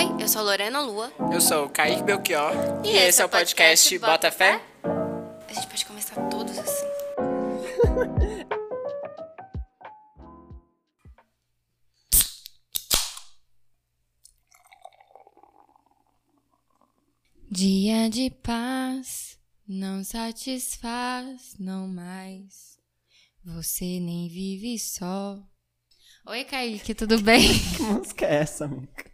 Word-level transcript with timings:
Oi, 0.00 0.08
eu 0.18 0.28
sou 0.28 0.42
Lorena 0.42 0.80
Lua. 0.80 1.12
Eu 1.30 1.42
sou 1.42 1.66
o 1.66 1.68
Kaique 1.68 2.02
Belchior. 2.02 2.54
E, 2.82 2.88
esse 2.88 3.20
é 3.20 3.24
o 3.26 3.28
podcast 3.28 3.98
Bota 3.98 4.30
Fé. 4.30 4.58
A 4.82 5.52
gente 5.52 5.66
pode 5.66 5.84
começar 5.84 6.14
todos 6.30 6.56
assim. 6.58 6.86
Dia 17.52 18.08
de 18.08 18.30
paz 18.30 19.38
não 19.68 20.02
satisfaz, 20.02 21.56
não 21.58 21.86
mais. 21.86 22.78
Você 23.44 24.00
nem 24.00 24.30
vive 24.30 24.78
só. 24.78 25.38
Oi, 26.26 26.42
Kaique, 26.44 26.94
tudo 26.94 27.20
bem? 27.22 27.46
Que 27.76 27.82
música 27.82 28.24
é 28.24 28.36
essa, 28.36 28.64
amiga? 28.64 29.04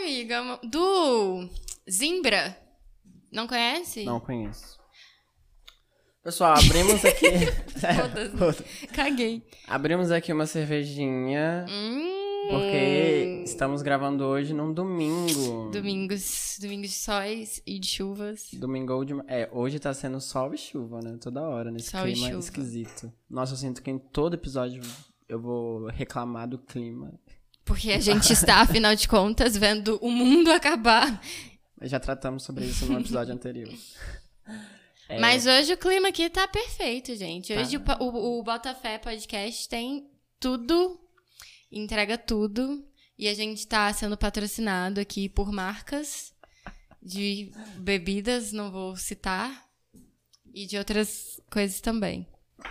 Amiga, 0.00 0.58
do 0.64 1.46
Zimbra. 1.88 2.56
Não 3.30 3.46
conhece? 3.46 4.02
Não 4.04 4.18
conheço. 4.18 4.78
Pessoal, 6.22 6.54
abrimos 6.56 7.04
aqui. 7.04 7.26
É, 7.82 8.86
Caguei. 8.92 9.42
abrimos 9.66 10.10
aqui 10.10 10.32
uma 10.32 10.46
cervejinha. 10.46 11.64
Hum. 11.68 12.48
Porque 12.50 13.42
estamos 13.44 13.82
gravando 13.82 14.24
hoje 14.24 14.52
num 14.54 14.72
domingo. 14.72 15.70
Domingos, 15.70 16.58
domingos 16.60 16.88
de 16.90 16.94
sóis 16.96 17.62
e 17.66 17.78
de 17.78 17.86
chuvas. 17.86 18.48
Domingo 18.54 19.04
de. 19.04 19.14
É, 19.28 19.48
hoje 19.52 19.78
tá 19.78 19.92
sendo 19.92 20.18
sol 20.20 20.54
e 20.54 20.58
chuva, 20.58 21.00
né? 21.02 21.18
Toda 21.20 21.42
hora, 21.42 21.70
nesse 21.70 21.90
Sol 21.90 22.08
e 22.08 22.12
clima 22.12 22.28
chuva. 22.28 22.38
esquisito. 22.40 23.12
Nossa, 23.28 23.52
eu 23.52 23.56
sinto 23.58 23.82
que 23.82 23.90
em 23.90 23.98
todo 23.98 24.34
episódio 24.34 24.82
eu 25.28 25.40
vou 25.40 25.86
reclamar 25.88 26.48
do 26.48 26.58
clima. 26.58 27.12
Porque 27.64 27.92
a 27.92 28.00
gente 28.00 28.32
está, 28.32 28.56
afinal 28.62 28.94
de 28.96 29.06
contas, 29.08 29.56
vendo 29.56 29.98
o 30.02 30.10
mundo 30.10 30.50
acabar. 30.50 31.20
Já 31.82 32.00
tratamos 32.00 32.42
sobre 32.42 32.64
isso 32.66 32.86
no 32.86 32.98
episódio 33.00 33.32
anterior. 33.34 33.72
É. 35.08 35.18
Mas 35.20 35.46
hoje 35.46 35.72
o 35.74 35.78
clima 35.78 36.08
aqui 36.08 36.28
tá 36.28 36.46
perfeito, 36.48 37.14
gente. 37.14 37.54
Tá. 37.54 37.60
Hoje 37.60 37.76
o, 37.76 37.80
po- 37.80 38.02
o, 38.04 38.38
o 38.38 38.42
Botafé 38.42 38.98
Podcast 38.98 39.68
tem 39.68 40.08
tudo, 40.38 41.00
entrega 41.70 42.18
tudo. 42.18 42.84
E 43.18 43.28
a 43.28 43.34
gente 43.34 43.66
tá 43.66 43.92
sendo 43.92 44.16
patrocinado 44.16 44.98
aqui 44.98 45.28
por 45.28 45.52
marcas 45.52 46.32
de 47.02 47.50
bebidas, 47.76 48.50
não 48.50 48.70
vou 48.70 48.96
citar, 48.96 49.66
e 50.54 50.66
de 50.66 50.78
outras 50.78 51.38
coisas 51.50 51.80
também. 51.82 52.26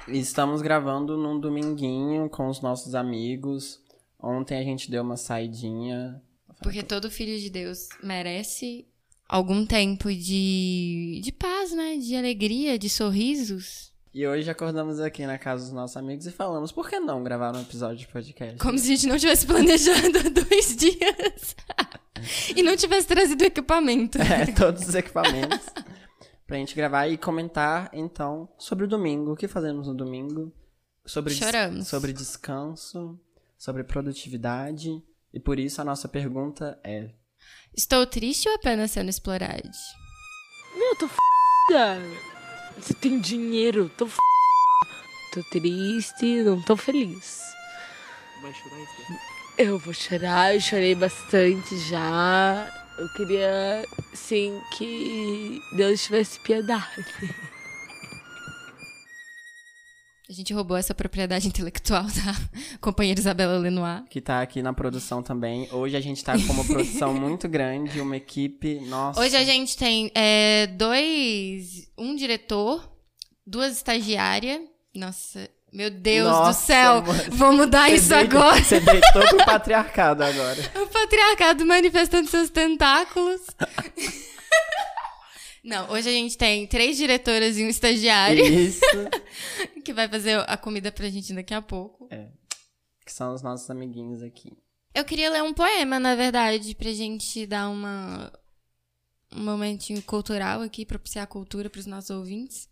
Estamos 0.08 0.62
gravando 0.64 1.18
num 1.18 1.40
dominguinho 1.40 2.30
com 2.30 2.48
os 2.48 2.62
nossos 2.62 2.96
amigos. 2.96 3.80
Ontem 4.22 4.58
a 4.60 4.64
gente 4.64 4.90
deu 4.92 5.02
uma 5.04 5.18
saidinha. 5.18 6.22
Porque 6.62 6.84
todo 6.84 7.10
filho 7.10 7.40
de 7.40 7.50
Deus 7.50 7.88
merece 8.04 8.86
algum 9.28 9.66
tempo 9.66 10.12
de, 10.14 11.22
de 11.24 11.32
paz, 11.32 11.72
né? 11.72 11.98
De 11.98 12.16
alegria, 12.16 12.78
de 12.78 12.90
sorrisos. 12.90 13.90
E 14.14 14.26
hoje 14.28 14.50
acordamos 14.50 15.00
aqui 15.00 15.26
na 15.26 15.38
casa 15.38 15.64
dos 15.66 15.72
nossos 15.74 15.96
amigos 15.96 16.26
e 16.26 16.32
falamos, 16.32 16.72
por 16.72 16.90
que 16.90 17.00
não 17.00 17.24
gravar 17.24 17.56
um 17.56 17.62
episódio 17.62 17.98
de 17.98 18.08
podcast? 18.08 18.58
Como 18.58 18.78
se 18.78 18.86
a 18.92 18.96
gente 18.96 19.08
não 19.08 19.18
tivesse 19.18 19.46
planejado 19.46 20.18
há 20.18 20.30
dois 20.44 20.76
dias. 20.76 21.56
e 22.56 22.64
não 22.64 22.76
tivesse 22.76 23.08
trazido 23.08 23.44
equipamento. 23.44 24.18
É, 24.22 24.48
todos 24.48 24.88
os 24.90 24.96
equipamentos. 24.96 25.60
pra 26.48 26.58
gente 26.58 26.76
gravar 26.76 27.08
e 27.08 27.18
comentar, 27.18 27.90
então, 27.94 28.50
sobre 28.58 28.86
o 28.86 28.88
domingo. 28.88 29.34
O 29.34 29.36
que 29.36 29.48
fazemos 29.48 29.88
no 29.88 29.94
domingo? 29.96 30.52
Sobre, 31.06 31.34
des- 31.34 31.40
Choramos. 31.44 31.88
sobre 31.88 32.12
descanso, 32.12 33.18
sobre 33.60 33.84
produtividade. 33.84 35.04
E 35.32 35.40
por 35.40 35.60
isso 35.60 35.82
a 35.82 35.86
nossa 35.86 36.08
pergunta 36.08 36.80
é: 36.84 37.12
Estou 37.76 38.08
triste 38.08 38.48
ou 38.48 38.56
apenas 38.56 38.90
sendo 38.90 39.10
explorado? 39.10 39.70
Meu, 40.76 40.96
tô 40.96 41.06
f***da. 41.06 41.98
Você 42.80 42.94
tem 42.96 43.20
dinheiro, 43.20 43.92
tô 43.98 44.08
f***. 44.08 44.18
Tô 45.34 45.44
triste, 45.52 46.42
não 46.44 46.60
tô 46.64 46.76
feliz. 46.76 47.44
Vai 48.42 48.54
chorar 48.54 48.80
isso? 48.82 49.20
Eu 49.58 49.78
vou 49.78 49.94
chorar, 49.94 50.56
eu 50.56 50.62
chorei 50.62 50.96
bastante 50.96 51.78
já. 51.90 52.68
Eu 52.98 53.10
queria, 53.14 53.86
sim, 54.14 54.60
que 54.78 55.62
Deus 55.76 56.02
tivesse 56.04 56.40
piedade. 56.40 57.06
A 60.30 60.34
gente 60.34 60.54
roubou 60.54 60.78
essa 60.78 60.94
propriedade 60.94 61.48
intelectual 61.50 62.04
da 62.04 62.36
companheira 62.80 63.20
Isabela 63.20 63.58
Lenoir. 63.58 64.04
Que 64.10 64.22
tá 64.22 64.42
aqui 64.42 64.62
na 64.62 64.72
produção 64.74 65.24
também. 65.24 65.68
Hoje 65.72 65.96
a 65.98 66.00
gente 66.02 66.24
tá 66.24 66.34
com 66.34 66.54
uma 66.54 66.64
produção 66.64 67.14
muito 67.20 67.48
grande, 67.48 68.00
uma 68.00 68.16
equipe. 68.16 68.80
Nossa. 68.82 69.20
Hoje 69.20 69.36
a 69.36 69.44
gente 69.44 69.76
tem 69.76 70.12
é, 70.14 70.68
dois. 70.68 71.90
Um 71.98 72.16
diretor, 72.16 72.88
duas 73.46 73.74
estagiárias. 73.78 74.62
Nossa, 74.94 75.50
meu 75.74 75.90
Deus 75.90 76.28
Nossa, 76.30 76.52
do 76.62 76.66
céu! 76.66 77.02
mano. 77.02 77.24
Vou 77.32 77.52
mudar 77.54 77.90
Você 77.90 77.96
isso 77.96 78.10
deitou- 78.10 78.40
agora! 78.40 78.64
Você 78.64 78.80
deitou 78.80 79.28
pro 79.30 79.46
patriarcado 79.46 80.24
agora. 80.24 80.58
O 80.80 80.88
patriarcado 80.88 81.66
manifestando 81.66 82.28
seus 82.30 82.50
tentáculos. 82.52 83.42
Não, 85.70 85.92
hoje 85.92 86.10
a 86.10 86.12
gente 86.12 86.36
tem 86.36 86.66
três 86.66 86.98
diretoras 86.98 87.56
e 87.60 87.64
um 87.64 87.70
estagiário 87.70 88.44
Isso. 88.44 88.82
que 89.86 89.94
vai 89.94 90.10
fazer 90.10 90.44
a 90.48 90.58
comida 90.58 90.92
pra 90.92 91.08
gente 91.10 91.32
daqui 91.32 91.54
a 91.54 91.62
pouco. 91.62 92.10
Que 93.06 93.14
são 93.14 93.36
os 93.36 93.44
nossos 93.44 93.70
amiguinhos 93.70 94.24
aqui. 94.24 94.52
Eu 94.96 95.06
queria 95.06 95.30
ler 95.30 95.44
um 95.44 95.54
poema, 95.54 96.00
na 96.00 96.16
verdade, 96.16 96.74
pra 96.74 96.92
gente 96.92 97.46
dar 97.46 97.70
uma 97.70 98.34
um 99.32 99.44
momentinho 99.44 100.02
cultural 100.02 100.62
aqui, 100.62 100.84
propiciar 100.84 101.24
a 101.24 101.28
cultura 101.28 101.70
pros 101.70 101.86
nossos 101.86 102.10
ouvintes. 102.10 102.68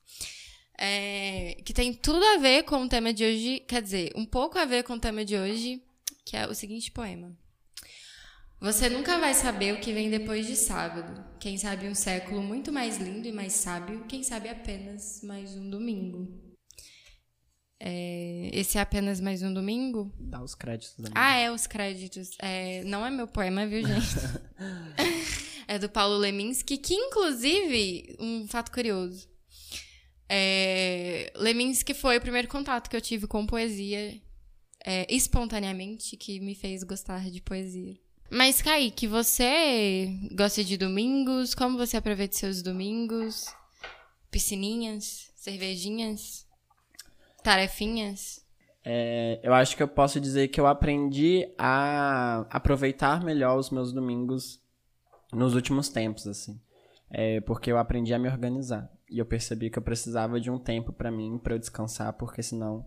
É, 0.79 1.55
que 1.63 1.73
tem 1.73 1.93
tudo 1.93 2.23
a 2.23 2.37
ver 2.37 2.63
com 2.63 2.83
o 2.83 2.89
tema 2.89 3.13
de 3.13 3.23
hoje, 3.23 3.59
quer 3.67 3.81
dizer, 3.81 4.11
um 4.15 4.25
pouco 4.25 4.57
a 4.57 4.65
ver 4.65 4.83
com 4.83 4.93
o 4.93 4.99
tema 4.99 5.23
de 5.23 5.37
hoje, 5.37 5.83
que 6.25 6.35
é 6.35 6.47
o 6.47 6.55
seguinte 6.55 6.91
poema. 6.91 7.37
Você 8.59 8.89
nunca 8.89 9.19
vai 9.19 9.35
saber 9.35 9.73
o 9.75 9.79
que 9.79 9.93
vem 9.93 10.09
depois 10.09 10.47
de 10.47 10.55
sábado. 10.55 11.23
Quem 11.39 11.57
sabe 11.59 11.87
um 11.87 11.93
século 11.93 12.41
muito 12.41 12.73
mais 12.73 12.97
lindo 12.97 13.27
e 13.27 13.31
mais 13.31 13.53
sábio, 13.53 14.05
quem 14.07 14.23
sabe 14.23 14.49
apenas 14.49 15.21
mais 15.21 15.55
um 15.55 15.69
domingo. 15.69 16.27
É, 17.79 18.49
esse 18.51 18.79
é 18.79 18.81
apenas 18.81 19.21
mais 19.21 19.43
um 19.43 19.53
domingo? 19.53 20.11
Dá 20.19 20.41
os 20.41 20.55
créditos 20.55 20.95
da 20.97 21.11
Ah, 21.13 21.37
é, 21.37 21.51
os 21.51 21.67
créditos. 21.67 22.31
É, 22.39 22.83
não 22.83 23.05
é 23.05 23.11
meu 23.11 23.27
poema, 23.27 23.67
viu, 23.67 23.85
gente? 23.85 24.07
é 25.67 25.77
do 25.77 25.87
Paulo 25.87 26.17
Leminski, 26.17 26.79
que 26.79 26.95
inclusive, 26.95 28.17
um 28.19 28.47
fato 28.47 28.71
curioso. 28.71 29.29
É, 30.27 31.31
Leminski 31.35 31.93
foi 31.93 32.17
o 32.17 32.21
primeiro 32.21 32.47
contato 32.47 32.89
que 32.89 32.95
eu 32.95 33.01
tive 33.01 33.27
com 33.27 33.45
poesia 33.45 34.19
é, 34.83 35.05
espontaneamente, 35.13 36.17
que 36.17 36.39
me 36.39 36.55
fez 36.55 36.81
gostar 36.83 37.29
de 37.29 37.39
poesia. 37.39 37.95
Mas, 38.29 38.61
Kaique, 38.61 39.07
você 39.07 40.09
gosta 40.33 40.61
de 40.61 40.75
domingos? 40.75 41.55
Como 41.55 41.77
você 41.77 41.95
aproveita 41.95 42.35
seus 42.35 42.61
domingos? 42.61 43.45
Piscininhas? 44.29 45.31
Cervejinhas? 45.33 46.45
Tarefinhas? 47.41 48.45
É, 48.83 49.39
eu 49.41 49.53
acho 49.53 49.77
que 49.77 49.83
eu 49.83 49.87
posso 49.87 50.19
dizer 50.19 50.49
que 50.49 50.59
eu 50.59 50.67
aprendi 50.67 51.47
a 51.57 52.45
aproveitar 52.49 53.23
melhor 53.23 53.57
os 53.57 53.69
meus 53.69 53.93
domingos 53.93 54.61
nos 55.31 55.55
últimos 55.55 55.87
tempos, 55.87 56.27
assim. 56.27 56.59
É, 57.09 57.39
porque 57.41 57.71
eu 57.71 57.77
aprendi 57.77 58.13
a 58.13 58.19
me 58.19 58.27
organizar. 58.27 58.91
E 59.09 59.19
eu 59.19 59.25
percebi 59.25 59.69
que 59.69 59.79
eu 59.79 59.83
precisava 59.83 60.39
de 60.39 60.51
um 60.51 60.59
tempo 60.59 60.91
pra 60.91 61.09
mim, 61.09 61.37
pra 61.37 61.55
eu 61.55 61.59
descansar, 61.59 62.11
porque 62.13 62.43
senão 62.43 62.85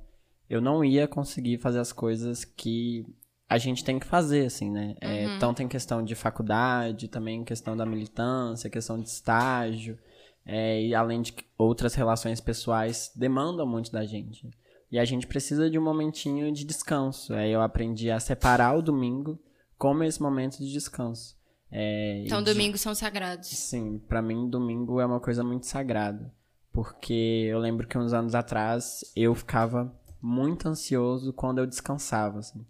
eu 0.50 0.60
não 0.60 0.84
ia 0.84 1.08
conseguir 1.08 1.56
fazer 1.58 1.78
as 1.78 1.92
coisas 1.92 2.44
que 2.44 3.06
a 3.50 3.58
gente 3.58 3.84
tem 3.84 3.98
que 3.98 4.06
fazer, 4.06 4.46
assim, 4.46 4.70
né? 4.70 4.94
É, 5.00 5.26
Tanto 5.38 5.62
em 5.62 5.68
questão 5.68 6.02
de 6.04 6.14
faculdade, 6.14 7.08
também 7.08 7.44
questão 7.44 7.76
da 7.76 7.84
militância, 7.84 8.70
questão 8.70 8.98
de 8.98 9.08
estágio, 9.08 9.98
é, 10.46 10.82
e 10.82 10.94
além 10.94 11.20
de 11.20 11.34
outras 11.58 11.94
relações 11.94 12.40
pessoais 12.40 13.10
demandam 13.14 13.66
muito 13.66 13.90
da 13.90 14.04
gente. 14.06 14.48
E 14.90 14.98
a 14.98 15.04
gente 15.04 15.26
precisa 15.26 15.68
de 15.70 15.78
um 15.78 15.82
momentinho 15.82 16.50
de 16.52 16.64
descanso. 16.64 17.34
Aí 17.34 17.50
eu 17.52 17.60
aprendi 17.60 18.10
a 18.10 18.18
separar 18.18 18.76
o 18.76 18.82
domingo 18.82 19.38
como 19.76 20.02
esse 20.04 20.20
momento 20.22 20.58
de 20.58 20.72
descanso. 20.72 21.36
É, 21.70 22.22
Então, 22.26 22.42
de- 22.42 22.52
domingos 22.52 22.80
são 22.80 22.94
sagrados. 22.94 23.48
Sim, 23.48 23.98
pra 24.08 24.20
mim 24.22 24.48
domingo 24.48 25.00
é 25.00 25.06
uma 25.06 25.20
coisa 25.20 25.44
muito 25.44 25.66
sagrada, 25.66 26.32
porque 26.72 27.46
eu 27.48 27.58
lembro 27.58 27.86
que 27.86 27.96
uns 27.98 28.12
anos 28.12 28.34
atrás 28.34 29.04
eu 29.14 29.34
ficava 29.34 29.92
muito 30.20 30.68
ansioso 30.68 31.32
quando 31.32 31.58
eu 31.58 31.66
descansava, 31.66 32.40
assim. 32.40 32.66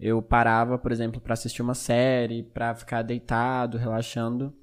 Eu 0.00 0.22
parava, 0.22 0.78
por 0.78 0.90
exemplo, 0.90 1.20
pra 1.20 1.34
assistir 1.34 1.60
uma 1.60 1.74
série, 1.74 2.42
pra 2.42 2.74
ficar 2.74 3.02
deitado, 3.02 3.76
relaxando, 3.76 4.54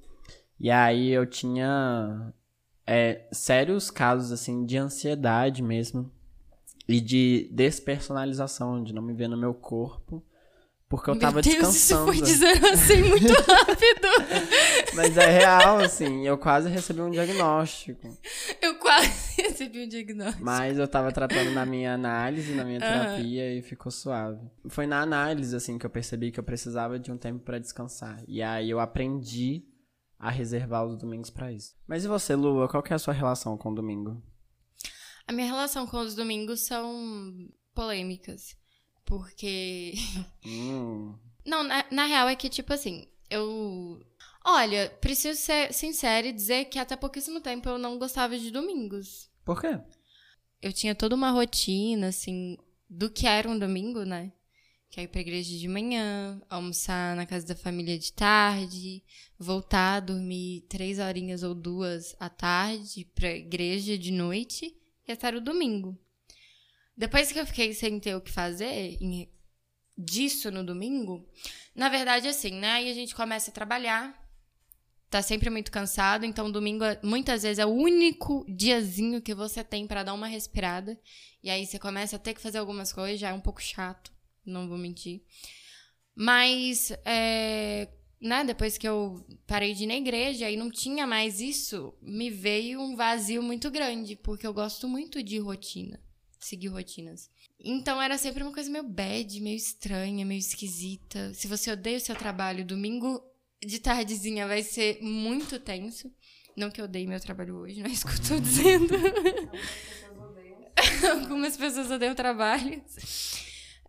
e 0.60 0.72
aí 0.72 1.10
eu 1.10 1.26
tinha 1.28 2.34
é, 2.86 3.28
sérios 3.32 3.92
casos 3.92 4.32
assim 4.32 4.66
de 4.66 4.78
ansiedade 4.78 5.62
mesmo 5.62 6.12
e 6.88 7.00
de 7.00 7.50
despersonalização, 7.52 8.84
de 8.84 8.94
não 8.94 9.02
me 9.02 9.14
ver 9.14 9.28
no 9.28 9.38
meu 9.38 9.54
corpo 9.54 10.24
Porque 10.90 11.10
eu 11.10 11.16
Meu 11.16 11.22
tava 11.22 11.42
Deus, 11.42 11.54
descansando. 11.56 12.12
isso 12.14 12.20
foi 12.20 12.26
dizendo 12.26 12.66
assim 12.68 13.04
muito 13.04 13.34
rápido. 13.44 14.08
Mas 14.96 15.18
é 15.18 15.26
real, 15.30 15.80
assim. 15.80 16.26
Eu 16.26 16.38
quase 16.38 16.70
recebi 16.70 17.02
um 17.02 17.10
diagnóstico. 17.12 18.08
Eu 18.62 18.76
quase 18.80 19.10
recebi 19.42 19.84
um 19.84 19.88
diagnóstico. 19.90 20.46
Mas 20.46 20.78
eu 20.78 20.88
tava 20.88 21.12
tratando 21.12 21.52
na 21.52 21.66
minha 21.66 21.94
análise, 21.94 22.54
na 22.54 22.64
minha 22.64 22.80
Aham. 22.80 23.04
terapia 23.06 23.54
e 23.58 23.62
ficou 23.62 23.92
suave. 23.92 24.40
Foi 24.70 24.88
na 24.88 25.02
análise, 25.02 25.54
assim, 25.54 25.78
que 25.78 25.86
eu 25.86 25.90
percebi 25.90 26.32
que 26.32 26.40
eu 26.40 26.44
precisava 26.44 26.98
de 26.98 27.12
um 27.12 27.18
tempo 27.18 27.40
pra 27.44 27.60
descansar. 27.60 28.24
E 28.26 28.42
aí 28.42 28.70
eu 28.70 28.80
aprendi 28.80 29.66
a 30.18 30.30
reservar 30.32 30.86
os 30.86 30.98
domingos 30.98 31.30
pra 31.30 31.52
isso. 31.52 31.76
Mas 31.86 32.06
e 32.06 32.08
você, 32.08 32.34
Lua? 32.34 32.68
Qual 32.70 32.82
que 32.82 32.94
é 32.94 32.96
a 32.96 33.00
sua 33.00 33.14
relação 33.14 33.58
com 33.58 33.72
o 33.72 33.76
domingo? 33.76 34.24
A 35.28 35.34
minha 35.34 35.48
relação 35.48 35.86
com 35.86 35.98
os 36.00 36.16
domingos 36.16 36.66
são 36.66 36.96
polêmicas. 37.76 38.56
Porque. 39.08 39.94
Hum, 40.46 41.16
Não, 41.46 41.64
na, 41.64 41.84
na 41.92 42.06
real 42.06 42.28
é 42.30 42.36
que, 42.36 42.50
tipo 42.50 42.72
assim, 42.74 43.08
eu. 43.30 44.00
Olha, 44.46 44.90
preciso 45.02 45.40
ser 45.42 45.74
sincera 45.74 46.28
e 46.28 46.32
dizer 46.34 46.66
que 46.66 46.78
até 46.80 46.96
pouquíssimo 46.96 47.42
tempo 47.42 47.68
eu 47.68 47.78
não 47.78 47.98
gostava 47.98 48.38
de 48.38 48.52
domingos. 48.52 49.30
por 49.44 49.60
quê? 49.60 49.80
Eu 50.62 50.72
tinha 50.74 50.96
toda 50.96 51.16
uma 51.16 51.32
rotina, 51.32 52.08
assim, 52.08 52.58
do 52.90 53.10
que 53.10 53.28
era 53.28 53.50
um 53.50 53.58
domingo, 53.60 54.04
né? 54.04 54.32
Que 54.90 55.02
é 55.02 55.04
ir 55.04 55.08
pra 55.10 55.22
igreja 55.22 55.58
de 55.58 55.68
manhã, 55.68 56.42
almoçar 56.50 57.16
na 57.16 57.26
casa 57.26 57.46
da 57.46 57.56
família 57.56 58.00
de 58.00 58.12
tarde, 58.14 59.04
voltar, 59.38 60.00
dormir 60.00 60.62
três 60.70 60.98
horinhas 60.98 61.44
ou 61.44 61.54
duas 61.54 62.16
à 62.20 62.30
tarde 62.30 63.06
pra 63.14 63.30
igreja 63.32 63.98
de 63.98 64.12
noite 64.12 64.74
e 65.08 65.12
estar 65.12 65.36
o 65.36 65.42
domingo. 65.42 65.98
Depois 66.98 67.32
que 67.32 67.40
eu 67.40 67.46
fiquei 67.46 67.74
sem 67.74 68.00
ter 68.00 68.16
o 68.16 68.22
que 68.22 68.32
fazer 68.32 68.98
em- 69.00 69.30
disso 69.98 70.50
no 70.52 70.64
domingo, 70.64 71.28
na 71.76 71.90
verdade, 71.90 72.28
assim, 72.28 72.52
né? 72.52 72.72
Aí 72.74 72.90
a 72.90 72.94
gente 72.94 73.16
começa 73.16 73.52
a 73.52 73.54
trabalhar, 73.54 74.16
tá 75.10 75.22
sempre 75.22 75.50
muito 75.50 75.72
cansado, 75.72 76.26
então 76.26 76.52
domingo 76.52 76.84
muitas 77.04 77.44
vezes 77.44 77.60
é 77.60 77.66
o 77.66 77.70
único 77.70 78.46
diazinho 78.50 79.22
que 79.22 79.34
você 79.36 79.64
tem 79.64 79.86
pra 79.88 80.04
dar 80.04 80.14
uma 80.14 80.28
respirada. 80.28 81.00
E 81.44 81.50
aí 81.50 81.66
você 81.66 81.78
começa 81.80 82.16
a 82.16 82.20
ter 82.20 82.34
que 82.34 82.42
fazer 82.42 82.58
algumas 82.58 82.92
coisas, 82.92 83.20
já 83.20 83.30
é 83.30 83.34
um 83.34 83.40
pouco 83.42 83.62
chato, 83.62 84.12
não 84.46 84.68
vou 84.68 84.78
mentir. 84.78 85.22
Mas, 86.16 86.92
é, 87.06 87.88
né, 88.20 88.44
depois 88.44 88.78
que 88.78 88.88
eu 88.88 89.24
parei 89.46 89.74
de 89.74 89.84
ir 89.84 89.88
na 89.88 89.96
igreja 89.96 90.50
e 90.50 90.58
não 90.58 90.72
tinha 90.72 91.06
mais 91.06 91.40
isso, 91.40 91.94
me 92.02 92.30
veio 92.30 92.82
um 92.82 92.96
vazio 92.96 93.42
muito 93.44 93.70
grande, 93.70 94.16
porque 94.16 94.46
eu 94.48 94.54
gosto 94.54 94.88
muito 94.88 95.22
de 95.22 95.38
rotina, 95.38 96.00
seguir 96.48 96.70
rotinas. 96.70 97.30
Então 97.60 98.02
era 98.02 98.18
sempre 98.18 98.44
uma 98.44 98.54
coisa 98.54 98.70
meio 98.70 98.84
bad, 98.84 99.42
meio 99.42 99.58
estranha, 99.58 100.26
meio 100.26 100.40
esquisita. 100.40 101.34
Se 101.34 101.48
você 101.48 101.72
odeia 101.72 101.98
o 101.98 102.02
seu 102.02 102.16
trabalho, 102.16 102.66
domingo 102.66 103.22
de 103.64 103.80
tardezinha 103.80 104.48
vai 104.48 104.64
ser 104.64 105.00
muito 105.02 105.60
tenso. 105.60 106.12
Não 106.56 106.72
que 106.72 106.82
eu 106.82 106.86
odeie 106.86 107.06
meu 107.06 107.20
trabalho 107.20 107.58
hoje, 107.58 107.82
não 107.82 107.90
é 107.90 107.92
isso 107.94 108.08
que 108.08 108.14
eu 108.14 108.28
tô 108.28 108.40
dizendo. 108.40 108.94
Algumas 111.12 111.58
pessoas 111.58 111.90
odeiam 111.90 112.14
o 112.14 112.16
trabalho. 112.16 112.84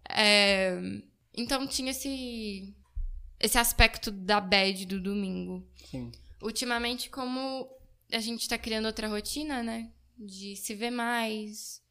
É, 0.08 0.78
então 1.36 1.66
tinha 1.66 1.90
esse, 1.90 2.74
esse 3.38 3.58
aspecto 3.58 4.10
da 4.10 4.40
bad 4.40 4.86
do 4.86 5.00
domingo. 5.00 5.66
Sim. 5.90 6.10
Ultimamente, 6.42 7.10
como 7.10 7.68
a 8.12 8.20
gente 8.20 8.48
tá 8.48 8.56
criando 8.56 8.86
outra 8.86 9.08
rotina, 9.08 9.62
né? 9.62 9.90
De 10.16 10.56
se 10.56 10.74
ver 10.74 10.90
mais, 10.90 11.82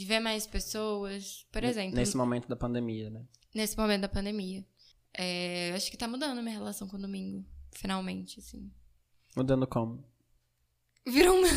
de 0.00 0.06
ver 0.06 0.18
mais 0.18 0.46
pessoas. 0.46 1.46
Por 1.52 1.62
exemplo, 1.62 1.94
Nesse 1.94 2.16
momento 2.16 2.48
da 2.48 2.56
pandemia, 2.56 3.10
né? 3.10 3.22
nesse 3.54 3.76
momento 3.76 4.02
da 4.02 4.08
pandemia. 4.08 4.64
É, 5.12 5.70
eu 5.70 5.74
acho 5.74 5.90
que 5.90 5.96
tá 5.96 6.08
mudando 6.08 6.38
a 6.38 6.42
minha 6.42 6.54
relação 6.54 6.88
com 6.88 6.96
o 6.96 7.00
domingo. 7.00 7.44
Finalmente, 7.72 8.40
assim. 8.40 8.70
Mudando 9.36 9.66
como? 9.66 10.02
Virou 11.06 11.36
uma, 11.36 11.48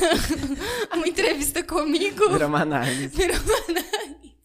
uma 0.97 1.07
entrevista 1.07 1.63
comigo. 1.63 2.29
Virou 2.31 2.49
uma 2.49 2.61
análise. 2.61 3.07
Virou 3.07 3.37
uma 3.37 3.79
análise. 3.79 4.35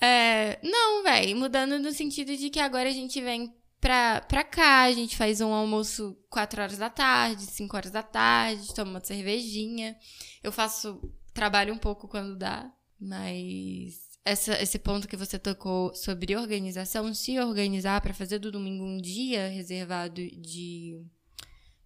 É, 0.00 0.58
não, 0.62 1.02
véi, 1.02 1.34
mudando 1.34 1.78
no 1.78 1.92
sentido 1.92 2.34
de 2.34 2.48
que 2.48 2.58
agora 2.58 2.88
a 2.88 2.92
gente 2.92 3.20
vem 3.20 3.54
pra, 3.78 4.22
pra 4.22 4.42
cá, 4.42 4.84
a 4.84 4.92
gente 4.92 5.14
faz 5.14 5.42
um 5.42 5.52
almoço 5.52 6.16
4 6.30 6.62
horas 6.62 6.78
da 6.78 6.88
tarde, 6.88 7.42
5 7.42 7.76
horas 7.76 7.90
da 7.90 8.02
tarde, 8.02 8.74
toma 8.74 8.92
uma 8.92 9.04
cervejinha. 9.04 9.94
Eu 10.42 10.52
faço 10.52 11.12
trabalho 11.32 11.72
um 11.72 11.78
pouco 11.78 12.08
quando 12.08 12.36
dá, 12.36 12.72
mas 12.98 14.10
essa, 14.24 14.60
esse 14.62 14.78
ponto 14.78 15.08
que 15.08 15.16
você 15.16 15.38
tocou 15.38 15.94
sobre 15.94 16.36
organização, 16.36 17.12
se 17.14 17.38
organizar 17.38 18.00
pra 18.00 18.14
fazer 18.14 18.38
do 18.38 18.52
domingo 18.52 18.84
um 18.84 18.98
dia 18.98 19.48
reservado 19.48 20.14
de, 20.14 21.02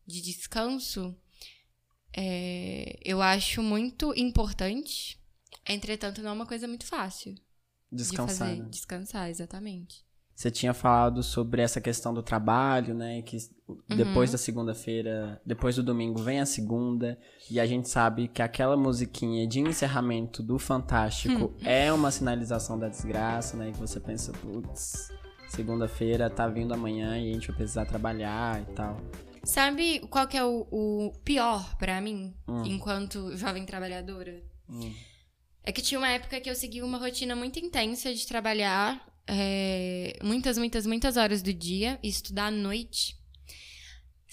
de 0.07 0.21
descanso, 0.21 1.17
é, 2.13 2.99
eu 3.05 3.23
acho 3.23 3.63
muito 3.63 4.13
importante. 4.17 5.19
Entretanto, 5.67 6.23
não 6.23 6.31
é 6.31 6.33
uma 6.33 6.47
coisa 6.47 6.69
muito 6.69 6.85
fácil 6.85 7.35
Descansar, 7.91 8.27
de 8.27 8.39
fazer. 8.39 8.63
né? 8.63 8.69
Descansar, 8.69 9.31
exatamente. 9.31 10.05
Você 10.35 10.51
tinha 10.51 10.75
falado 10.75 11.23
sobre 11.23 11.63
essa 11.63 11.81
questão 11.81 12.13
do 12.13 12.23
trabalho, 12.23 12.93
né? 12.95 13.23
Que 13.23 13.37
Uhum. 13.69 13.79
depois 13.97 14.31
da 14.33 14.37
segunda-feira, 14.39 15.41
depois 15.47 15.77
do 15.77 15.83
domingo 15.83 16.21
vem 16.23 16.41
a 16.41 16.45
segunda, 16.47 17.19
e 17.51 17.59
a 17.61 17.65
gente 17.67 17.89
sabe 17.89 18.29
que 18.29 18.43
aquela 18.43 18.77
musiquinha 18.77 19.47
de 19.47 19.61
encerramento 19.61 20.43
do 20.43 20.59
Fantástico 20.59 21.45
Hum. 21.47 21.55
é 21.65 21.91
uma 21.93 22.11
sinalização 22.11 22.79
da 22.79 22.89
desgraça, 22.89 23.57
né? 23.57 23.71
Que 23.73 23.79
você 23.79 23.99
pensa, 24.01 24.33
putz, 24.33 25.09
segunda-feira 25.49 26.29
tá 26.29 26.47
vindo 26.49 26.75
amanhã 26.75 27.17
e 27.19 27.31
a 27.31 27.33
gente 27.35 27.47
vai 27.49 27.57
precisar 27.57 27.87
trabalhar 27.87 28.61
e 28.61 28.65
tal. 28.75 28.97
Sabe 29.45 30.01
qual 30.11 30.27
que 30.27 30.37
é 30.37 30.45
o, 30.45 30.67
o 30.71 31.13
pior 31.25 31.77
pra 31.77 32.01
mim, 32.01 32.35
Hum. 32.49 32.65
enquanto 32.65 33.37
jovem 33.37 33.65
trabalhadora? 33.65 34.43
Hum. 34.69 34.93
É 35.63 35.71
que 35.73 35.81
tinha 35.81 35.99
uma 35.99 36.09
época 36.11 36.41
que 36.41 36.51
eu 36.51 36.55
seguia 36.55 36.85
uma 36.85 36.99
rotina 36.99 37.35
muito 37.37 37.59
intensa 37.59 38.13
de 38.13 38.27
trabalhar 38.27 39.01
é, 39.27 40.19
muitas, 40.23 40.59
muitas, 40.59 40.87
muitas 40.87 41.17
horas 41.17 41.43
do 41.43 41.53
dia 41.53 41.99
e 42.03 42.09
estudar 42.09 42.47
à 42.47 42.51
noite. 42.51 43.17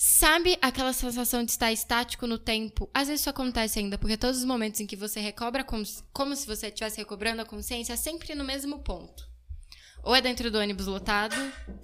Sabe 0.03 0.57
aquela 0.61 0.93
sensação 0.93 1.43
de 1.43 1.51
estar 1.51 1.71
estático 1.71 2.25
no 2.25 2.39
tempo? 2.39 2.89
Às 2.91 3.07
vezes 3.07 3.21
isso 3.21 3.29
acontece 3.29 3.77
ainda, 3.77 3.99
porque 3.99 4.17
todos 4.17 4.39
os 4.39 4.45
momentos 4.45 4.81
em 4.81 4.87
que 4.87 4.95
você 4.95 5.19
recobra 5.19 5.63
como, 5.63 5.83
como 6.11 6.35
se 6.35 6.47
você 6.47 6.69
estivesse 6.69 6.97
recobrando 6.97 7.41
a 7.41 7.45
consciência 7.45 7.93
é 7.93 7.95
sempre 7.95 8.33
no 8.33 8.43
mesmo 8.43 8.79
ponto. 8.79 9.29
Ou 10.03 10.15
é 10.15 10.19
dentro 10.19 10.49
do 10.49 10.57
ônibus 10.57 10.87
lotado, 10.87 11.35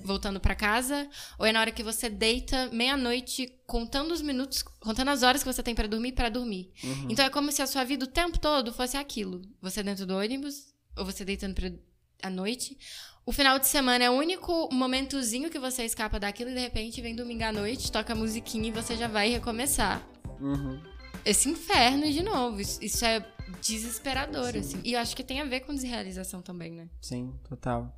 voltando 0.03 0.39
pra 0.39 0.55
casa, 0.55 1.07
ou 1.37 1.45
é 1.45 1.51
na 1.51 1.59
hora 1.59 1.71
que 1.71 1.83
você 1.83 2.09
deita 2.09 2.67
meia-noite, 2.71 3.53
contando 3.67 4.11
os 4.11 4.23
minutos, 4.23 4.63
contando 4.63 5.09
as 5.09 5.21
horas 5.21 5.43
que 5.43 5.53
você 5.53 5.61
tem 5.61 5.75
pra 5.75 5.85
dormir 5.85 6.13
pra 6.13 6.29
dormir. 6.29 6.71
Então 7.07 7.23
é 7.23 7.29
como 7.29 7.51
se 7.51 7.61
a 7.61 7.67
sua 7.67 7.83
vida 7.83 8.05
o 8.05 8.07
tempo 8.07 8.39
todo 8.39 8.73
fosse 8.73 8.97
aquilo. 8.97 9.43
Você 9.61 9.83
dentro 9.83 10.07
do 10.07 10.17
ônibus, 10.17 10.73
ou 10.97 11.05
você 11.05 11.23
deitando 11.23 11.53
pra, 11.53 11.71
à 12.21 12.29
noite. 12.29 12.77
O 13.25 13.31
final 13.31 13.59
de 13.59 13.67
semana 13.67 14.05
é 14.05 14.09
o 14.09 14.13
único 14.13 14.69
momentozinho 14.73 15.49
que 15.49 15.59
você 15.59 15.83
escapa 15.83 16.19
daquilo 16.19 16.49
e 16.49 16.53
de 16.53 16.59
repente 16.59 17.01
vem 17.01 17.15
domingo 17.15 17.43
à 17.43 17.51
noite, 17.51 17.91
toca 17.91 18.13
a 18.13 18.15
musiquinha 18.15 18.69
e 18.69 18.71
você 18.71 18.95
já 18.95 19.07
vai 19.07 19.29
recomeçar. 19.29 20.01
Uhum. 20.39 20.81
Esse 21.25 21.49
inferno 21.49 22.09
de 22.09 22.23
novo. 22.23 22.61
Isso, 22.61 22.81
isso 22.81 23.03
é 23.03 23.25
desesperador, 23.61 24.55
assim. 24.55 24.79
E 24.83 24.93
eu 24.93 24.99
acho 24.99 25.15
que 25.15 25.23
tem 25.23 25.41
a 25.41 25.45
ver 25.45 25.61
com 25.61 25.73
desrealização 25.73 26.41
também, 26.41 26.71
né? 26.71 26.89
Sim, 27.01 27.33
total. 27.49 27.93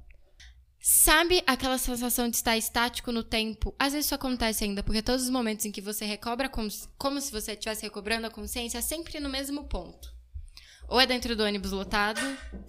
Sabe 0.81 1.43
aquela 1.45 1.77
sensação 1.77 2.29
de 2.29 2.37
estar 2.37 2.57
estático 2.57 3.11
no 3.11 3.21
tempo? 3.21 3.75
Às 3.77 3.93
vezes 3.93 4.05
isso 4.05 4.15
acontece 4.15 4.63
ainda, 4.63 4.81
porque 4.81 5.01
todos 5.01 5.25
os 5.25 5.29
momentos 5.29 5.65
em 5.65 5.71
que 5.71 5.81
você 5.81 6.05
recobra 6.05 6.47
como, 6.47 6.69
como 6.97 7.19
se 7.19 7.31
você 7.31 7.51
estivesse 7.51 7.83
recobrando 7.83 8.25
a 8.25 8.31
consciência 8.31 8.77
é 8.77 8.81
sempre 8.81 9.19
no 9.19 9.29
mesmo 9.29 9.65
ponto. 9.65 10.17
Ou 10.89 10.99
é 10.99 11.05
dentro 11.05 11.35
do 11.35 11.43
ônibus 11.43 11.71
lotado, 11.71 12.19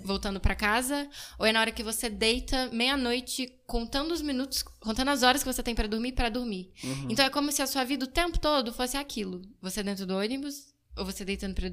voltando 0.05 0.39
pra 0.39 0.55
casa, 0.55 1.09
ou 1.39 1.47
é 1.47 1.53
na 1.53 1.61
hora 1.61 1.73
que 1.73 1.83
você 1.83 2.11
deita 2.11 2.69
meia-noite, 2.71 3.51
contando 3.67 4.13
os 4.13 4.21
minutos, 4.21 4.63
contando 4.63 5.09
as 5.09 5.23
horas 5.23 5.43
que 5.43 5.53
você 5.53 5.63
tem 5.63 5.75
pra 5.75 5.87
dormir 5.87 6.13
pra 6.13 6.29
dormir. 6.29 6.71
Então 7.09 7.25
é 7.25 7.31
como 7.31 7.51
se 7.51 7.63
a 7.63 7.67
sua 7.67 7.83
vida 7.83 8.05
o 8.05 8.09
tempo 8.09 8.39
todo 8.39 8.73
fosse 8.73 8.97
aquilo. 8.97 9.41
Você 9.63 9.83
dentro 9.83 10.07
do 10.07 10.17
ônibus, 10.17 10.75
ou 10.97 11.05
você 11.05 11.25
deitando 11.25 11.55
pra, 11.55 11.73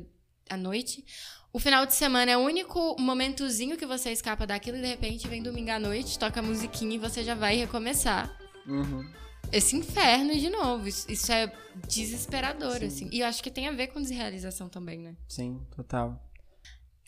à 0.49 0.57
noite. 0.57 1.03
O 1.51 1.59
final 1.59 1.85
de 1.85 1.95
semana 1.95 2.31
é 2.31 2.37
o 2.37 2.41
único 2.41 2.95
momentozinho 2.99 3.77
que 3.77 3.85
você 3.85 4.11
escapa 4.11 4.45
daquilo 4.45 4.77
e 4.77 4.81
de 4.81 4.87
repente 4.87 5.27
vem 5.27 5.41
domingo 5.41 5.71
à 5.71 5.79
noite, 5.79 6.19
toca 6.19 6.39
a 6.39 6.43
musiquinha 6.43 6.95
e 6.95 6.99
você 6.99 7.23
já 7.23 7.35
vai 7.35 7.55
recomeçar. 7.55 8.37
Uhum. 8.65 9.09
Esse 9.51 9.75
inferno 9.75 10.37
de 10.37 10.49
novo. 10.49 10.87
Isso, 10.87 11.09
isso 11.09 11.31
é 11.31 11.51
desesperador, 11.87 12.83
assim. 12.83 13.09
E 13.11 13.21
eu 13.21 13.27
acho 13.27 13.41
que 13.41 13.49
tem 13.49 13.67
a 13.67 13.71
ver 13.71 13.87
com 13.87 14.01
desrealização 14.01 14.67
também, 14.67 14.99
né? 14.99 15.15
Sim, 15.27 15.61
total. 15.75 16.26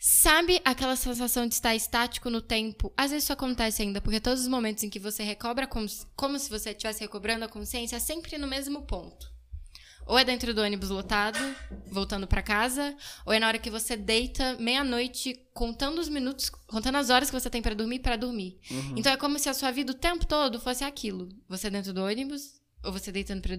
Sabe 0.02 0.62
aquela 0.64 0.96
sensação 0.96 1.46
de 1.46 1.52
estar 1.52 1.74
estático 1.74 2.30
no 2.30 2.40
tempo? 2.40 2.90
Às 2.96 3.10
vezes 3.10 3.24
isso 3.24 3.34
acontece 3.34 3.82
ainda, 3.82 4.00
porque 4.00 4.18
todos 4.18 4.40
os 4.40 4.48
momentos 4.48 4.82
em 4.82 4.88
que 4.88 4.98
você 4.98 5.22
recobra 5.22 5.66
como, 5.66 5.86
como 6.16 6.38
se 6.38 6.48
você 6.48 6.70
estivesse 6.70 7.02
recobrando 7.02 7.44
a 7.44 7.48
consciência 7.48 7.96
é 7.96 8.00
sempre 8.00 8.38
no 8.38 8.46
mesmo 8.46 8.80
ponto. 8.86 9.30
Ou 10.06 10.18
é 10.18 10.24
dentro 10.24 10.54
do 10.54 10.62
ônibus 10.62 10.88
lotado, 10.88 11.38
voltando 11.86 12.26
para 12.26 12.42
casa, 12.42 12.96
ou 13.26 13.32
é 13.34 13.38
na 13.38 13.46
hora 13.46 13.58
que 13.58 13.68
você 13.68 13.94
deita 13.94 14.56
meia-noite, 14.58 15.38
contando 15.52 15.98
os 15.98 16.08
minutos, 16.08 16.48
contando 16.48 16.96
as 16.96 17.10
horas 17.10 17.28
que 17.28 17.38
você 17.38 17.50
tem 17.50 17.60
para 17.60 17.74
dormir 17.74 17.98
para 17.98 18.16
dormir. 18.16 18.58
Uhum. 18.70 18.94
Então 18.96 19.12
é 19.12 19.18
como 19.18 19.38
se 19.38 19.50
a 19.50 19.54
sua 19.54 19.70
vida 19.70 19.92
o 19.92 19.94
tempo 19.94 20.24
todo 20.24 20.58
fosse 20.58 20.82
aquilo. 20.82 21.28
Você 21.46 21.68
dentro 21.68 21.92
do 21.92 22.02
ônibus, 22.02 22.58
ou 22.82 22.90
você 22.90 23.12
deitando 23.12 23.42
pra, 23.42 23.58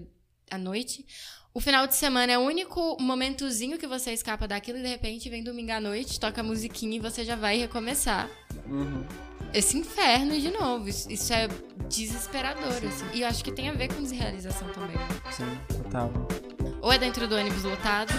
à 0.49 0.57
noite. 0.57 1.05
O 1.53 1.59
final 1.59 1.85
de 1.85 1.95
semana 1.95 2.31
é 2.31 2.37
o 2.37 2.41
único 2.41 2.97
momentozinho 2.99 3.77
que 3.77 3.87
você 3.87 4.11
escapa 4.11 4.47
daquilo 4.47 4.77
e 4.77 4.81
de 4.81 4.87
repente 4.87 5.29
vem 5.29 5.43
domingo 5.43 5.71
à 5.71 5.81
noite, 5.81 6.19
toca 6.19 6.41
a 6.41 6.43
musiquinha 6.43 6.95
e 6.95 6.99
você 6.99 7.25
já 7.25 7.35
vai 7.35 7.57
recomeçar. 7.57 8.29
Uhum 8.67 9.05
esse 9.53 9.77
inferno 9.77 10.39
de 10.39 10.49
novo. 10.51 10.89
Isso, 10.89 11.11
isso 11.11 11.33
é 11.33 11.47
desesperador, 11.89 12.67
assim. 12.67 13.05
E 13.13 13.21
eu 13.21 13.27
acho 13.27 13.43
que 13.43 13.51
tem 13.51 13.69
a 13.69 13.73
ver 13.73 13.93
com 13.93 14.01
desrealização 14.01 14.67
também. 14.69 14.97
Sim, 15.31 15.57
total. 15.67 16.11
Ou 16.81 16.91
é 16.91 16.97
dentro 16.97 17.27
do 17.27 17.35
ônibus 17.35 17.63
lotado, 17.63 18.11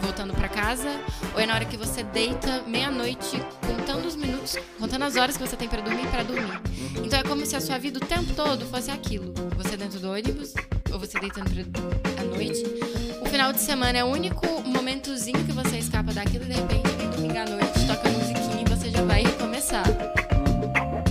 voltando 0.00 0.32
para 0.34 0.48
casa, 0.48 0.88
ou 1.34 1.40
é 1.40 1.46
na 1.46 1.54
hora 1.54 1.64
que 1.64 1.76
você 1.76 2.04
deita 2.04 2.62
meia-noite, 2.66 3.42
contando 3.66 4.06
os 4.06 4.14
minutos, 4.14 4.56
contando 4.78 5.02
as 5.02 5.16
horas 5.16 5.36
que 5.36 5.44
você 5.44 5.56
tem 5.56 5.68
para 5.68 5.82
dormir 5.82 6.06
para 6.08 6.22
dormir. 6.22 6.60
Então 7.02 7.18
é 7.18 7.22
como 7.24 7.44
se 7.44 7.56
a 7.56 7.60
sua 7.60 7.76
vida 7.76 7.98
o 7.98 8.06
tempo 8.06 8.32
todo 8.34 8.64
fosse 8.66 8.90
aquilo. 8.90 9.34
Você 9.56 9.76
dentro 9.76 9.98
do 9.98 10.12
ônibus, 10.12 10.54
ou 10.92 10.98
você 10.98 11.18
deitando 11.18 11.50
à 12.16 12.24
noite. 12.24 12.62
O 13.20 13.26
final 13.26 13.52
de 13.52 13.60
semana 13.60 13.98
é 13.98 14.04
o 14.04 14.06
único 14.06 14.46
momentozinho 14.62 15.44
que 15.44 15.52
você 15.52 15.78
escapa 15.78 16.12
daquilo 16.12 16.44
e 16.44 16.48
de 16.48 16.54
repente 16.54 16.88
vem 16.96 17.10
domingo 17.10 17.38
à 17.38 17.44
noite, 17.44 17.86
toca 17.86 18.08
a 18.08 18.12
musiquinha 18.12 18.62
e 18.64 18.70
você 18.70 18.90
já 18.90 19.02
vai 19.02 19.24
recomeçar 19.24 19.84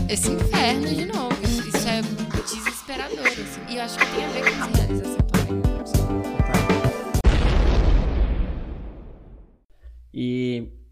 esse 0.10 0.32
inferno 0.32 0.88
de 0.88 1.06
novo. 1.06 1.36
Isso, 1.44 1.88
é 1.88 2.02
desesperador, 2.44 3.28
assim. 3.28 3.62
E 3.68 3.76
eu 3.76 3.84
acho 3.84 3.98
que 3.98 4.06
tem 4.06 4.26
a 4.26 4.30
ver 4.30 4.44
com 4.44 4.68
desrealização 4.68 5.23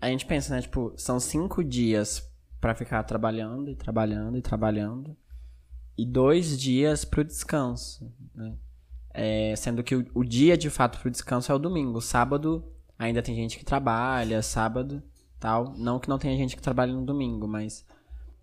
a 0.01 0.07
gente 0.07 0.25
pensa, 0.25 0.55
né? 0.55 0.61
Tipo, 0.61 0.93
são 0.97 1.19
cinco 1.19 1.63
dias 1.63 2.27
para 2.59 2.73
ficar 2.73 3.03
trabalhando 3.03 3.69
e 3.69 3.75
trabalhando 3.75 4.37
e 4.37 4.41
trabalhando. 4.41 5.15
E 5.97 6.05
dois 6.05 6.59
dias 6.59 7.05
pro 7.05 7.23
descanso, 7.23 8.11
né? 8.33 8.55
É, 9.13 9.53
sendo 9.55 9.83
que 9.83 9.95
o, 9.95 10.05
o, 10.15 10.23
dia 10.23 10.57
de 10.57 10.69
fato 10.69 10.99
pro 10.99 11.11
descanso 11.11 11.51
é 11.51 11.55
o 11.55 11.59
domingo. 11.59 12.01
Sábado 12.01 12.65
ainda 12.97 13.21
tem 13.21 13.35
gente 13.35 13.57
que 13.57 13.65
trabalha, 13.65 14.41
sábado 14.41 15.03
tal. 15.39 15.73
Não 15.77 15.99
que 15.99 16.09
não 16.09 16.17
tenha 16.17 16.35
gente 16.35 16.55
que 16.55 16.61
trabalha 16.61 16.93
no 16.93 17.05
domingo, 17.05 17.47
mas 17.47 17.85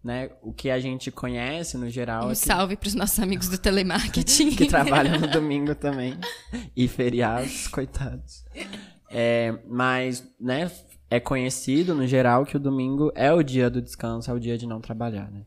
né? 0.03 0.31
O 0.43 0.53
que 0.53 0.71
a 0.71 0.79
gente 0.79 1.11
conhece 1.11 1.77
no 1.77 1.91
geral. 1.91 2.27
Um 2.27 2.31
é 2.31 2.33
que... 2.33 2.39
salve 2.39 2.77
para 2.77 2.87
os 2.87 2.95
nossos 2.95 3.19
amigos 3.19 3.49
do 3.49 3.59
telemarketing. 3.59 4.51
que 4.57 4.67
trabalham 4.67 5.19
no 5.19 5.27
domingo 5.27 5.75
também. 5.75 6.19
E 6.77 6.87
feriados, 6.87 7.67
coitados. 7.69 8.45
É, 9.11 9.59
mas, 9.67 10.25
né, 10.39 10.71
é 11.11 11.19
conhecido 11.19 11.95
no 11.95 12.07
geral 12.07 12.45
que 12.45 12.57
o 12.57 12.61
domingo 12.61 13.11
é 13.15 13.33
o 13.33 13.43
dia 13.43 13.71
do 13.71 13.81
descanso, 13.81 14.31
é 14.31 14.35
o 14.35 14.41
dia 14.41 14.59
de 14.59 14.67
não 14.67 14.81
trabalhar, 14.81 15.31
né? 15.31 15.45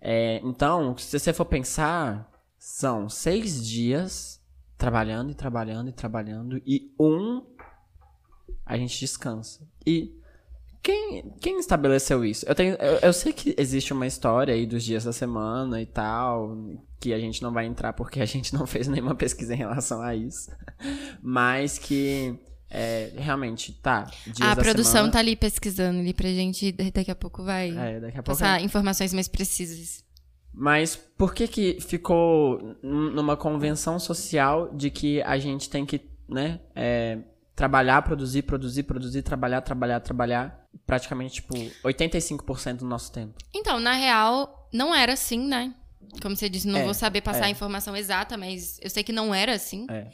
É, 0.00 0.40
então, 0.44 0.96
se 0.96 1.18
você 1.18 1.32
for 1.32 1.44
pensar, 1.44 2.30
são 2.58 3.08
seis 3.08 3.66
dias 3.66 4.40
trabalhando 4.76 5.30
e 5.30 5.34
trabalhando 5.34 5.88
e 5.88 5.92
trabalhando, 5.92 6.60
e 6.66 6.92
um 6.98 7.42
a 8.64 8.76
gente 8.76 8.98
descansa. 8.98 9.66
E 9.86 10.12
quem, 10.82 11.32
quem 11.40 11.58
estabeleceu 11.58 12.24
isso? 12.24 12.46
Eu, 12.46 12.54
tenho, 12.54 12.74
eu, 12.76 12.98
eu, 12.98 13.12
sei 13.12 13.32
que 13.32 13.54
existe 13.58 13.92
uma 13.92 14.06
história 14.06 14.54
aí 14.54 14.66
dos 14.66 14.84
dias 14.84 15.04
da 15.04 15.12
semana 15.12 15.80
e 15.80 15.86
tal, 15.86 16.56
que 17.00 17.12
a 17.12 17.18
gente 17.18 17.42
não 17.42 17.52
vai 17.52 17.66
entrar 17.66 17.92
porque 17.92 18.20
a 18.20 18.24
gente 18.24 18.54
não 18.54 18.66
fez 18.66 18.86
nenhuma 18.86 19.14
pesquisa 19.14 19.54
em 19.54 19.58
relação 19.58 20.02
a 20.02 20.14
isso. 20.14 20.50
Mas 21.22 21.78
que 21.78 22.38
é, 22.68 23.12
realmente, 23.16 23.72
tá. 23.72 24.10
a 24.40 24.56
produção 24.56 24.92
semana... 24.92 25.12
tá 25.12 25.18
ali 25.20 25.36
pesquisando 25.36 26.00
ali 26.00 26.12
pra 26.12 26.28
gente, 26.28 26.72
daqui 26.72 27.10
a 27.10 27.14
pouco 27.14 27.44
vai 27.44 27.70
é, 27.70 27.98
a 27.98 28.00
pouco 28.00 28.22
passar 28.24 28.60
é... 28.60 28.64
informações 28.64 29.12
mais 29.12 29.28
precisas. 29.28 30.04
Mas 30.52 30.96
por 30.96 31.34
que 31.34 31.46
que 31.46 31.78
ficou 31.80 32.76
numa 32.82 33.36
convenção 33.36 33.98
social 33.98 34.74
de 34.74 34.90
que 34.90 35.20
a 35.22 35.38
gente 35.38 35.68
tem 35.68 35.84
que, 35.84 36.00
né, 36.26 36.60
é, 36.74 37.18
trabalhar, 37.54 38.02
produzir, 38.02 38.42
produzir, 38.42 38.82
produzir, 38.82 39.22
trabalhar, 39.22 39.60
trabalhar, 39.60 40.00
trabalhar, 40.00 40.66
praticamente, 40.86 41.36
tipo, 41.36 41.54
85% 41.84 42.76
do 42.78 42.86
nosso 42.86 43.12
tempo. 43.12 43.34
Então, 43.54 43.78
na 43.78 43.92
real, 43.92 44.68
não 44.72 44.94
era 44.94 45.12
assim, 45.12 45.46
né? 45.46 45.74
Como 46.22 46.34
você 46.34 46.48
disse, 46.48 46.66
não 46.66 46.80
é, 46.80 46.84
vou 46.84 46.94
saber 46.94 47.20
passar 47.20 47.44
é. 47.44 47.46
a 47.46 47.50
informação 47.50 47.94
exata, 47.96 48.36
mas 48.36 48.78
eu 48.82 48.88
sei 48.88 49.02
que 49.02 49.12
não 49.12 49.34
era 49.34 49.54
assim. 49.54 49.86
É. 49.90 50.08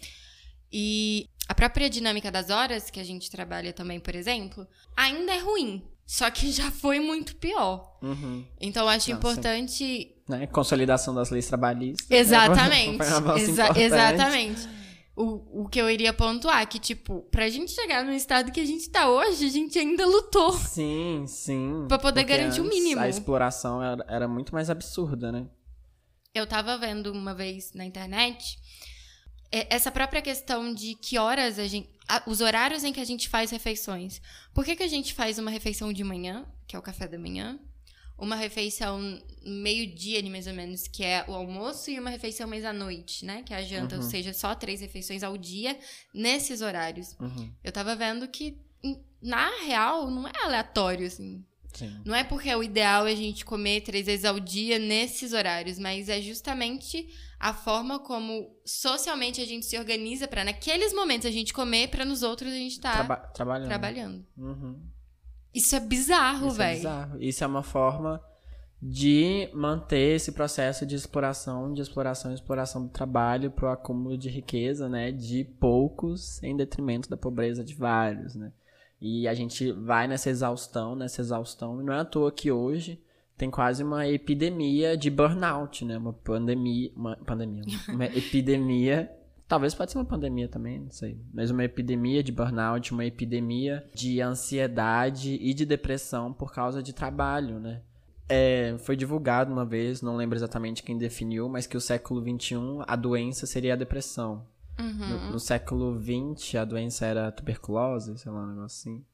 E 0.73 1.29
a 1.53 1.55
própria 1.55 1.91
dinâmica 1.91 2.31
das 2.31 2.49
horas, 2.49 2.89
que 2.89 2.99
a 2.99 3.05
gente 3.05 3.31
trabalha 3.31 3.75
também, 3.75 4.01
por 4.01 4.15
exemplo, 4.15 4.67
ainda 4.97 5.35
é 5.35 5.39
ruim. 5.39 5.83
Só 6.07 6.31
que 6.31 6.51
já 6.51 6.71
foi 6.71 6.99
muito 6.99 7.37
pior. 7.37 7.99
Uhum. 8.03 8.43
Então, 8.59 8.85
eu 8.85 8.89
acho 8.89 9.11
Nossa. 9.11 9.19
importante. 9.19 10.17
Né? 10.27 10.47
Consolidação 10.47 11.15
das 11.15 11.29
leis 11.29 11.47
trabalhistas. 11.47 12.11
Exatamente. 12.11 12.99
Né? 12.99 13.07
Exa 13.39 13.69
exatamente 13.77 14.67
o, 15.15 15.65
o 15.65 15.69
que 15.69 15.79
eu 15.79 15.91
iria 15.91 16.11
pontuar, 16.15 16.67
que, 16.67 16.79
tipo, 16.79 17.21
pra 17.31 17.51
gente 17.51 17.73
chegar 17.73 18.03
no 18.03 18.13
estado 18.13 18.51
que 18.51 18.61
a 18.61 18.65
gente 18.65 18.89
tá 18.89 19.11
hoje, 19.11 19.45
a 19.45 19.51
gente 19.51 19.79
ainda 19.79 20.07
lutou. 20.07 20.53
Sim, 20.53 21.27
sim. 21.27 21.85
Pra 21.87 21.99
poder 21.99 22.25
garantir 22.25 22.63
o 22.63 22.65
mínimo. 22.65 22.99
A 22.99 23.11
exploração 23.11 23.83
era, 23.83 24.03
era 24.09 24.27
muito 24.27 24.55
mais 24.55 24.71
absurda, 24.71 25.31
né? 25.31 25.47
Eu 26.35 26.47
tava 26.47 26.79
vendo 26.79 27.13
uma 27.13 27.35
vez 27.35 27.75
na 27.75 27.85
internet 27.85 28.59
essa 29.53 29.91
própria 29.93 30.23
questão 30.23 30.73
de 30.73 30.95
que 30.95 31.19
horas 31.19 31.59
a 31.59 31.67
gente. 31.67 31.89
Os 32.27 32.41
horários 32.41 32.85
em 32.85 32.93
que 32.93 33.01
a 33.01 33.05
gente 33.05 33.29
faz 33.29 33.51
refeições. 33.51 34.21
Por 34.53 34.65
que, 34.65 34.75
que 34.75 34.83
a 34.83 34.89
gente 34.89 35.15
faz 35.15 35.39
uma 35.39 35.51
refeição 35.51 35.93
de 35.93 36.03
manhã, 36.03 36.47
que 36.67 36.75
é 36.75 36.79
o 36.79 36.83
café 36.83 37.07
da 37.07 37.19
manhã, 37.19 37.59
uma 38.19 38.37
refeição 38.37 39.21
meio-dia, 39.45 40.23
mais 40.31 40.47
ou 40.47 40.55
menos, 40.55 40.87
que 40.87 41.03
é 41.03 41.25
o 41.27 41.33
almoço, 41.33 41.91
e 41.91 41.99
uma 41.99 42.11
refeição 42.11 42.47
mais 42.47 42.65
à 42.65 42.73
noite, 42.73 43.25
né? 43.25 43.43
Que 43.43 43.53
é 43.53 43.57
a 43.57 43.63
janta, 43.63 43.97
uhum. 43.97 44.03
ou 44.03 44.09
seja, 44.09 44.33
só 44.33 44.55
três 44.55 44.81
refeições 44.81 45.23
ao 45.23 45.37
dia 45.37 45.79
nesses 46.15 46.61
horários. 46.61 47.17
Uhum. 47.19 47.53
Eu 47.63 47.73
tava 47.73 47.97
vendo 47.97 48.29
que, 48.29 48.59
na 49.21 49.49
real, 49.65 50.11
não 50.11 50.29
é 50.29 50.33
aleatório, 50.43 51.07
assim. 51.07 51.45
Sim. 51.73 52.01
Não 52.05 52.15
é 52.15 52.23
porque 52.23 52.55
o 52.55 52.63
ideal 52.63 53.07
é 53.07 53.13
a 53.13 53.17
gente 53.17 53.45
comer 53.45 53.81
três 53.81 54.07
vezes 54.07 54.25
ao 54.25 54.39
dia 54.39 54.79
nesses 54.79 55.33
horários, 55.33 55.79
mas 55.79 56.09
é 56.09 56.21
justamente 56.21 57.09
a 57.39 57.53
forma 57.53 57.99
como 57.99 58.55
socialmente 58.65 59.41
a 59.41 59.45
gente 59.45 59.67
se 59.67 59.77
organiza 59.79 60.29
para 60.29 60.45
naqueles 60.45 60.93
momentos 60.93 61.27
a 61.27 61.31
gente 61.31 61.53
comer, 61.53 61.89
para 61.89 62.05
nos 62.05 62.23
outros 62.23 62.53
a 62.53 62.57
gente 62.57 62.81
tá 62.81 62.93
Traba 62.93 63.17
trabalhando. 63.17 63.69
trabalhando. 63.69 64.27
Uhum. 64.37 64.81
Isso 65.55 65.75
é 65.75 65.81
bizarro, 65.81 66.51
velho. 66.51 66.73
É 66.73 66.77
bizarro. 66.77 67.23
Isso 67.23 67.45
é 67.45 67.47
uma 67.47 67.63
forma 67.63 68.23
de 68.81 69.49
manter 69.55 70.17
esse 70.17 70.33
processo 70.33 70.85
de 70.85 70.97
exploração, 70.97 71.73
de 71.73 71.81
exploração 71.81 72.35
exploração 72.35 72.85
do 72.85 72.89
trabalho 72.89 73.51
para 73.51 73.69
o 73.69 73.73
acúmulo 73.73 74.19
de 74.19 74.29
riqueza, 74.29 74.89
né, 74.89 75.13
de 75.13 75.45
poucos 75.45 76.43
em 76.43 76.57
detrimento 76.57 77.09
da 77.09 77.17
pobreza 77.17 77.63
de 77.63 77.75
vários, 77.75 78.35
né? 78.35 78.53
E 79.05 79.27
a 79.27 79.35
gente 79.35 79.73
vai 79.73 80.07
nessa 80.07 80.31
exaustão, 80.31 80.95
nessa 80.95 81.21
exaustão, 81.21 81.81
e 81.81 81.85
não 81.85 81.93
é 81.93 81.99
à 81.99 82.05
toa 82.05 82.31
que 82.31 82.53
hoje 82.53 83.03
tem 83.37 83.51
quase 83.51 83.83
uma 83.83 84.07
epidemia 84.07 84.97
de 84.97 85.11
burnout, 85.11 85.85
né? 85.85 85.99
Uma 85.99 86.13
pandemia, 86.13 86.93
uma 86.95 87.17
pandemia, 87.17 87.65
uma 87.91 88.07
epidemia 88.07 89.11
Talvez 89.53 89.75
pode 89.75 89.93
ser 89.93 89.99
uma 89.99 90.05
pandemia 90.07 90.49
também, 90.49 90.81
não 90.81 90.91
sei. 90.91 91.21
Mas 91.31 91.51
uma 91.51 91.63
epidemia 91.63 92.23
de 92.23 92.33
burnout, 92.33 92.91
uma 92.91 93.05
epidemia 93.05 93.87
de 93.95 94.19
ansiedade 94.19 95.35
e 95.35 95.53
de 95.53 95.67
depressão 95.67 96.33
por 96.33 96.55
causa 96.55 96.83
de 96.83 96.95
trabalho, 96.95 97.61
né? 97.61 97.83
É, 98.31 98.75
foi 98.79 98.97
divulgado 98.97 99.53
uma 99.53 99.67
vez, 99.67 100.01
não 100.01 100.17
lembro 100.17 100.39
exatamente 100.39 100.83
quem 100.83 100.97
definiu, 100.97 101.51
mas 101.51 101.67
que 101.67 101.77
o 101.77 101.83
século 101.83 102.23
XXI 102.23 102.57
a 102.87 102.97
doença 102.97 103.47
seria 103.47 103.75
a 103.75 103.77
depressão. 103.77 104.47
Uhum. 104.83 105.09
No, 105.09 105.33
no, 105.33 105.41
século 105.41 106.01
XX 106.01 106.57
a 106.57 106.65
doença 106.65 107.07
era 107.07 107.31
tuberculose, 107.31 108.19
sei 108.19 108.33
lá, 108.33 108.43
um 108.43 108.49
negócio 108.49 108.91
assim. 108.91 109.05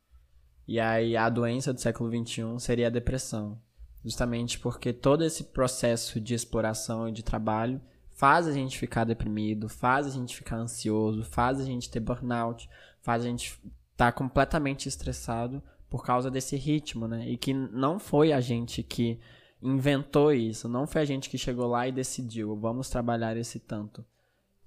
E 0.67 0.81
aí 0.81 1.17
a 1.17 1.29
doença 1.29 1.73
do 1.73 1.81
século 1.81 2.11
XXI 2.11 2.59
seria 2.59 2.87
a 2.87 2.91
depressão. 2.91 3.61
Justamente 4.05 4.59
porque 4.59 4.93
todo 4.93 5.25
esse 5.25 5.45
processo 5.45 6.21
de 6.21 6.35
exploração 6.35 7.09
e 7.09 7.13
de 7.13 7.23
trabalho 7.23 7.81
faz 8.11 8.47
a 8.47 8.53
gente 8.53 8.79
ficar 8.79 9.05
deprimido, 9.05 9.69
faz 9.69 10.07
a 10.07 10.11
gente 10.11 10.35
ficar 10.35 10.57
ansioso, 10.57 11.23
faz 11.23 11.61
a 11.61 11.65
gente 11.65 11.91
ter 11.91 12.01
burnout, 12.01 12.69
faz 13.03 13.23
a 13.23 13.27
gente 13.27 13.61
estar 13.93 14.11
tá 14.11 14.13
completamente 14.13 14.89
estressado 14.89 15.63
por 15.91 16.05
causa 16.05 16.31
desse 16.31 16.57
ritmo, 16.57 17.07
né? 17.07 17.29
E 17.29 17.37
que 17.37 17.53
não 17.53 17.99
foi 17.99 18.33
a 18.33 18.41
gente 18.41 18.83
que 18.83 19.19
inventou 19.63 20.33
isso, 20.33 20.69
não 20.69 20.87
foi 20.87 21.03
a 21.03 21.05
gente 21.05 21.29
que 21.29 21.39
chegou 21.39 21.67
lá 21.67 21.89
e 21.89 21.93
decidiu, 21.93 22.57
vamos 22.57 22.89
trabalhar 22.89 23.37
esse 23.37 23.59
tanto. 23.59 24.05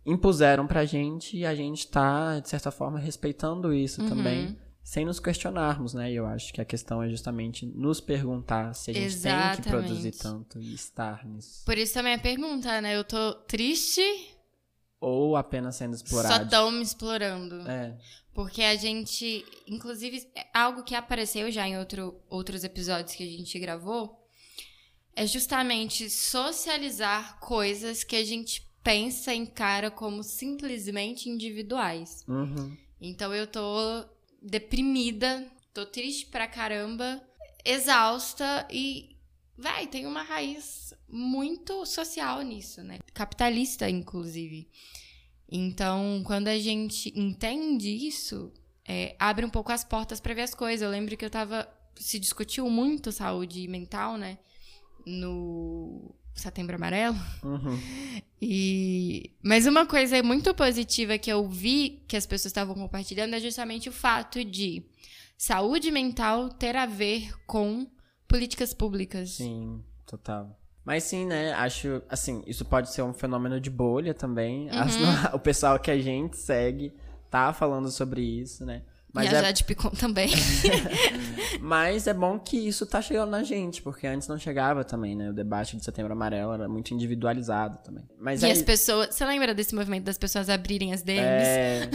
Impuseram 0.06 0.66
pra 0.66 0.86
gente 0.86 1.38
e 1.38 1.46
a 1.46 1.54
gente 1.54 1.88
tá, 1.88 2.40
de 2.40 2.50
certa 2.50 2.72
forma, 2.72 3.00
respeitando 3.00 3.74
isso 3.74 4.02
uhum. 4.02 4.10
também 4.10 4.58
sem 4.84 5.06
nos 5.06 5.20
questionarmos, 5.20 5.94
né? 5.94 6.12
E 6.12 6.16
eu 6.16 6.26
acho 6.26 6.52
que 6.52 6.60
a 6.60 6.66
questão 6.66 7.04
é 7.04 7.10
justamente 7.10 7.66
nos 7.66 8.02
perguntar 8.02 8.74
se 8.74 8.92
a 8.92 8.94
gente 8.94 9.06
Exatamente. 9.06 9.56
tem 9.56 9.64
que 9.64 9.70
produzir 9.70 10.12
tanto 10.12 10.60
e 10.60 10.74
estar 10.74 11.26
nisso. 11.26 11.64
Por 11.66 11.78
isso 11.78 11.94
também 11.94 12.16
a 12.16 12.20
pergunta, 12.20 12.82
né? 12.82 12.98
Eu 12.98 13.04
tô 13.04 13.34
triste 13.34 14.02
ou 15.00 15.36
apenas 15.36 15.76
sendo 15.76 15.98
Só 15.98 16.04
explorado. 16.04 16.44
estão 16.46 16.72
me 16.72 16.84
explorando. 16.84 17.68
É. 17.68 17.98
Porque 18.34 18.62
a 18.62 18.76
gente, 18.76 19.44
inclusive, 19.68 20.30
é 20.36 20.46
algo 20.54 20.84
que 20.84 20.96
apareceu 20.96 21.52
já 21.52 21.68
em 21.68 21.78
outro, 21.78 22.22
outros 22.30 22.64
episódios 22.64 23.16
que 23.16 23.24
a 23.24 23.38
gente 23.38 23.60
gravou, 23.60 24.18
é 25.16 25.26
justamente 25.26 26.10
socializar 26.10 27.40
coisas 27.40 28.04
que 28.04 28.16
a 28.16 28.24
gente 28.24 28.71
pensa 28.84 29.34
encara 29.34 29.92
como 29.92 30.24
simplesmente 30.24 31.30
individuais. 31.30 32.24
Uhum. 32.28 32.76
Então 33.00 33.34
eu 33.34 33.48
tô 33.48 34.06
deprimida, 34.42 35.48
tô 35.74 35.86
triste 35.86 36.28
pra 36.28 36.48
caramba, 36.48 37.22
exausta 37.64 38.68
e, 38.72 39.16
vai, 39.58 39.88
tem 39.88 40.06
uma 40.06 40.24
raiz 40.24 40.94
muito 41.08 41.86
social 41.86 42.42
nisso, 42.42 42.84
né? 42.84 43.00
Capitalista, 43.14 43.90
inclusive. 43.90 44.68
Então, 45.50 46.24
quando 46.26 46.48
a 46.48 46.58
gente 46.58 47.12
entende 47.20 47.90
isso, 47.90 48.52
é, 48.88 49.16
abre 49.20 49.46
um 49.46 49.50
pouco 49.50 49.72
as 49.72 49.84
portas 49.84 50.20
pra 50.20 50.34
ver 50.34 50.44
as 50.44 50.56
coisas. 50.56 50.82
Eu 50.82 50.90
lembro 50.90 51.16
que 51.18 51.26
eu 51.26 51.30
tava. 51.30 51.68
Se 51.96 52.18
discutiu 52.18 52.70
muito 52.70 53.12
saúde 53.12 53.68
mental, 53.68 54.18
né? 54.18 54.40
No 55.06 56.16
Setembro 56.34 56.76
Amarelo. 56.76 57.18
Uhum. 57.44 57.78
E 58.42 59.32
mas 59.44 59.68
uma 59.68 59.86
coisa 59.86 60.22
muito 60.24 60.54
positiva 60.56 61.18
que 61.18 61.32
eu 61.32 61.48
vi 61.48 62.02
que 62.08 62.18
as 62.18 62.26
pessoas 62.26 62.48
estavam 62.52 62.74
compartilhando 62.74 63.36
é 63.36 63.40
justamente 63.40 63.88
o 63.88 63.92
fato 63.92 64.44
de 64.44 64.84
saúde 65.38 65.92
mental 65.92 66.50
ter 66.50 66.76
a 66.76 66.86
ver 66.88 67.32
com 67.46 67.86
políticas 68.28 68.74
públicas. 68.74 69.32
Sim, 69.32 69.84
total. 70.08 70.58
Mas 70.84 71.04
sim, 71.04 71.28
né? 71.28 71.54
Acho, 71.54 72.02
assim, 72.10 72.44
isso 72.48 72.66
pode 72.66 72.92
ser 72.92 73.04
um 73.04 73.14
fenômeno 73.14 73.60
de 73.62 73.70
bolha 73.70 74.14
também. 74.14 74.70
Uhum. 74.72 74.80
As- 74.80 74.96
o 75.34 75.40
pessoal 75.40 75.78
que 75.80 75.92
a 75.92 76.00
gente 76.00 76.36
segue 76.38 76.92
tá 77.30 77.54
falando 77.54 77.92
sobre 77.92 78.22
isso, 78.22 78.66
né? 78.66 78.82
Mas 79.14 79.32
e 79.32 79.36
a 79.36 79.40
é, 79.40 79.42
Jade 79.42 79.64
Picon 79.66 79.90
também. 79.90 80.30
mas 81.60 82.08
é 82.08 82.14
bom 82.14 82.40
que 82.40 82.56
isso 82.56 82.86
tá 82.86 83.02
chegando 83.02 83.30
na 83.30 83.44
gente, 83.44 83.82
porque 83.82 84.08
antes 84.08 84.28
não 84.28 84.38
chegava 84.38 84.84
também, 84.86 85.16
né? 85.16 85.30
O 85.30 85.34
debate 85.34 85.76
de 85.76 85.84
Setembro 85.84 86.14
Amarelo 86.14 86.54
era 86.54 86.70
muito 86.70 86.94
individualizado 86.94 87.78
também. 87.84 88.06
Mas 88.18 88.42
e 88.42 88.48
é, 88.48 88.52
as 88.52 88.62
pessoas. 88.62 89.14
Você 89.14 89.26
lembra 89.26 89.54
desse 89.54 89.76
movimento 89.76 90.06
das 90.06 90.18
pessoas 90.18 90.50
abrirem 90.50 90.94
as 90.94 91.04
DMs? 91.04 91.24
é... 91.26 91.90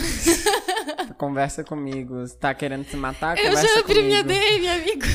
conversa 1.16 1.64
comigo. 1.64 2.26
Se 2.26 2.36
tá 2.36 2.52
querendo 2.54 2.84
se 2.84 2.96
matar, 2.96 3.38
eu 3.38 3.44
conversa 3.44 3.66
já 3.66 3.80
abri 3.80 3.94
comigo. 3.94 4.08
minha 4.08 4.22
DM, 4.22 4.68
amigo. 4.68 5.06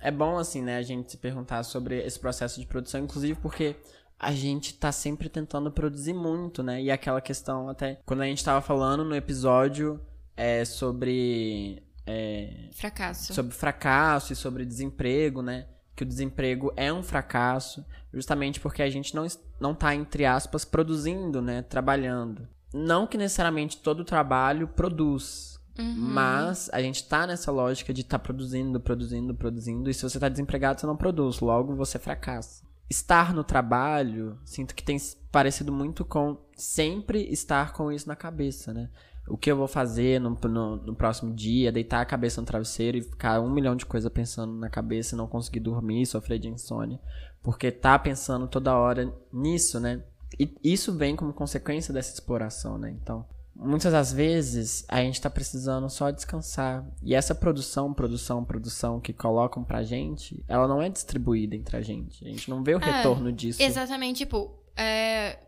É 0.00 0.10
bom, 0.10 0.36
assim, 0.36 0.62
né, 0.62 0.76
a 0.76 0.82
gente 0.82 1.10
se 1.10 1.16
perguntar 1.16 1.62
sobre 1.62 1.98
esse 2.04 2.20
processo 2.20 2.60
de 2.60 2.66
produção, 2.66 3.00
inclusive 3.00 3.38
porque 3.40 3.74
a 4.18 4.32
gente 4.32 4.74
tá 4.74 4.92
sempre 4.92 5.28
tentando 5.28 5.70
produzir 5.72 6.12
muito, 6.12 6.62
né? 6.62 6.80
E 6.80 6.90
aquela 6.90 7.20
questão 7.20 7.68
até. 7.68 7.98
Quando 8.06 8.20
a 8.20 8.26
gente 8.26 8.44
tava 8.44 8.60
falando 8.60 9.02
no 9.02 9.16
episódio 9.16 10.00
é, 10.36 10.64
sobre. 10.64 11.82
é, 12.06 12.68
Fracasso. 12.72 13.32
sobre 13.34 13.54
fracasso 13.54 14.32
e 14.32 14.36
sobre 14.36 14.64
desemprego, 14.64 15.42
né? 15.42 15.66
Que 15.96 16.02
o 16.02 16.06
desemprego 16.06 16.72
é 16.76 16.92
um 16.92 17.02
fracasso, 17.02 17.84
justamente 18.12 18.58
porque 18.60 18.82
a 18.82 18.90
gente 18.90 19.14
não, 19.14 19.26
não 19.60 19.74
tá, 19.74 19.94
entre 19.94 20.24
aspas, 20.24 20.64
produzindo, 20.64 21.40
né? 21.40 21.62
Trabalhando. 21.62 22.48
Não 22.72 23.06
que 23.06 23.16
necessariamente 23.16 23.78
todo 23.78 24.04
trabalho 24.04 24.66
produz, 24.66 25.54
Uhum. 25.78 25.92
mas 25.96 26.70
a 26.72 26.80
gente 26.80 27.04
tá 27.08 27.26
nessa 27.26 27.50
lógica 27.50 27.92
de 27.92 28.02
estar 28.02 28.18
produzindo, 28.20 28.78
produzindo, 28.80 29.34
produzindo, 29.34 29.90
e 29.90 29.94
se 29.94 30.02
você 30.02 30.18
tá 30.20 30.28
desempregado, 30.28 30.80
você 30.80 30.86
não 30.86 30.96
produz, 30.96 31.40
logo 31.40 31.74
você 31.74 31.98
fracassa. 31.98 32.64
Estar 32.90 33.32
no 33.34 33.42
trabalho, 33.42 34.38
sinto 34.44 34.74
que 34.74 34.84
tem 34.84 34.96
parecido 35.32 35.72
muito 35.72 36.04
com 36.04 36.36
sempre 36.56 37.24
estar 37.32 37.72
com 37.72 37.90
isso 37.90 38.06
na 38.06 38.14
cabeça, 38.14 38.72
né? 38.74 38.88
O 39.26 39.36
que 39.38 39.50
eu 39.50 39.56
vou 39.56 39.66
fazer 39.66 40.20
no, 40.20 40.30
no, 40.30 40.76
no 40.76 40.94
próximo 40.94 41.34
dia, 41.34 41.72
deitar 41.72 42.00
a 42.00 42.04
cabeça 42.04 42.40
no 42.40 42.46
travesseiro 42.46 42.98
e 42.98 43.02
ficar 43.02 43.40
um 43.40 43.50
milhão 43.50 43.74
de 43.74 43.86
coisas 43.86 44.12
pensando 44.12 44.52
na 44.54 44.68
cabeça 44.68 45.14
e 45.14 45.18
não 45.18 45.26
conseguir 45.26 45.60
dormir, 45.60 46.04
sofrer 46.06 46.38
de 46.38 46.48
insônia. 46.48 47.00
Porque 47.42 47.70
tá 47.70 47.98
pensando 47.98 48.46
toda 48.46 48.76
hora 48.76 49.12
nisso, 49.32 49.80
né? 49.80 50.02
E 50.38 50.52
isso 50.62 50.96
vem 50.96 51.16
como 51.16 51.32
consequência 51.32 51.92
dessa 51.92 52.12
exploração, 52.12 52.76
né? 52.76 52.90
Então, 52.90 53.24
muitas 53.54 53.92
das 53.92 54.12
vezes 54.12 54.84
a 54.88 55.00
gente 55.00 55.20
tá 55.20 55.30
precisando 55.30 55.88
só 55.88 56.10
descansar. 56.10 56.84
E 57.02 57.14
essa 57.14 57.34
produção, 57.34 57.94
produção, 57.94 58.44
produção 58.44 59.00
que 59.00 59.12
colocam 59.12 59.62
pra 59.62 59.82
gente, 59.82 60.44
ela 60.48 60.66
não 60.66 60.82
é 60.82 60.88
distribuída 60.88 61.54
entre 61.54 61.76
a 61.76 61.80
gente. 61.80 62.26
A 62.26 62.30
gente 62.30 62.50
não 62.50 62.62
vê 62.62 62.74
o 62.74 62.80
É, 62.80 62.90
retorno 62.90 63.32
disso. 63.32 63.62
Exatamente, 63.62 64.18
tipo, 64.18 64.58
é, 64.76 65.38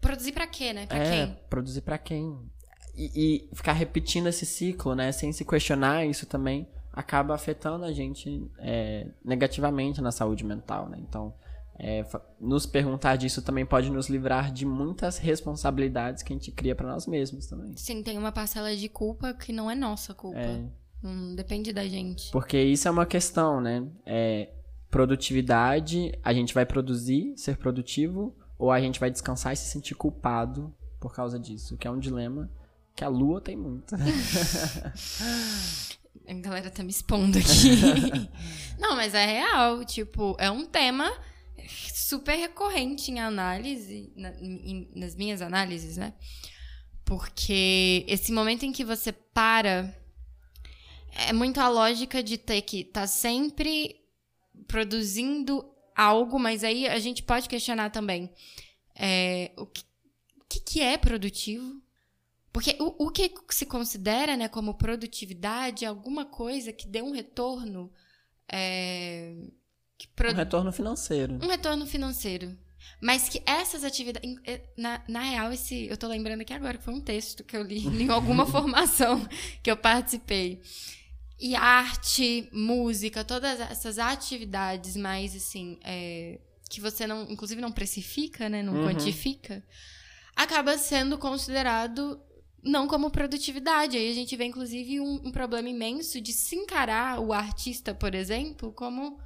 produzir 0.00 0.32
pra 0.32 0.46
quê, 0.46 0.72
né? 0.72 0.86
Pra 0.86 0.98
é, 0.98 1.26
quem? 1.26 1.38
produzir 1.48 1.80
pra 1.80 1.98
quem? 1.98 2.38
E, 2.96 3.10
e 3.50 3.54
ficar 3.54 3.72
repetindo 3.72 4.28
esse 4.28 4.46
ciclo, 4.46 4.94
né? 4.94 5.10
Sem 5.12 5.32
se 5.32 5.44
questionar 5.44 6.06
isso 6.06 6.26
também 6.26 6.68
acaba 6.92 7.34
afetando 7.34 7.84
a 7.84 7.92
gente 7.92 8.48
é, 8.58 9.08
negativamente 9.24 10.00
na 10.00 10.12
saúde 10.12 10.44
mental, 10.44 10.88
né? 10.88 10.98
Então, 11.00 11.34
é, 11.76 12.06
nos 12.40 12.66
perguntar 12.66 13.16
disso 13.16 13.42
também 13.42 13.66
pode 13.66 13.90
nos 13.90 14.08
livrar 14.08 14.52
de 14.52 14.64
muitas 14.64 15.18
responsabilidades 15.18 16.22
que 16.22 16.32
a 16.32 16.36
gente 16.36 16.52
cria 16.52 16.74
pra 16.74 16.86
nós 16.86 17.06
mesmos 17.06 17.46
também. 17.46 17.76
Sim, 17.76 18.02
tem 18.02 18.16
uma 18.16 18.30
parcela 18.30 18.74
de 18.76 18.88
culpa 18.88 19.34
que 19.34 19.52
não 19.52 19.68
é 19.68 19.74
nossa 19.74 20.14
culpa. 20.14 20.38
É, 20.38 20.64
Não 21.02 21.34
depende 21.34 21.72
da 21.72 21.84
gente. 21.86 22.30
porque 22.30 22.60
isso 22.62 22.86
é 22.86 22.90
uma 22.90 23.04
questão, 23.06 23.60
né? 23.60 23.84
É, 24.06 24.50
produtividade, 24.88 26.12
a 26.22 26.32
gente 26.32 26.54
vai 26.54 26.64
produzir, 26.64 27.34
ser 27.36 27.56
produtivo, 27.56 28.36
ou 28.56 28.70
a 28.70 28.80
gente 28.80 29.00
vai 29.00 29.10
descansar 29.10 29.52
e 29.52 29.56
se 29.56 29.68
sentir 29.68 29.94
culpado 29.96 30.72
por 31.00 31.12
causa 31.12 31.38
disso, 31.40 31.76
que 31.76 31.88
é 31.88 31.90
um 31.90 31.98
dilema 31.98 32.48
que 32.94 33.04
a 33.04 33.08
lua 33.08 33.40
tem 33.40 33.56
muito. 33.56 33.94
A 36.26 36.32
galera 36.32 36.70
tá 36.70 36.82
me 36.82 36.90
expondo 36.90 37.38
aqui. 37.38 38.30
não, 38.78 38.96
mas 38.96 39.12
é 39.14 39.26
real. 39.26 39.84
Tipo, 39.84 40.34
é 40.38 40.50
um 40.50 40.64
tema 40.64 41.12
super 41.92 42.34
recorrente 42.34 43.10
em 43.10 43.20
análise, 43.20 44.10
na- 44.16 44.32
em- 44.40 44.90
nas 44.94 45.14
minhas 45.14 45.42
análises, 45.42 45.98
né? 45.98 46.14
Porque 47.04 48.06
esse 48.08 48.32
momento 48.32 48.64
em 48.64 48.72
que 48.72 48.84
você 48.84 49.12
para. 49.12 49.94
É 51.28 51.32
muito 51.32 51.60
a 51.60 51.68
lógica 51.68 52.22
de 52.22 52.38
ter 52.38 52.62
que 52.62 52.80
estar 52.80 53.02
tá 53.02 53.06
sempre 53.06 53.94
produzindo 54.66 55.64
algo, 55.94 56.38
mas 56.38 56.64
aí 56.64 56.88
a 56.88 56.98
gente 56.98 57.22
pode 57.22 57.48
questionar 57.48 57.90
também 57.90 58.32
é, 58.96 59.52
o 59.56 59.66
que, 59.66 59.84
que, 60.48 60.60
que 60.60 60.80
é 60.80 60.96
produtivo? 60.96 61.80
Porque 62.54 62.76
o, 62.80 63.06
o 63.06 63.10
que 63.10 63.28
se 63.50 63.66
considera 63.66 64.36
né, 64.36 64.46
como 64.48 64.74
produtividade 64.74 65.84
é 65.84 65.88
alguma 65.88 66.24
coisa 66.24 66.72
que 66.72 66.86
dê 66.86 67.02
um 67.02 67.10
retorno. 67.10 67.92
é, 68.50 69.34
Um 70.30 70.34
retorno 70.34 70.72
financeiro. 70.72 71.34
um 71.42 71.48
retorno 71.48 71.84
financeiro. 71.84 72.56
Mas 73.00 73.28
que 73.28 73.42
essas 73.44 73.82
atividades. 73.82 74.36
eh, 74.44 74.62
Na, 74.76 75.02
na 75.08 75.20
real, 75.22 75.52
esse, 75.52 75.86
eu 75.86 75.96
tô 75.96 76.06
lembrando 76.06 76.42
aqui 76.42 76.52
agora 76.52 76.78
que 76.78 76.84
foi 76.84 76.94
um 76.94 77.00
texto 77.00 77.42
que 77.42 77.56
eu 77.56 77.62
li 77.62 77.78
em 78.04 78.08
alguma 78.08 78.46
formação 78.46 79.26
que 79.62 79.70
eu 79.70 79.76
participei. 79.76 80.62
E 81.40 81.56
arte, 81.56 82.48
música, 82.52 83.24
todas 83.24 83.58
essas 83.58 83.98
atividades 83.98 84.94
mais 84.96 85.34
assim. 85.34 85.76
é, 85.82 86.38
que 86.70 86.80
você 86.80 87.06
não, 87.06 87.28
inclusive, 87.30 87.60
não 87.60 87.72
precifica, 87.72 88.48
né? 88.48 88.62
Não 88.62 88.74
Uhum. 88.74 88.84
quantifica, 88.86 89.62
acaba 90.36 90.78
sendo 90.78 91.18
considerado 91.18 92.20
não 92.64 92.88
como 92.88 93.10
produtividade. 93.10 93.96
Aí 93.96 94.10
a 94.10 94.14
gente 94.14 94.34
vê, 94.36 94.44
inclusive, 94.44 95.00
um, 95.00 95.20
um 95.26 95.30
problema 95.30 95.68
imenso 95.68 96.20
de 96.20 96.32
se 96.32 96.56
encarar 96.56 97.20
o 97.20 97.32
artista, 97.32 97.94
por 97.94 98.14
exemplo, 98.14 98.72
como 98.72 99.18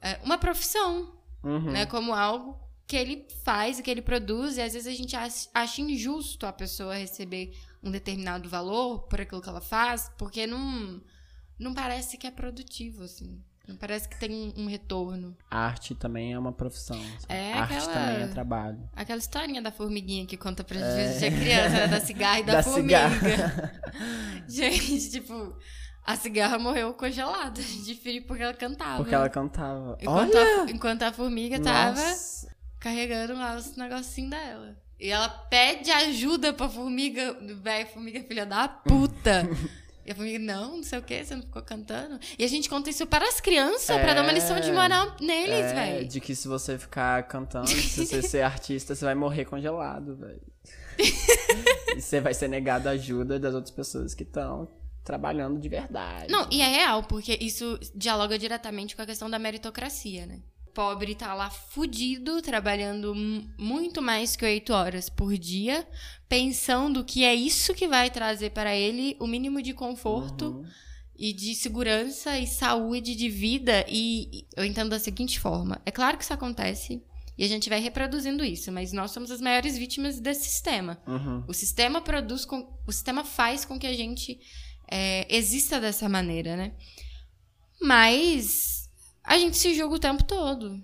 é, 0.00 0.20
uma 0.22 0.38
profissão 0.38 1.16
Uhum. 1.42 1.70
né? 1.70 1.86
Como 1.86 2.12
algo 2.12 2.58
que 2.86 2.96
ele 2.96 3.26
faz, 3.44 3.80
que 3.80 3.88
ele 3.90 4.02
produz, 4.02 4.56
e 4.56 4.60
às 4.62 4.72
vezes 4.72 4.88
a 4.88 4.96
gente 4.96 5.14
ach- 5.14 5.48
acha 5.54 5.80
injusto 5.80 6.46
a 6.46 6.52
pessoa 6.52 6.96
receber 6.96 7.56
um 7.82 7.90
determinado 7.92 8.48
valor 8.48 9.00
por 9.08 9.20
aquilo 9.20 9.40
que 9.40 9.48
ela 9.48 9.60
faz, 9.60 10.10
porque 10.18 10.46
não, 10.48 11.00
não 11.58 11.74
parece 11.74 12.16
que 12.18 12.26
é 12.26 12.30
produtivo, 12.30 13.04
assim. 13.04 13.40
Não 13.68 13.76
parece 13.76 14.08
que 14.08 14.18
tem 14.18 14.54
um, 14.56 14.66
retorno. 14.66 15.36
Arte 15.50 15.94
também 15.94 16.32
é 16.32 16.38
uma 16.38 16.52
profissão. 16.52 16.98
É 17.28 17.52
Arte 17.52 17.74
aquela- 17.76 17.92
também 17.92 18.22
é 18.22 18.26
trabalho. 18.28 18.88
Aquela 18.96 19.18
historinha 19.18 19.60
da 19.60 19.70
formiguinha 19.70 20.24
que 20.26 20.36
conta 20.38 20.64
pra 20.64 20.78
gente 20.78 20.94
desde 20.94 21.26
a 21.26 21.30
criança, 21.30 21.68
né? 21.74 21.86
da 21.88 22.00
cigarra 22.00 22.40
e 22.40 22.42
da, 22.44 22.52
Da 22.54 22.62
formiga. 22.62 22.98
gente, 24.48 25.10
tipo, 25.10 25.56
a 26.04 26.16
cigarra 26.16 26.58
morreu 26.58 26.94
congelada 26.94 27.60
de 27.84 27.94
frio 27.94 28.24
porque 28.26 28.42
ela 28.42 28.54
cantava. 28.54 28.96
Porque 28.96 29.14
ela 29.14 29.28
cantava. 29.28 29.98
enquanto, 30.00 30.34
Olha! 30.36 30.62
a, 30.62 30.70
enquanto 30.70 31.02
a 31.02 31.12
formiga 31.12 31.60
tava 31.60 32.00
Nossa. 32.00 32.50
carregando 32.80 33.34
lá 33.34 33.56
os 33.56 33.76
negocinhos 33.76 34.30
dela. 34.30 34.76
E 35.00 35.10
ela 35.10 35.28
pede 35.28 35.90
ajuda 35.92 36.52
pra 36.52 36.68
formiga, 36.68 37.36
velho, 37.62 37.86
formiga 37.88 38.20
filha 38.24 38.44
da 38.44 38.66
puta. 38.66 39.48
E 40.08 40.10
a 40.10 40.14
família, 40.14 40.38
não, 40.38 40.76
não 40.76 40.82
sei 40.82 40.98
o 40.98 41.02
que, 41.02 41.22
você 41.22 41.36
não 41.36 41.42
ficou 41.42 41.60
cantando. 41.60 42.18
E 42.38 42.42
a 42.42 42.48
gente 42.48 42.66
conta 42.66 42.88
isso 42.88 43.06
para 43.06 43.28
as 43.28 43.42
crianças, 43.42 43.90
é, 43.90 44.02
pra 44.02 44.14
dar 44.14 44.22
uma 44.22 44.32
lição 44.32 44.58
de 44.58 44.72
moral 44.72 45.14
neles, 45.20 45.66
é, 45.66 45.74
velho. 45.74 46.08
De 46.08 46.18
que 46.18 46.34
se 46.34 46.48
você 46.48 46.78
ficar 46.78 47.24
cantando, 47.24 47.68
se 47.68 48.06
você 48.06 48.22
ser 48.26 48.40
artista, 48.40 48.94
você 48.94 49.04
vai 49.04 49.14
morrer 49.14 49.44
congelado, 49.44 50.16
velho. 50.16 50.40
e 51.94 52.00
você 52.00 52.22
vai 52.22 52.32
ser 52.32 52.48
negado 52.48 52.88
a 52.88 52.92
ajuda 52.92 53.38
das 53.38 53.52
outras 53.52 53.70
pessoas 53.70 54.14
que 54.14 54.22
estão 54.22 54.66
trabalhando 55.04 55.60
de 55.60 55.68
verdade. 55.68 56.32
Não, 56.32 56.48
e 56.50 56.62
é 56.62 56.68
real, 56.68 57.02
porque 57.02 57.36
isso 57.38 57.78
dialoga 57.94 58.38
diretamente 58.38 58.96
com 58.96 59.02
a 59.02 59.06
questão 59.06 59.28
da 59.28 59.38
meritocracia, 59.38 60.24
né? 60.24 60.40
Pobre 60.78 61.16
tá 61.16 61.34
lá 61.34 61.50
fudido, 61.50 62.40
trabalhando 62.40 63.12
muito 63.58 64.00
mais 64.00 64.36
que 64.36 64.44
oito 64.44 64.72
horas 64.72 65.08
por 65.08 65.36
dia, 65.36 65.84
pensando 66.28 67.04
que 67.04 67.24
é 67.24 67.34
isso 67.34 67.74
que 67.74 67.88
vai 67.88 68.08
trazer 68.10 68.50
para 68.50 68.76
ele 68.76 69.16
o 69.18 69.26
mínimo 69.26 69.60
de 69.60 69.72
conforto 69.72 70.44
uhum. 70.44 70.64
e 71.16 71.32
de 71.32 71.56
segurança 71.56 72.38
e 72.38 72.46
saúde 72.46 73.16
de 73.16 73.28
vida. 73.28 73.84
E 73.88 74.46
eu 74.56 74.64
entendo 74.64 74.90
da 74.90 75.00
seguinte 75.00 75.40
forma: 75.40 75.82
é 75.84 75.90
claro 75.90 76.16
que 76.16 76.22
isso 76.22 76.32
acontece. 76.32 77.02
E 77.36 77.42
a 77.42 77.48
gente 77.48 77.68
vai 77.68 77.80
reproduzindo 77.80 78.44
isso, 78.44 78.70
mas 78.70 78.92
nós 78.92 79.10
somos 79.10 79.32
as 79.32 79.40
maiores 79.40 79.76
vítimas 79.76 80.20
desse 80.20 80.44
sistema. 80.44 81.02
Uhum. 81.08 81.42
O 81.48 81.54
sistema 81.54 82.00
produz, 82.00 82.44
com, 82.44 82.78
o 82.86 82.92
sistema 82.92 83.24
faz 83.24 83.64
com 83.64 83.80
que 83.80 83.86
a 83.86 83.94
gente 83.94 84.38
é, 84.88 85.26
exista 85.28 85.80
dessa 85.80 86.08
maneira, 86.08 86.56
né? 86.56 86.72
Mas 87.80 88.77
a 89.28 89.38
gente 89.38 89.56
se 89.58 89.74
julga 89.74 89.94
o 89.94 90.00
tempo 90.00 90.24
todo. 90.24 90.82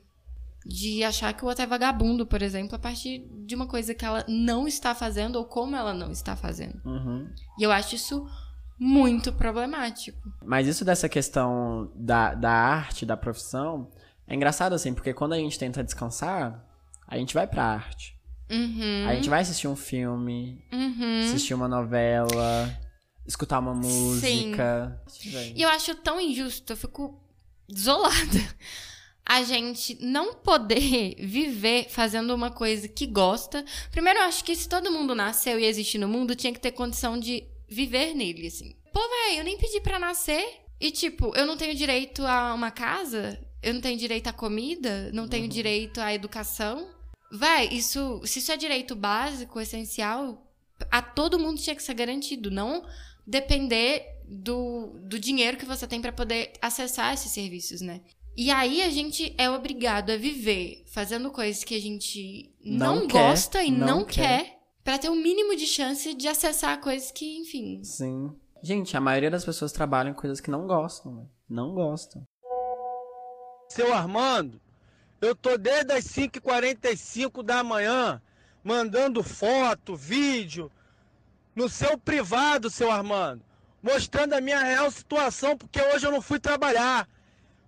De 0.67 1.05
achar 1.05 1.33
que 1.35 1.45
o 1.45 1.49
outro 1.49 1.63
é 1.63 1.67
vagabundo, 1.67 2.25
por 2.25 2.41
exemplo, 2.41 2.77
a 2.77 2.79
partir 2.79 3.27
de 3.45 3.55
uma 3.55 3.67
coisa 3.67 3.95
que 3.95 4.05
ela 4.05 4.25
não 4.27 4.67
está 4.67 4.95
fazendo 4.95 5.37
ou 5.37 5.45
como 5.45 5.77
ela 5.77 5.93
não 5.93 6.11
está 6.11 6.35
fazendo. 6.37 6.81
Uhum. 6.87 7.29
E 7.59 7.63
eu 7.63 7.71
acho 7.71 7.95
isso 7.95 8.27
muito 8.79 9.33
problemático. 9.33 10.19
Mas 10.43 10.67
isso 10.67 10.85
dessa 10.85 11.09
questão 11.09 11.93
da, 11.95 12.35
da 12.35 12.51
arte, 12.51 13.05
da 13.05 13.17
profissão, 13.17 13.91
é 14.27 14.35
engraçado 14.35 14.75
assim, 14.75 14.95
porque 14.95 15.13
quando 15.13 15.35
a 15.35 15.39
gente 15.39 15.59
tenta 15.59 15.85
descansar, 15.85 16.65
a 17.07 17.19
gente 17.19 17.35
vai 17.35 17.47
pra 17.47 17.65
arte. 17.65 18.19
Uhum. 18.51 19.07
A 19.09 19.15
gente 19.15 19.29
vai 19.29 19.41
assistir 19.41 19.69
um 19.69 19.77
filme, 19.77 20.65
uhum. 20.73 21.21
assistir 21.21 21.55
uma 21.55 21.69
novela, 21.69 22.75
escutar 23.27 23.59
uma 23.59 23.75
música. 23.75 25.01
Sim. 25.09 25.55
E 25.55 25.63
eu 25.63 25.69
acho 25.69 25.95
tão 25.97 26.21
injusto, 26.21 26.73
eu 26.73 26.77
fico 26.77 27.24
desolada. 27.69 28.55
A 29.27 29.43
gente 29.43 29.97
não 30.05 30.35
poder 30.35 31.17
viver 31.19 31.87
fazendo 31.89 32.35
uma 32.35 32.51
coisa 32.51 32.87
que 32.87 33.07
gosta. 33.07 33.65
Primeiro, 33.91 34.19
eu 34.19 34.25
acho 34.25 34.45
que 34.45 34.55
se 34.55 34.69
todo 34.69 34.93
mundo 34.93 35.15
nasceu 35.15 35.59
e 35.59 35.65
existe 35.65 35.97
no 35.97 36.07
mundo, 36.07 36.35
tinha 36.35 36.53
que 36.53 36.61
ter 36.61 36.73
condição 36.73 37.19
de 37.19 37.43
viver 37.67 38.15
nele, 38.15 38.49
assim. 38.49 38.77
Pô, 38.93 39.01
velho, 39.01 39.39
eu 39.39 39.45
nem 39.45 39.57
pedi 39.57 39.81
pra 39.81 39.99
nascer. 39.99 40.61
E, 40.79 40.91
tipo, 40.91 41.33
eu 41.35 41.47
não 41.47 41.57
tenho 41.57 41.75
direito 41.75 42.27
a 42.27 42.53
uma 42.53 42.71
casa, 42.71 43.41
eu 43.63 43.73
não 43.73 43.81
tenho 43.81 43.99
direito 43.99 44.29
à 44.29 44.33
comida, 44.33 45.11
não 45.15 45.27
tenho 45.27 45.45
uhum. 45.45 45.49
direito 45.49 46.03
à 46.03 46.13
educação. 46.13 46.87
Vai, 47.33 47.69
isso, 47.69 48.21
se 48.27 48.41
isso 48.41 48.53
é 48.53 48.57
direito 48.59 48.95
básico, 48.95 49.59
essencial, 49.59 50.47
a 50.91 51.01
todo 51.01 51.39
mundo 51.39 51.61
tinha 51.61 51.75
que 51.75 51.83
ser 51.83 51.95
garantido, 51.95 52.51
não 52.51 52.85
depender 53.27 54.14
do, 54.27 54.99
do 55.03 55.19
dinheiro 55.19 55.57
que 55.57 55.67
você 55.67 55.87
tem 55.87 56.01
para 56.01 56.13
poder 56.13 56.53
acessar 56.61 57.13
esses 57.13 57.31
serviços, 57.31 57.81
né? 57.81 58.01
E 58.37 58.51
aí 58.51 58.83
a 58.83 58.91
gente 58.91 59.35
é 59.39 59.49
obrigado 59.49 60.11
a 60.11 60.17
viver 60.17 60.83
fazendo 60.87 61.31
coisas 61.31 61.63
que 61.63 61.75
a 61.75 61.81
gente 61.81 62.53
não, 62.65 63.01
não 63.01 63.09
gosta 63.09 63.63
e 63.63 63.71
não, 63.71 63.87
não 63.87 64.05
quer, 64.05 64.45
quer 64.45 64.59
para 64.83 64.99
ter 64.99 65.09
o 65.09 65.13
um 65.13 65.23
mínimo 65.23 65.55
de 65.55 65.67
chance 65.67 66.13
de 66.15 66.27
acessar 66.27 66.81
coisas 66.81 67.13
que, 67.13 67.39
enfim. 67.39 67.83
Sim. 67.85 68.35
Gente, 68.61 68.97
a 68.97 69.01
maioria 69.01 69.31
das 69.31 69.45
pessoas 69.45 69.73
trabalham 69.73 70.11
em 70.11 70.15
coisas 70.15 70.41
que 70.41 70.51
não 70.51 70.67
gostam, 70.67 71.15
né? 71.15 71.27
Não 71.49 71.75
gostam. 71.75 72.27
Seu 73.69 73.95
Armando, 73.95 74.61
eu 75.21 75.35
tô 75.35 75.57
desde 75.57 75.93
as 75.93 76.05
5h45 76.05 77.43
da 77.43 77.63
manhã 77.63 78.21
mandando 78.65 79.23
foto, 79.23 79.95
vídeo 79.95 80.73
no 81.55 81.69
seu 81.69 81.97
privado, 81.97 82.69
seu 82.69 82.91
Armando 82.91 83.45
mostrando 83.85 84.33
a 84.33 84.41
minha 84.41 84.61
real 84.61 84.91
situação, 84.91 85.59
porque 85.59 85.79
hoje 85.79 86.07
eu 86.07 86.11
não 86.11 86.23
fui 86.23 86.41
trabalhar. 86.41 87.07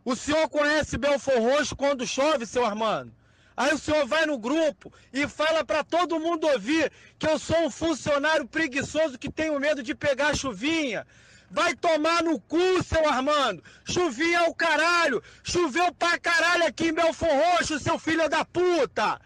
O 0.02 0.16
senhor 0.16 0.48
conhece 0.48 0.96
Belfor 0.96 1.38
Roxo 1.38 1.76
quando 1.76 2.07
chove, 2.07 2.46
seu 2.46 2.64
Armando? 2.64 3.12
Aí 3.55 3.74
o 3.74 3.79
senhor 3.79 4.07
vai 4.07 4.24
no 4.24 4.38
grupo 4.38 4.90
e 5.12 5.29
fala 5.29 5.62
para 5.62 5.85
todo 5.85 6.18
mundo 6.18 6.46
ouvir 6.46 6.90
que 7.18 7.29
eu 7.29 7.38
sou 7.38 7.66
um 7.66 7.70
funcionário 7.70 8.46
preguiçoso 8.46 9.18
que 9.18 9.31
tenho 9.31 9.61
medo 9.61 9.83
de 9.83 9.94
pegar 9.94 10.35
chuvinha. 10.35 11.07
Vai 11.50 11.74
tomar 11.74 12.22
no 12.22 12.40
cu, 12.40 12.83
seu 12.83 13.07
Armando. 13.07 13.62
Chuvinha 13.85 14.38
é 14.38 14.48
o 14.48 14.55
caralho. 14.55 15.22
Choveu 15.44 15.92
pra 15.92 16.18
caralho 16.18 16.66
aqui 16.66 16.88
em 16.88 16.94
Belfor 16.94 17.29
Roxo, 17.29 17.79
seu 17.79 17.98
filho 17.98 18.26
da 18.29 18.42
puta. 18.42 19.20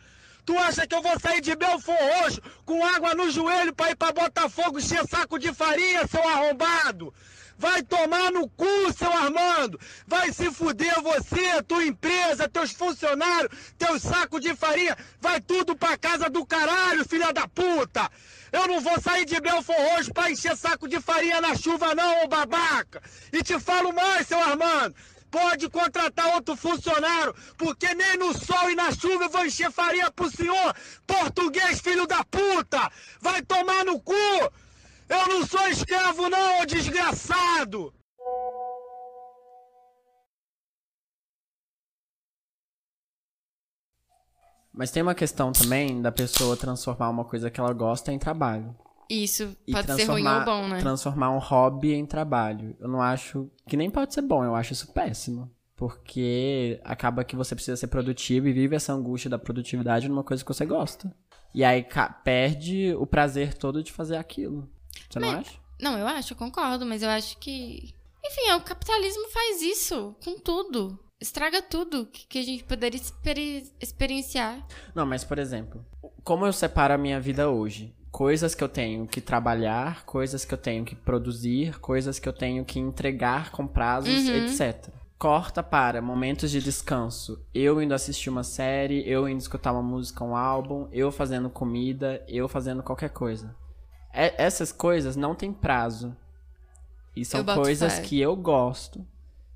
Tu 0.51 0.59
acha 0.59 0.85
que 0.85 0.97
eu 0.97 1.01
vou 1.01 1.17
sair 1.21 1.41
de 1.41 1.55
Belfor 1.55 1.95
Roxo 1.95 2.43
com 2.65 2.85
água 2.85 3.15
no 3.15 3.31
joelho 3.31 3.73
pra 3.73 3.93
ir 3.93 3.95
pra 3.95 4.11
Botafogo 4.11 4.81
encher 4.81 5.07
saco 5.07 5.39
de 5.39 5.55
farinha, 5.55 6.09
seu 6.09 6.29
arrombado? 6.29 7.15
Vai 7.57 7.85
tomar 7.85 8.33
no 8.33 8.49
cu, 8.49 8.93
seu 8.93 9.13
Armando! 9.13 9.79
Vai 10.09 10.33
se 10.33 10.51
fuder 10.51 11.01
você, 11.03 11.63
tua 11.63 11.85
empresa, 11.87 12.49
teus 12.49 12.73
funcionários, 12.73 13.57
teus 13.79 14.03
sacos 14.03 14.41
de 14.41 14.53
farinha! 14.57 14.97
Vai 15.21 15.41
tudo 15.41 15.77
pra 15.77 15.97
casa 15.97 16.29
do 16.29 16.45
caralho, 16.45 17.09
filha 17.09 17.33
da 17.33 17.47
puta! 17.47 18.11
Eu 18.51 18.67
não 18.67 18.81
vou 18.81 19.01
sair 19.01 19.25
de 19.25 19.41
Belfor 19.41 19.77
Roxo 19.77 20.13
pra 20.13 20.33
encher 20.33 20.57
saco 20.57 20.89
de 20.89 21.01
farinha 21.01 21.41
na 21.41 21.55
chuva 21.55 21.95
não, 21.95 22.25
ô 22.25 22.27
babaca! 22.27 23.01
E 23.33 23.41
te 23.41 23.57
falo 23.61 23.93
mais, 23.93 24.27
seu 24.27 24.41
Armando! 24.41 24.97
Pode 25.31 25.69
contratar 25.71 26.35
outro 26.35 26.57
funcionário, 26.57 27.35
porque 27.57 27.95
nem 27.95 28.17
no 28.19 28.33
sol 28.37 28.71
e 28.71 28.75
na 28.75 28.91
chuva 28.93 29.25
eu 29.25 29.31
vou 29.31 29.47
encher 29.47 29.71
farinha 29.71 30.11
pro 30.11 30.31
senhor, 30.31 30.75
português 31.07 31.81
filho 31.81 32.07
da 32.07 32.25
puta! 32.25 32.91
Vai 33.21 33.43
tomar 33.43 33.85
no 33.85 34.01
cu! 34.01 34.13
Eu 35.09 35.29
não 35.29 35.47
sou 35.47 35.67
escravo 35.69 36.29
não, 36.29 36.61
ô 36.63 36.67
desgraçado! 36.67 37.93
Mas 44.73 44.91
tem 44.91 45.03
uma 45.03 45.15
questão 45.15 45.53
também 45.53 46.01
da 46.01 46.13
pessoa 46.13 46.57
transformar 46.57 47.11
uma 47.11 47.25
coisa 47.25 47.51
que 47.51 47.61
ela 47.61 47.73
gosta 47.73 48.13
em 48.13 48.19
trabalho. 48.19 48.75
Isso, 49.11 49.57
pode 49.73 49.93
ser 49.93 50.05
ruim 50.05 50.25
ou 50.25 50.45
bom, 50.45 50.69
né? 50.69 50.79
Transformar 50.79 51.33
um 51.33 51.39
hobby 51.39 51.93
em 51.93 52.07
trabalho. 52.07 52.77
Eu 52.79 52.87
não 52.87 53.03
acho 53.03 53.51
que 53.67 53.77
nem 53.77 53.91
pode 53.91 54.15
ser 54.15 54.23
bom, 54.23 54.45
eu 54.45 54.55
acho 54.55 54.73
isso 54.73 54.93
péssimo. 54.93 55.51
Porque 55.75 56.81
acaba 56.85 57.25
que 57.25 57.35
você 57.35 57.57
precisa 57.57 57.77
ser 57.77 57.89
produtivo 57.89 58.47
e 58.47 58.53
vive 58.53 58.77
essa 58.77 58.93
angústia 58.93 59.29
da 59.29 59.39
produtividade 59.39 60.09
numa 60.09 60.23
coisa 60.23 60.45
que 60.45 60.55
você 60.55 60.65
gosta. 60.65 61.13
E 61.53 61.65
aí 61.65 61.85
perde 62.23 62.95
o 62.95 63.05
prazer 63.05 63.55
todo 63.55 63.83
de 63.83 63.91
fazer 63.91 64.17
aquilo. 64.17 64.71
Você 65.11 65.19
mas, 65.19 65.33
não 65.33 65.41
acha? 65.41 65.59
Não, 65.81 65.99
eu 65.99 66.07
acho, 66.07 66.33
eu 66.35 66.37
concordo, 66.37 66.87
mas 66.87 67.03
eu 67.03 67.09
acho 67.09 67.37
que. 67.39 67.93
Enfim, 68.25 68.53
o 68.53 68.61
capitalismo 68.61 69.29
faz 69.31 69.61
isso 69.61 70.15
com 70.23 70.39
tudo. 70.39 70.97
Estraga 71.21 71.61
tudo 71.61 72.07
que 72.07 72.39
a 72.39 72.43
gente 72.43 72.63
poderia 72.63 73.01
experienciar. 73.81 74.65
Não, 74.95 75.05
mas 75.05 75.25
por 75.25 75.39
exemplo, 75.39 75.85
como 76.23 76.47
eu 76.47 76.53
separo 76.53 76.95
a 76.95 76.99
minha 76.99 77.21
vida 77.21 77.51
hoje? 77.51 77.95
Coisas 78.11 78.55
que 78.55 78.63
eu 78.63 78.69
tenho 78.69 79.07
que 79.07 79.21
trabalhar, 79.21 80.05
coisas 80.05 80.45
que 80.45 80.53
eu 80.53 80.59
tenho 80.59 80.85
que 80.85 80.95
produzir, 80.95 81.79
coisas 81.79 82.19
que 82.19 82.29
eu 82.29 82.33
tenho 82.33 82.65
que 82.65 82.79
entregar 82.79 83.51
com 83.51 83.67
prazos, 83.67 84.29
uhum. 84.29 84.45
etc. 84.45 84.89
Corta 85.19 85.63
para 85.63 86.01
momentos 86.01 86.51
de 86.51 86.61
descanso. 86.61 87.45
Eu 87.55 87.81
indo 87.83 87.95
assistir 87.95 88.31
uma 88.31 88.43
série, 88.43 89.09
eu 89.09 89.29
indo 89.29 89.41
escutar 89.41 89.73
uma 89.73 89.83
música, 89.83 90.25
um 90.25 90.35
álbum, 90.35 90.89
eu 90.91 91.13
fazendo 91.13 91.51
comida, 91.51 92.25
eu 92.27 92.49
fazendo 92.49 92.83
qualquer 92.83 93.11
coisa. 93.11 93.55
É, 94.13 94.43
essas 94.43 94.73
coisas 94.73 95.17
não 95.17 95.35
têm 95.35 95.53
prazo. 95.53 96.17
E 97.15 97.25
são 97.25 97.45
coisas 97.45 97.95
fé. 97.95 98.03
que 98.03 98.21
eu 98.21 98.35
gosto 98.35 99.07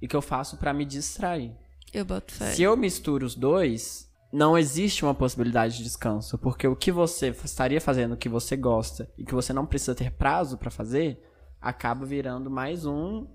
e 0.03 0.07
que 0.07 0.15
eu 0.15 0.23
faço 0.23 0.57
para 0.59 0.73
me 0.73 0.85
distrair. 0.85 1.53
Eu 1.93 2.05
boto 2.05 2.33
fé. 2.33 2.53
Se 2.53 2.63
eu 2.63 2.77
misturo 2.77 3.25
os 3.25 3.35
dois, 3.35 4.11
não 4.35 4.59
existe 4.59 5.05
uma 5.05 5.15
possibilidade 5.15 5.77
de 5.77 5.85
descanso, 5.85 6.37
porque 6.37 6.67
o 6.67 6.75
que 6.75 6.91
você 6.91 7.29
estaria 7.29 7.81
fazendo, 7.81 8.15
o 8.15 8.17
que 8.17 8.29
você 8.29 8.57
gosta 8.57 9.09
e 9.17 9.25
que 9.25 9.33
você 9.33 9.53
não 9.53 9.65
precisa 9.65 9.95
ter 9.95 10.11
prazo 10.11 10.59
para 10.59 10.73
fazer, 10.73 11.23
acaba 11.61 12.05
virando 12.05 12.51
mais 12.51 12.85
um 12.85 13.29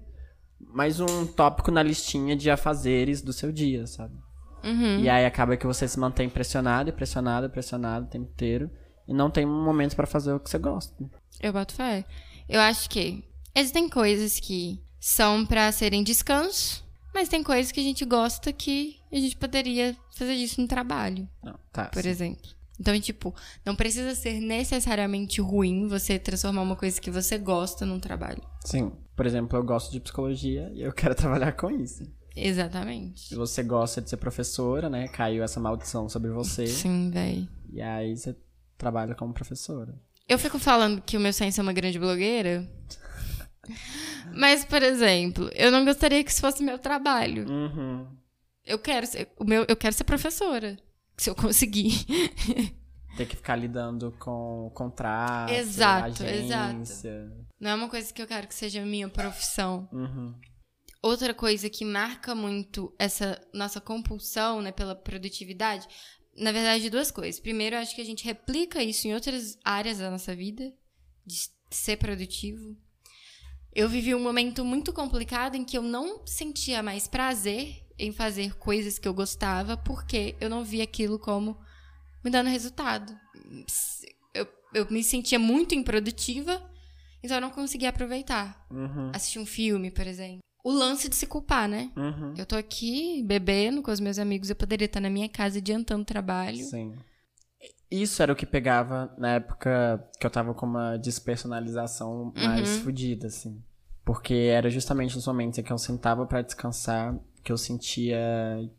mais 0.59 0.99
um 0.99 1.25
tópico 1.25 1.71
na 1.71 1.81
listinha 1.81 2.35
de 2.35 2.51
afazeres 2.51 3.21
do 3.21 3.31
seu 3.31 3.49
dia, 3.49 3.87
sabe? 3.87 4.13
Uhum. 4.61 4.99
E 4.99 5.07
aí 5.07 5.25
acaba 5.25 5.55
que 5.55 5.65
você 5.65 5.87
se 5.87 5.97
mantém 5.97 6.27
pressionado, 6.27 6.91
pressionado, 6.91 7.49
pressionado 7.49 8.05
o 8.05 8.09
tempo 8.09 8.29
inteiro 8.29 8.69
e 9.07 9.13
não 9.13 9.31
tem 9.31 9.45
um 9.45 9.63
momento 9.63 9.95
para 9.95 10.05
fazer 10.05 10.33
o 10.33 10.39
que 10.39 10.49
você 10.49 10.57
gosta. 10.57 10.93
Eu 11.39 11.53
boto 11.53 11.73
fé. 11.73 12.03
Eu 12.49 12.59
acho 12.59 12.89
que 12.89 13.23
existem 13.55 13.87
coisas 13.87 14.37
que 14.37 14.83
são 14.99 15.45
para 15.45 15.71
serem 15.71 16.03
descanso 16.03 16.83
mas 17.13 17.29
tem 17.29 17.43
coisas 17.43 17.71
que 17.71 17.79
a 17.79 17.83
gente 17.83 18.05
gosta 18.05 18.53
que 18.53 18.98
a 19.17 19.19
gente 19.19 19.35
poderia 19.35 19.95
fazer 20.11 20.33
isso 20.33 20.61
no 20.61 20.67
trabalho. 20.67 21.27
Não, 21.43 21.55
tá, 21.71 21.85
por 21.85 22.03
sim. 22.03 22.09
exemplo. 22.09 22.59
Então, 22.79 22.97
tipo, 22.99 23.35
não 23.65 23.75
precisa 23.75 24.15
ser 24.15 24.39
necessariamente 24.39 25.41
ruim 25.41 25.87
você 25.87 26.17
transformar 26.17 26.61
uma 26.61 26.75
coisa 26.77 26.99
que 27.01 27.11
você 27.11 27.37
gosta 27.37 27.85
num 27.85 27.99
trabalho. 27.99 28.41
Sim. 28.63 28.93
Por 29.15 29.25
exemplo, 29.25 29.57
eu 29.57 29.63
gosto 29.63 29.91
de 29.91 29.99
psicologia 29.99 30.71
e 30.73 30.81
eu 30.81 30.93
quero 30.93 31.13
trabalhar 31.13 31.51
com 31.53 31.69
isso. 31.69 32.09
Exatamente. 32.35 33.27
Se 33.27 33.35
você 33.35 33.61
gosta 33.63 34.01
de 34.01 34.09
ser 34.09 34.17
professora, 34.17 34.89
né? 34.89 35.09
Caiu 35.09 35.43
essa 35.43 35.59
maldição 35.59 36.07
sobre 36.07 36.31
você. 36.31 36.65
Sim, 36.67 37.09
véi. 37.11 37.49
E 37.69 37.81
aí 37.81 38.15
você 38.15 38.33
trabalha 38.77 39.13
como 39.13 39.33
professora. 39.33 39.93
Eu 40.27 40.39
fico 40.39 40.57
falando 40.57 41.01
que 41.01 41.17
o 41.17 41.19
meu 41.19 41.33
senso 41.33 41.59
é 41.59 41.63
uma 41.63 41.73
grande 41.73 41.99
blogueira. 41.99 42.69
Mas, 44.33 44.63
por 44.63 44.81
exemplo, 44.81 45.49
eu 45.53 45.69
não 45.69 45.83
gostaria 45.83 46.23
que 46.23 46.31
isso 46.31 46.39
fosse 46.39 46.63
meu 46.63 46.79
trabalho. 46.79 47.49
Uhum. 47.49 48.07
Eu 48.69 48.77
quero 48.77 49.07
ser, 49.07 49.27
o 49.39 49.43
meu, 49.43 49.65
eu 49.67 49.75
quero 49.75 49.95
ser 49.95 50.03
professora. 50.03 50.77
Se 51.17 51.27
eu 51.27 51.35
conseguir. 51.35 52.05
Ter 53.17 53.25
que 53.25 53.35
ficar 53.35 53.55
lidando 53.55 54.15
com 54.19 54.71
contrato, 54.75 55.51
Exato, 55.51 56.23
agência. 56.23 57.29
Não 57.59 57.71
é 57.71 57.75
uma 57.75 57.89
coisa 57.89 58.13
que 58.13 58.21
eu 58.21 58.27
quero 58.27 58.47
que 58.47 58.53
seja 58.53 58.85
minha 58.85 59.09
profissão. 59.09 59.89
Uhum. 59.91 60.35
Outra 61.01 61.33
coisa 61.33 61.67
que 61.67 61.83
marca 61.83 62.35
muito 62.35 62.93
essa 62.99 63.41
nossa 63.53 63.81
compulsão, 63.81 64.61
né, 64.61 64.71
pela 64.71 64.95
produtividade, 64.95 65.87
na 66.37 66.51
verdade, 66.51 66.89
duas 66.89 67.09
coisas. 67.09 67.41
Primeiro, 67.41 67.75
eu 67.75 67.79
acho 67.79 67.95
que 67.95 68.01
a 68.01 68.05
gente 68.05 68.23
replica 68.23 68.83
isso 68.83 69.07
em 69.07 69.13
outras 69.13 69.57
áreas 69.65 69.97
da 69.97 70.11
nossa 70.11 70.35
vida, 70.35 70.71
de 71.25 71.49
ser 71.71 71.97
produtivo. 71.97 72.77
Eu 73.73 73.89
vivi 73.89 74.13
um 74.13 74.21
momento 74.21 74.63
muito 74.63 74.93
complicado 74.93 75.55
em 75.55 75.65
que 75.65 75.77
eu 75.77 75.81
não 75.81 76.25
sentia 76.25 76.83
mais 76.83 77.07
prazer 77.07 77.88
em 77.99 78.11
fazer 78.11 78.55
coisas 78.57 78.97
que 78.97 79.07
eu 79.07 79.13
gostava, 79.13 79.75
porque 79.77 80.35
eu 80.39 80.49
não 80.49 80.63
via 80.63 80.83
aquilo 80.83 81.19
como 81.19 81.57
me 82.23 82.31
dando 82.31 82.49
resultado. 82.49 83.13
Eu, 84.33 84.47
eu 84.73 84.87
me 84.89 85.03
sentia 85.03 85.37
muito 85.39 85.75
improdutiva, 85.75 86.61
então 87.23 87.37
eu 87.37 87.41
não 87.41 87.49
conseguia 87.49 87.89
aproveitar. 87.89 88.65
Uhum. 88.71 89.11
Assistir 89.13 89.39
um 89.39 89.45
filme, 89.45 89.91
por 89.91 90.07
exemplo. 90.07 90.39
O 90.63 90.71
lance 90.71 91.07
de 91.09 91.15
se 91.15 91.25
culpar, 91.25 91.67
né? 91.69 91.91
Uhum. 91.95 92.33
Eu 92.37 92.45
tô 92.45 92.55
aqui 92.55 93.23
bebendo 93.23 93.81
com 93.81 93.91
os 93.91 93.99
meus 93.99 94.19
amigos, 94.19 94.49
eu 94.49 94.55
poderia 94.55 94.85
estar 94.85 94.99
na 94.99 95.09
minha 95.09 95.29
casa 95.29 95.57
adiantando 95.59 96.01
o 96.01 96.05
trabalho. 96.05 96.63
Sim. 96.65 96.93
Isso 97.89 98.21
era 98.21 98.31
o 98.31 98.35
que 98.35 98.45
pegava 98.45 99.13
na 99.17 99.35
época 99.35 100.07
que 100.19 100.25
eu 100.25 100.29
tava 100.29 100.53
com 100.53 100.65
uma 100.65 100.97
despersonalização 100.97 102.31
mais 102.35 102.69
Uhum. 102.69 102.83
fodida, 102.83 103.27
assim. 103.27 103.61
Porque 104.05 104.33
era 104.33 104.69
justamente 104.69 105.15
nos 105.15 105.25
momentos 105.25 105.57
em 105.59 105.63
que 105.63 105.71
eu 105.71 105.77
sentava 105.77 106.25
pra 106.25 106.41
descansar 106.41 107.17
que 107.43 107.51
eu 107.51 107.57
sentia 107.57 108.17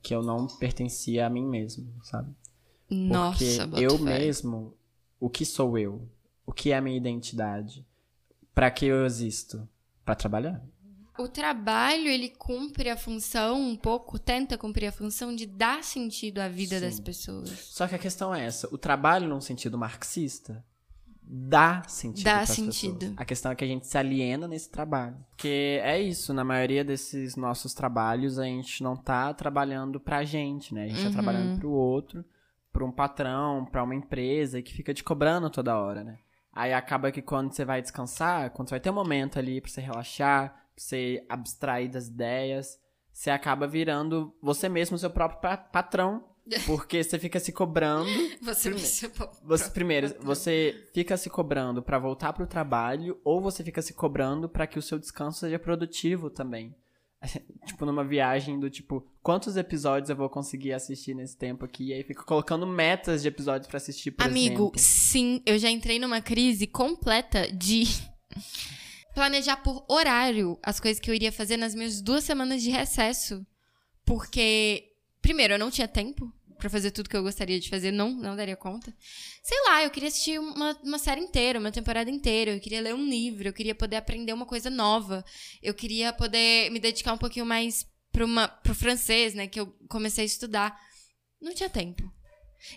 que 0.03 0.15
eu 0.15 0.23
não 0.23 0.47
pertencia 0.47 1.27
a 1.27 1.31
mim 1.31 1.47
mesmo, 1.47 1.93
sabe? 2.03 2.35
Nossa, 2.89 3.69
Porque 3.69 3.85
eu 3.85 3.99
fé. 3.99 4.05
mesmo, 4.05 4.75
o 5.19 5.31
que 5.31 5.45
sou 5.45 5.79
eu? 5.79 6.09
O 6.45 6.53
que 6.53 6.73
é 6.73 6.77
a 6.77 6.81
minha 6.81 6.97
identidade? 6.97 7.87
Pra 8.55 8.71
que 8.71 8.87
eu 8.87 9.07
existo? 9.07 9.69
Pra 10.05 10.15
trabalhar. 10.15 10.61
O 11.19 11.29
trabalho, 11.29 12.09
ele 12.09 12.31
cumpre 12.31 12.89
a 12.89 12.97
função, 12.97 13.61
um 13.61 13.77
pouco, 13.77 14.19
tenta 14.19 14.57
cumprir 14.57 14.87
a 14.87 14.93
função 14.93 15.35
de 15.35 15.47
dar 15.47 15.85
sentido 15.85 16.39
à 16.39 16.49
vida 16.49 16.77
Sim. 16.77 16.81
das 16.81 16.99
pessoas. 16.99 17.51
Só 17.51 17.87
que 17.87 17.95
a 17.95 17.99
questão 17.99 18.35
é 18.35 18.45
essa, 18.47 18.69
o 18.73 18.79
trabalho 18.79 19.29
num 19.29 19.41
sentido 19.41 19.77
marxista 19.77 20.65
dá 21.33 21.83
sentido 21.87 22.25
Dá 22.25 22.45
sentido. 22.45 22.99
pessoas. 22.99 23.15
A 23.19 23.25
questão 23.25 23.53
é 23.53 23.55
que 23.55 23.65
a 23.65 23.69
gente 23.69 23.87
se 23.87 23.97
aliena 23.97 24.49
nesse 24.49 24.69
trabalho. 24.71 25.17
Porque 25.31 25.81
é 25.83 26.01
isso, 26.01 26.35
na 26.35 26.43
maioria 26.43 26.85
desses 26.85 27.37
nossos 27.37 27.73
trabalhos 27.73 28.39
a 28.39 28.45
gente 28.45 28.83
não 28.83 28.97
tá 28.97 29.33
trabalhando 29.33 30.01
pra 30.01 30.25
gente, 30.25 30.75
né? 30.75 30.85
A 30.85 30.89
gente 30.89 31.01
tá 31.03 31.07
Uhum. 31.07 31.13
trabalhando 31.13 31.59
pro 31.61 31.71
outro, 31.71 32.25
pra 32.73 32.85
um 32.85 32.91
patrão, 32.93 33.65
pra 33.65 33.83
uma 33.85 33.95
empresa 33.95 34.61
que 34.61 34.73
fica 34.75 34.93
te 34.93 35.05
cobrando 35.05 35.49
toda 35.51 35.79
hora, 35.79 36.03
né? 36.03 36.19
Aí 36.53 36.73
acaba 36.75 37.13
que 37.13 37.23
quando 37.23 37.53
você 37.53 37.65
vai 37.65 37.81
descansar, 37.81 38.51
quando 38.51 38.69
você 38.69 38.73
vai 38.75 38.81
ter 38.81 38.91
um 38.91 38.95
momento 38.95 39.39
ali 39.39 39.61
pra 39.61 39.71
você 39.71 39.81
relaxar, 39.81 40.49
pra 40.51 40.59
você 40.77 41.25
abstrair 41.29 41.89
das 41.89 42.09
ideias, 42.09 42.77
você 43.13 43.31
acaba 43.31 43.67
virando 43.69 44.35
você 44.43 44.69
mesmo 44.69 44.99
seu 44.99 45.11
próprio 45.11 45.41
pa- 45.41 45.57
patrão, 45.57 46.25
porque 46.67 47.03
você 47.03 47.19
fica 47.19 47.39
se 47.39 47.53
cobrando 47.53 48.11
Você, 48.43 48.71
você, 49.45 49.71
primeiro, 49.71 50.15
você 50.21 50.89
fica 50.93 51.17
se 51.17 51.31
cobrando 51.31 51.83
pra 51.83 51.99
voltar 51.99 52.33
pro 52.33 52.47
trabalho 52.47 53.21
ou 53.25 53.41
você 53.41 53.63
fica 53.63 53.83
se 53.83 53.95
cobrando 53.95 54.49
pra 54.49 54.67
que 54.67 54.79
o 54.79 54.83
seu 54.83 54.99
descanso 54.99 55.41
seja 55.41 55.59
produtivo 55.59 56.31
também. 56.31 56.75
tipo, 57.67 57.85
numa 57.85 58.05
viagem 58.05 58.59
do 58.59 58.71
tipo, 58.71 59.07
quantos 59.23 59.57
episódios 59.57 60.09
eu 60.09 60.17
vou 60.17 60.29
conseguir 60.29 60.73
assistir 60.73 61.15
nesse 61.15 61.37
tempo 61.37 61.65
aqui? 61.65 61.89
E 61.89 61.93
aí 61.93 62.03
fica 62.03 62.25
colocando 62.25 62.67
metas 62.67 63.23
de 63.23 63.29
episódios 63.29 63.69
pra 63.69 63.77
assistir, 63.77 64.11
por 64.13 64.25
Amigo, 64.25 64.65
exemplo. 64.65 64.79
sim, 64.79 65.43
eu 65.45 65.59
já 65.59 65.69
entrei 65.69 65.99
numa 65.99 66.21
crise 66.21 66.67
completa 66.67 67.51
de 67.53 67.85
planejar 69.15 69.59
por 69.59 69.85
horário 69.89 70.59
as 70.63 70.81
coisas 70.81 71.01
que 71.01 71.11
eu 71.11 71.15
iria 71.15 71.31
fazer 71.31 71.57
nas 71.57 71.75
minhas 71.75 72.01
duas 72.01 72.25
semanas 72.25 72.63
de 72.63 72.71
recesso. 72.71 73.47
Porque, 74.05 74.90
primeiro, 75.21 75.55
eu 75.55 75.59
não 75.59 75.71
tinha 75.71 75.89
tempo 75.89 76.33
pra 76.61 76.71
fazer 76.71 76.91
tudo 76.91 77.09
que 77.09 77.17
eu 77.17 77.23
gostaria 77.23 77.59
de 77.59 77.69
fazer, 77.69 77.91
não, 77.91 78.11
não 78.11 78.37
daria 78.37 78.55
conta. 78.55 78.95
Sei 79.43 79.59
lá, 79.65 79.83
eu 79.83 79.91
queria 79.91 80.09
assistir 80.09 80.39
uma, 80.39 80.79
uma 80.85 80.99
série 80.99 81.21
inteira, 81.21 81.59
uma 81.59 81.73
temporada 81.73 82.11
inteira, 82.11 82.53
eu 82.53 82.61
queria 82.61 82.83
ler 82.83 82.95
um 82.95 83.09
livro, 83.09 83.49
eu 83.49 83.53
queria 83.53 83.75
poder 83.75 83.97
aprender 83.97 84.33
uma 84.33 84.47
coisa 84.47 84.69
nova, 84.69 85.25
eu 85.63 85.75
queria 85.75 86.13
poder 86.13 86.71
me 86.71 86.79
dedicar 86.79 87.15
um 87.15 87.19
pouquinho 87.19 87.47
mais 87.47 87.87
pro, 88.13 88.27
uma, 88.27 88.47
pro 88.47 88.75
francês, 88.75 89.35
né, 89.35 89.47
que 89.47 89.59
eu 89.59 89.75
comecei 89.89 90.23
a 90.23 90.27
estudar. 90.27 90.79
Não 91.41 91.55
tinha 91.55 91.71
tempo. 91.71 92.03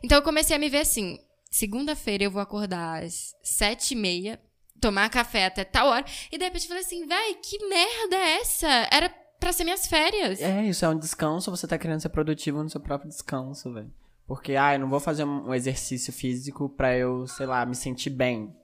Então 0.01 0.17
eu 0.17 0.23
comecei 0.23 0.55
a 0.55 0.59
me 0.59 0.69
ver 0.69 0.79
assim: 0.79 1.19
segunda-feira 1.51 2.23
eu 2.23 2.31
vou 2.31 2.41
acordar 2.41 3.03
às 3.03 3.35
sete 3.43 3.91
e 3.91 3.97
meia, 3.97 4.41
tomar 4.79 5.09
café 5.09 5.45
até 5.45 5.65
tal 5.65 5.87
hora, 5.87 6.05
e 6.31 6.37
de 6.37 6.43
repente 6.45 6.63
eu 6.63 6.69
falei 6.69 6.83
assim, 6.83 7.05
véi, 7.05 7.35
que 7.35 7.67
merda 7.67 8.15
é 8.15 8.39
essa? 8.39 8.89
Era 8.91 9.22
pra 9.43 9.53
ser 9.53 9.63
minhas 9.65 9.85
férias. 9.85 10.41
É, 10.41 10.65
isso 10.65 10.85
é 10.85 10.89
um 10.89 10.97
descanso, 10.97 11.51
você 11.51 11.67
tá 11.67 11.77
querendo 11.77 11.99
ser 11.99 12.09
produtivo 12.09 12.63
no 12.63 12.69
seu 12.69 12.79
próprio 12.79 13.09
descanso, 13.09 13.73
velho. 13.73 13.91
Porque, 14.25 14.55
ah, 14.55 14.73
eu 14.73 14.79
não 14.79 14.89
vou 14.89 15.01
fazer 15.01 15.25
um 15.25 15.53
exercício 15.53 16.13
físico 16.13 16.69
pra 16.69 16.97
eu, 16.97 17.27
sei 17.27 17.45
lá, 17.45 17.65
me 17.65 17.75
sentir 17.75 18.09
bem. 18.09 18.55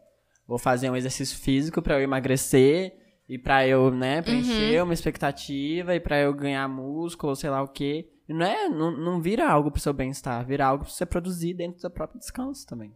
Vou 0.48 0.58
fazer 0.58 0.90
um 0.90 0.96
exercício 0.96 1.38
físico 1.38 1.82
pra 1.82 1.96
eu 1.96 2.02
emagrecer 2.02 2.94
e 3.28 3.38
pra 3.38 3.68
eu, 3.68 3.92
né, 3.92 4.22
preencher 4.22 4.82
uma 4.82 4.94
expectativa 4.94 5.94
e 5.94 6.00
pra 6.00 6.18
eu 6.18 6.34
ganhar 6.34 6.68
músculo, 6.68 7.36
sei 7.36 7.50
lá 7.50 7.62
o 7.62 7.68
quê. 7.68 8.10
E 8.28 8.34
não 8.34 8.46
é, 8.46 8.70
não, 8.70 8.92
não 8.92 9.22
vira 9.22 9.48
algo 9.48 9.70
pro 9.70 9.82
seu 9.82 9.94
bem-estar, 9.94 10.46
vira 10.46 10.66
algo 10.66 10.86
pra 10.86 10.94
você 10.94 11.06
produzir 11.06 11.54
dentro 11.54 11.76
do 11.76 11.82
seu 11.82 11.92
próprio 11.92 12.20
descanso 12.20 12.66
também. 12.66 12.94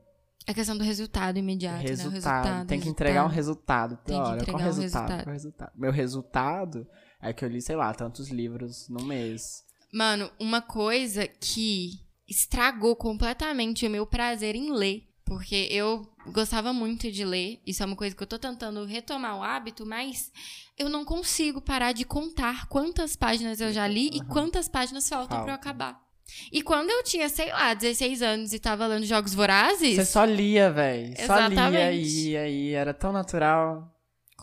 A 0.47 0.53
questão 0.53 0.77
do 0.77 0.83
resultado 0.83 1.37
imediato, 1.37 1.77
né? 1.77 1.83
O 1.83 1.87
resultado. 1.87 2.13
resultado. 2.13 2.67
Tem 2.67 2.79
que 2.79 2.85
resultado. 2.85 2.91
entregar 2.91 3.25
um 3.25 3.29
resultado. 3.29 3.97
Tem 4.05 4.15
que 4.15 4.21
hora. 4.21 4.35
entregar 4.35 4.51
Qual 4.51 4.61
um 4.61 4.65
resultado? 4.65 5.01
resultado. 5.01 5.23
Qual 5.23 5.33
resultado? 5.33 5.71
Meu 5.75 5.91
resultado 5.91 6.87
é 7.23 7.33
que 7.33 7.43
eu 7.43 7.49
li, 7.49 7.61
sei 7.61 7.75
lá, 7.75 7.93
tantos 7.93 8.29
livros 8.29 8.87
no 8.89 9.03
mês. 9.03 9.63
Mano, 9.91 10.31
uma 10.39 10.61
coisa 10.61 11.27
que 11.27 11.99
estragou 12.27 12.95
completamente 12.95 13.85
o 13.85 13.89
meu 13.89 14.05
prazer 14.05 14.55
em 14.55 14.71
ler. 14.71 15.07
Porque 15.25 15.67
eu 15.71 16.05
gostava 16.33 16.73
muito 16.73 17.09
de 17.09 17.23
ler. 17.23 17.61
Isso 17.65 17.81
é 17.81 17.85
uma 17.85 17.95
coisa 17.95 18.13
que 18.15 18.21
eu 18.21 18.27
tô 18.27 18.37
tentando 18.37 18.83
retomar 18.85 19.37
o 19.37 19.43
hábito, 19.43 19.85
mas 19.85 20.31
eu 20.77 20.89
não 20.89 21.05
consigo 21.05 21.61
parar 21.61 21.93
de 21.93 22.03
contar 22.03 22.67
quantas 22.67 23.15
páginas 23.15 23.61
eu 23.61 23.71
já 23.71 23.87
li 23.87 24.09
e 24.13 24.21
quantas 24.25 24.67
páginas 24.67 25.07
faltam 25.07 25.43
pra 25.43 25.53
eu 25.53 25.55
Falta. 25.55 25.69
acabar. 25.69 26.03
E 26.51 26.61
quando 26.61 26.89
eu 26.89 27.03
tinha, 27.03 27.29
sei 27.29 27.51
lá, 27.51 27.73
16 27.73 28.21
anos 28.21 28.53
e 28.53 28.59
tava 28.59 28.85
lendo 28.85 29.05
Jogos 29.05 29.33
Vorazes. 29.33 29.95
Você 29.95 30.05
só 30.05 30.25
lia, 30.25 30.71
velho. 30.71 31.13
Só 31.25 31.47
lia 31.47 31.91
e 31.93 32.29
ia 32.29 32.47
e 32.49 32.71
era 32.73 32.93
tão 32.93 33.11
natural. 33.11 33.92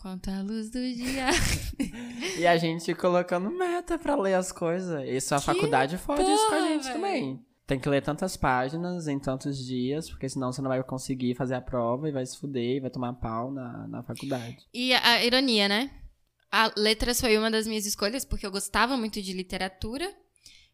Conta 0.01 0.31
a 0.39 0.41
luz 0.41 0.69
do 0.69 0.79
dia. 0.81 1.27
E 2.37 2.47
a 2.47 2.57
gente 2.57 2.93
colocando 2.95 3.49
meta 3.51 3.97
pra 3.99 4.15
ler 4.15 4.35
as 4.35 4.51
coisas. 4.51 5.07
Isso 5.07 5.33
a 5.35 5.39
Que 5.39 5.45
faculdade 5.45 5.97
fode 5.97 6.21
isso 6.21 6.47
com 6.47 6.55
a 6.55 6.57
porra, 6.57 6.67
gente 6.67 6.83
véi. 6.85 6.93
também. 6.93 7.45
Tem 7.67 7.79
que 7.79 7.89
ler 7.89 8.01
tantas 8.01 8.35
páginas 8.37 9.07
em 9.07 9.19
tantos 9.19 9.57
dias, 9.57 10.09
porque 10.09 10.27
senão 10.29 10.51
você 10.51 10.61
não 10.61 10.69
vai 10.69 10.83
conseguir 10.83 11.35
fazer 11.35 11.55
a 11.55 11.61
prova 11.61 12.09
e 12.09 12.11
vai 12.11 12.25
se 12.25 12.37
fuder 12.37 12.77
e 12.77 12.79
vai 12.79 12.89
tomar 12.89 13.13
pau 13.13 13.51
na, 13.51 13.87
na 13.87 14.03
faculdade. 14.03 14.57
E 14.73 14.93
a, 14.93 15.05
a 15.13 15.23
ironia, 15.25 15.67
né? 15.67 15.91
A 16.51 16.71
letras 16.77 17.19
foi 17.21 17.37
uma 17.37 17.49
das 17.51 17.65
minhas 17.67 17.85
escolhas, 17.85 18.25
porque 18.25 18.45
eu 18.45 18.51
gostava 18.51 18.97
muito 18.97 19.21
de 19.21 19.33
literatura. 19.33 20.11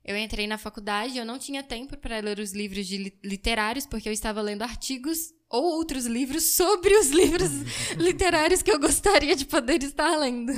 Eu 0.03 0.17
entrei 0.17 0.47
na 0.47 0.57
faculdade, 0.57 1.17
eu 1.17 1.25
não 1.25 1.37
tinha 1.37 1.61
tempo 1.63 1.97
para 1.97 2.19
ler 2.19 2.39
os 2.39 2.53
livros 2.53 2.89
li- 2.89 3.19
literários, 3.23 3.85
porque 3.85 4.07
eu 4.07 4.13
estava 4.13 4.41
lendo 4.41 4.61
artigos 4.63 5.17
ou 5.49 5.63
outros 5.77 6.05
livros 6.05 6.53
sobre 6.55 6.93
os 6.97 7.09
livros 7.09 7.49
literários 7.97 8.61
que 8.61 8.71
eu 8.71 8.79
gostaria 8.79 9.35
de 9.35 9.45
poder 9.45 9.81
estar 9.83 10.15
lendo. 10.17 10.51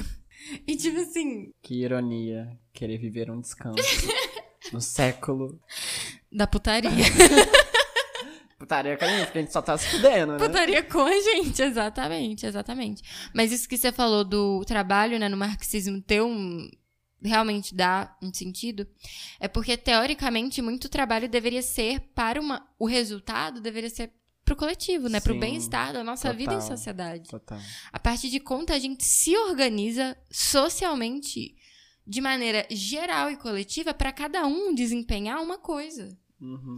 E 0.67 0.75
tipo 0.75 0.99
assim, 0.99 1.51
Que 1.61 1.83
ironia 1.83 2.57
querer 2.73 2.97
viver 2.97 3.29
um 3.29 3.39
descanso 3.39 3.77
no 4.73 4.81
século. 4.81 5.59
da 6.31 6.47
putaria. 6.47 6.89
Putaria 8.57 8.97
com 8.97 9.05
a 9.05 9.07
gente, 9.07 9.25
porque 9.25 9.37
a 9.37 9.41
gente 9.41 9.53
só 9.53 9.61
tá 9.61 9.77
se 9.77 9.87
fudendo, 9.87 10.33
né? 10.33 10.37
Putaria 10.37 10.83
com 10.83 10.99
a 10.99 11.21
gente, 11.21 11.61
exatamente, 11.61 12.45
exatamente. 12.45 13.01
Mas 13.33 13.53
isso 13.53 13.69
que 13.69 13.77
você 13.77 13.89
falou 13.89 14.25
do 14.25 14.65
trabalho, 14.65 15.17
né, 15.17 15.29
no 15.29 15.37
marxismo 15.37 16.01
ter 16.01 16.21
um. 16.21 16.69
realmente 17.23 17.73
dá 17.73 18.17
um 18.21 18.33
sentido, 18.33 18.85
é 19.39 19.47
porque, 19.47 19.77
teoricamente, 19.77 20.61
muito 20.61 20.89
trabalho 20.89 21.29
deveria 21.29 21.61
ser 21.61 22.01
para 22.13 22.39
uma. 22.41 22.67
O 22.77 22.85
resultado 22.85 23.61
deveria 23.61 23.89
ser 23.89 24.11
pro 24.49 24.55
coletivo, 24.55 25.07
né? 25.07 25.19
Pro 25.19 25.33
Sim, 25.33 25.39
bem-estar 25.39 25.93
da 25.93 26.03
nossa 26.03 26.33
vida 26.33 26.53
em 26.53 26.59
total. 26.59 26.77
sociedade. 26.77 27.29
Total. 27.29 27.59
A 27.91 27.99
partir 27.99 28.31
de 28.31 28.39
conta, 28.39 28.73
a 28.73 28.79
gente 28.79 29.05
se 29.05 29.37
organiza 29.37 30.17
socialmente 30.31 31.55
de 32.05 32.19
maneira 32.19 32.65
geral 32.71 33.29
e 33.29 33.37
coletiva 33.37 33.93
para 33.93 34.11
cada 34.11 34.47
um 34.47 34.73
desempenhar 34.73 35.39
uma 35.39 35.59
coisa. 35.59 36.17
Uhum. 36.41 36.75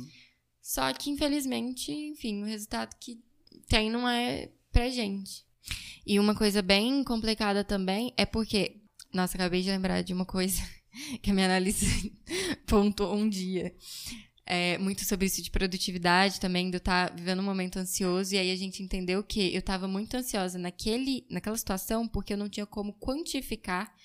Só 0.62 0.92
que, 0.92 1.10
infelizmente, 1.10 1.94
enfim, 1.94 2.44
o 2.44 2.46
resultado 2.46 2.94
que 3.00 3.24
tem 3.70 3.90
não 3.90 4.08
é 4.08 4.50
pra 4.70 4.90
gente. 4.90 5.46
E 6.06 6.20
uma 6.20 6.36
coisa 6.36 6.62
bem 6.62 7.06
complicada 7.06 7.64
também 7.64 8.14
é 8.18 8.26
porque. 8.26 8.82
Nossa, 9.14 9.36
acabei 9.38 9.62
de 9.62 9.70
lembrar 9.70 10.02
de 10.02 10.14
uma 10.14 10.26
coisa 10.26 10.62
que 11.24 11.32
a 11.32 11.34
minha 11.34 11.46
analista 11.46 11.86
pontuou 12.68 13.16
um 13.16 13.30
dia. 13.30 13.74
É, 14.54 14.78
muito 14.78 15.06
sobre 15.06 15.28
isso 15.28 15.42
de 15.42 15.50
produtividade 15.50 16.38
também, 16.38 16.70
de 16.70 16.76
eu 16.76 16.80
estar 16.80 17.16
vivendo 17.16 17.40
um 17.40 17.44
momento 17.44 17.80
ansioso. 17.80 18.36
E 18.36 18.38
aí 18.38 18.52
a 18.52 18.56
gente 18.58 18.84
entendeu 18.84 19.24
que 19.24 19.54
eu 19.54 19.60
estava 19.60 19.88
muito 19.88 20.18
ansiosa 20.18 20.60
naquele, 20.60 21.26
naquela 21.30 21.56
situação 21.56 22.06
porque 22.06 22.34
eu 22.34 22.38
não 22.38 22.50
tinha 22.50 22.66
como 22.66 22.92
quantificar 23.00 23.96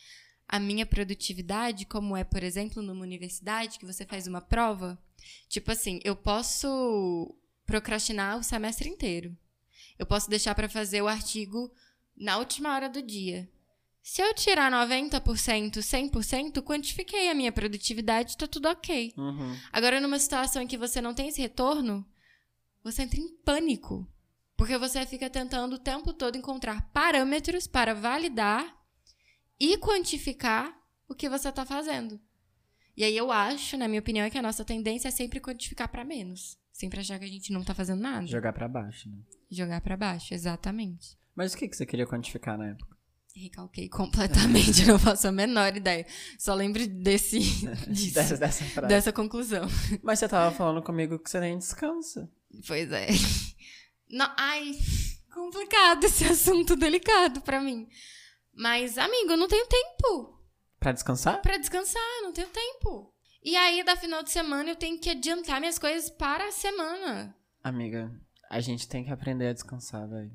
a 0.47 0.61
minha 0.61 0.87
produtividade, 0.87 1.85
como 1.85 2.17
é, 2.17 2.23
por 2.23 2.45
exemplo, 2.45 2.81
numa 2.81 3.03
universidade 3.03 3.77
que 3.77 3.85
você 3.85 4.07
faz 4.07 4.29
uma 4.29 4.41
prova. 4.41 4.97
Tipo 5.49 5.73
assim, 5.73 5.99
eu 6.05 6.15
posso 6.15 7.35
procrastinar 7.67 8.39
o 8.39 8.45
semestre 8.45 8.89
inteiro. 8.89 9.37
Eu 9.99 10.07
posso 10.07 10.31
deixar 10.31 10.55
para 10.55 10.69
fazer 10.69 11.03
o 11.03 11.09
artigo 11.09 11.73
na 12.17 12.39
última 12.39 12.73
hora 12.73 12.89
do 12.89 13.03
dia. 13.03 13.51
Se 14.09 14.23
eu 14.23 14.33
tirar 14.33 14.71
90%, 14.71 15.79
100%, 15.79 16.62
quantifiquei 16.62 17.29
a 17.29 17.35
minha 17.35 17.51
produtividade, 17.51 18.37
tá 18.37 18.47
tudo 18.47 18.69
ok. 18.69 19.12
Uhum. 19.19 19.57
Agora, 19.73 20.01
numa 20.01 20.16
situação 20.21 20.62
em 20.62 20.66
que 20.69 20.79
você 20.79 21.01
não 21.01 21.12
tem 21.12 21.27
esse 21.27 21.42
retorno, 21.42 22.07
você 22.85 23.03
entra 23.03 23.19
em 23.19 23.37
pânico. 23.38 24.09
Porque 24.57 24.79
você 24.79 25.05
fica 25.05 25.29
tentando 25.29 25.75
o 25.75 25.79
tempo 25.81 26.12
todo 26.12 26.38
encontrar 26.38 26.88
parâmetros 26.92 27.66
para 27.66 27.95
validar 27.95 28.77
e 29.59 29.77
quantificar 29.79 30.73
o 31.09 31.14
que 31.14 31.29
você 31.29 31.49
está 31.49 31.66
fazendo. 31.66 32.21
E 32.97 33.03
aí 33.03 33.16
eu 33.16 33.33
acho, 33.33 33.77
na 33.77 33.88
minha 33.88 34.01
opinião, 34.01 34.25
é 34.25 34.31
que 34.31 34.38
a 34.38 34.42
nossa 34.42 34.64
tendência 34.64 35.09
é 35.09 35.11
sempre 35.11 35.40
quantificar 35.40 35.88
para 35.88 36.05
menos. 36.05 36.57
Sempre 36.73 37.01
achar 37.01 37.19
que 37.19 37.25
a 37.25 37.29
gente 37.29 37.53
não 37.53 37.64
tá 37.64 37.75
fazendo 37.75 38.03
nada. 38.03 38.25
Jogar 38.25 38.53
pra 38.53 38.69
baixo, 38.69 39.11
né? 39.11 39.19
Jogar 39.51 39.81
para 39.81 39.97
baixo, 39.97 40.33
exatamente. 40.33 41.19
Mas 41.35 41.55
o 41.55 41.59
que, 41.59 41.66
que 41.66 41.77
você 41.77 41.85
queria 41.85 42.07
quantificar 42.07 42.57
na 42.57 42.69
época? 42.69 42.96
Recalquei 43.38 43.87
completamente, 43.87 44.85
não 44.88 44.99
faço 44.99 45.29
a 45.29 45.33
menor 45.33 45.77
ideia. 45.77 46.07
Só 46.38 46.55
lembro 46.55 46.87
desse, 46.87 47.38
disso, 47.87 48.14
Dessa, 48.14 48.37
dessa 48.38 48.64
frase. 48.64 48.88
dessa 48.88 49.12
conclusão. 49.12 49.66
Mas 50.03 50.18
você 50.18 50.27
tava 50.29 50.55
falando 50.57 50.83
comigo 50.83 51.18
que 51.18 51.29
você 51.29 51.38
nem 51.38 51.59
descansa. 51.59 52.31
Pois 52.66 52.90
é. 52.90 53.09
Não, 54.09 54.33
ai, 54.38 54.72
complicado 55.35 56.05
esse 56.05 56.25
assunto 56.25 56.77
delicado 56.77 57.40
pra 57.42 57.61
mim. 57.61 57.87
Mas, 58.55 58.96
amigo, 58.96 59.33
eu 59.33 59.37
não 59.37 59.49
tenho 59.49 59.66
tempo 59.66 60.40
Pra 60.79 60.92
descansar? 60.92 61.42
pra 61.42 61.59
descansar, 61.59 62.01
não 62.22 62.33
tenho 62.33 62.46
tempo. 62.49 63.12
E 63.42 63.55
aí, 63.57 63.85
da 63.85 63.96
final 63.96 64.22
de 64.22 64.31
semana, 64.31 64.70
eu 64.70 64.77
tenho 64.77 64.99
que 64.99 65.11
adiantar 65.11 65.61
minhas 65.61 65.79
coisas 65.79 66.09
para 66.09 66.46
a 66.49 66.53
semana. 66.53 67.37
Amiga, 67.62 68.11
a 68.49 68.61
gente 68.61 68.88
tem 68.88 69.05
que 69.05 69.11
aprender 69.12 69.49
a 69.49 69.53
descansar, 69.53 70.09
velho. 70.09 70.33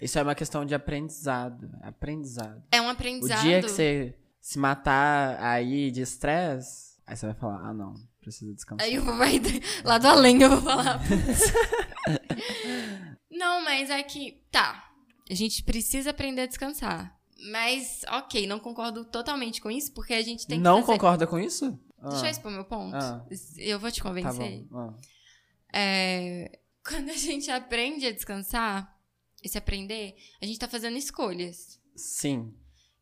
Isso 0.00 0.18
é 0.18 0.22
uma 0.22 0.34
questão 0.34 0.64
de 0.64 0.74
aprendizado. 0.74 1.70
Aprendizado. 1.82 2.62
É 2.72 2.80
um 2.80 2.86
O 2.86 2.90
aprendizado. 2.90 3.42
dia 3.42 3.60
que 3.62 3.68
você 3.68 4.14
se 4.40 4.58
matar 4.58 5.38
aí 5.42 5.90
de 5.90 6.00
estresse, 6.00 6.98
aí 7.06 7.16
você 7.16 7.26
vai 7.26 7.34
falar, 7.34 7.68
ah 7.68 7.74
não, 7.74 7.94
preciso 8.20 8.54
descansar. 8.54 8.86
Aí 8.86 8.94
eu 8.94 9.04
vou 9.04 9.16
vai 9.16 9.40
lá 9.84 9.98
do 9.98 10.06
além, 10.08 10.40
eu 10.42 10.50
vou 10.50 10.62
falar. 10.62 11.00
não, 13.30 13.62
mas 13.64 13.90
é 13.90 14.02
que, 14.02 14.42
tá. 14.50 14.84
A 15.30 15.34
gente 15.34 15.62
precisa 15.62 16.10
aprender 16.10 16.42
a 16.42 16.46
descansar. 16.46 17.16
Mas, 17.52 18.02
ok, 18.08 18.46
não 18.46 18.58
concordo 18.58 19.04
totalmente 19.04 19.60
com 19.60 19.70
isso, 19.70 19.92
porque 19.92 20.12
a 20.12 20.22
gente 20.22 20.46
tem 20.46 20.58
que 20.58 20.64
não 20.64 20.80
fazer... 20.80 20.92
concorda 20.92 21.26
com 21.26 21.38
isso? 21.38 21.78
Deixa 22.02 22.18
eu 22.18 22.24
Ah, 22.24 22.30
expor 22.30 22.50
meu 22.50 22.64
ponto. 22.64 22.96
Ah. 22.96 23.24
Eu 23.58 23.78
vou 23.78 23.90
te 23.90 24.02
tá 24.02 24.08
convencer. 24.08 24.64
bom. 24.70 24.78
Ah. 24.78 24.94
É, 25.72 26.58
quando 26.86 27.10
a 27.10 27.16
gente 27.16 27.50
aprende 27.50 28.06
a 28.06 28.12
descansar, 28.12 28.94
esse 29.42 29.56
aprender, 29.58 30.14
a 30.40 30.46
gente 30.46 30.58
tá 30.58 30.68
fazendo 30.68 30.96
escolhas. 30.96 31.78
Sim. 31.96 32.54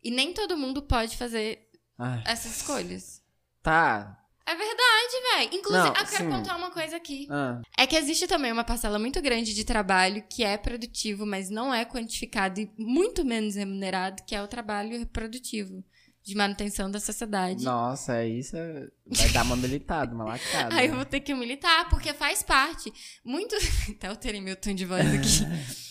E 0.03 0.11
nem 0.11 0.33
todo 0.33 0.57
mundo 0.57 0.83
pode 0.83 1.16
fazer 1.16 1.68
Ai, 1.98 2.22
essas 2.27 2.57
escolhas. 2.59 3.22
tá. 3.62 4.14
É 4.51 4.55
verdade, 4.55 5.37
velho. 5.51 5.59
Inclusive, 5.61 5.85
Não, 5.90 5.94
eu 6.01 6.07
quero 6.07 6.24
sim. 6.24 6.31
contar 6.31 6.57
uma 6.57 6.70
coisa 6.70 6.96
aqui. 6.96 7.27
Ah, 7.31 7.61
É 7.77 7.87
que 7.87 7.94
existe 7.94 8.27
também 8.27 8.51
uma 8.51 8.64
parcela 8.64 8.98
muito 8.98 9.20
grande 9.20 9.53
de 9.53 9.62
trabalho 9.62 10.24
que 10.27 10.42
é 10.42 10.57
produtivo, 10.57 11.27
mas 11.27 11.51
não 11.51 11.74
é 11.74 11.85
quantificado 11.85 12.59
e 12.59 12.72
muito 12.79 13.27
menos 13.27 13.57
remunerado, 13.57 14.22
que 14.24 14.35
é 14.35 14.42
o 14.42 14.48
trabalho 14.48 14.98
reprodutivo, 14.98 15.85
de 16.22 16.35
manutenção 16.35 16.90
da 16.90 16.98
sociedade. 16.98 17.62
nossa, 17.62 18.16
é 18.22 18.27
isso. 18.27 18.57
é- 18.57 18.88
Vai 19.07 19.29
dar 19.33 19.42
uma 19.44 19.55
militada, 19.55 20.14
uma 20.14 20.24
lacrada. 20.24 20.74
Aí 20.81 20.88
eu 20.88 20.96
vou 20.96 21.05
ter 21.05 21.20
que 21.20 21.35
militar, 21.35 21.87
porque 21.90 22.14
faz 22.14 22.42
parte. 22.42 22.90
Muito. 23.22 23.55
Até 23.96 24.07
alterei 24.09 24.40
meu 24.40 24.57
tom 24.57 24.72
de 24.74 24.87
voz 24.87 25.05
aqui. 25.07 25.44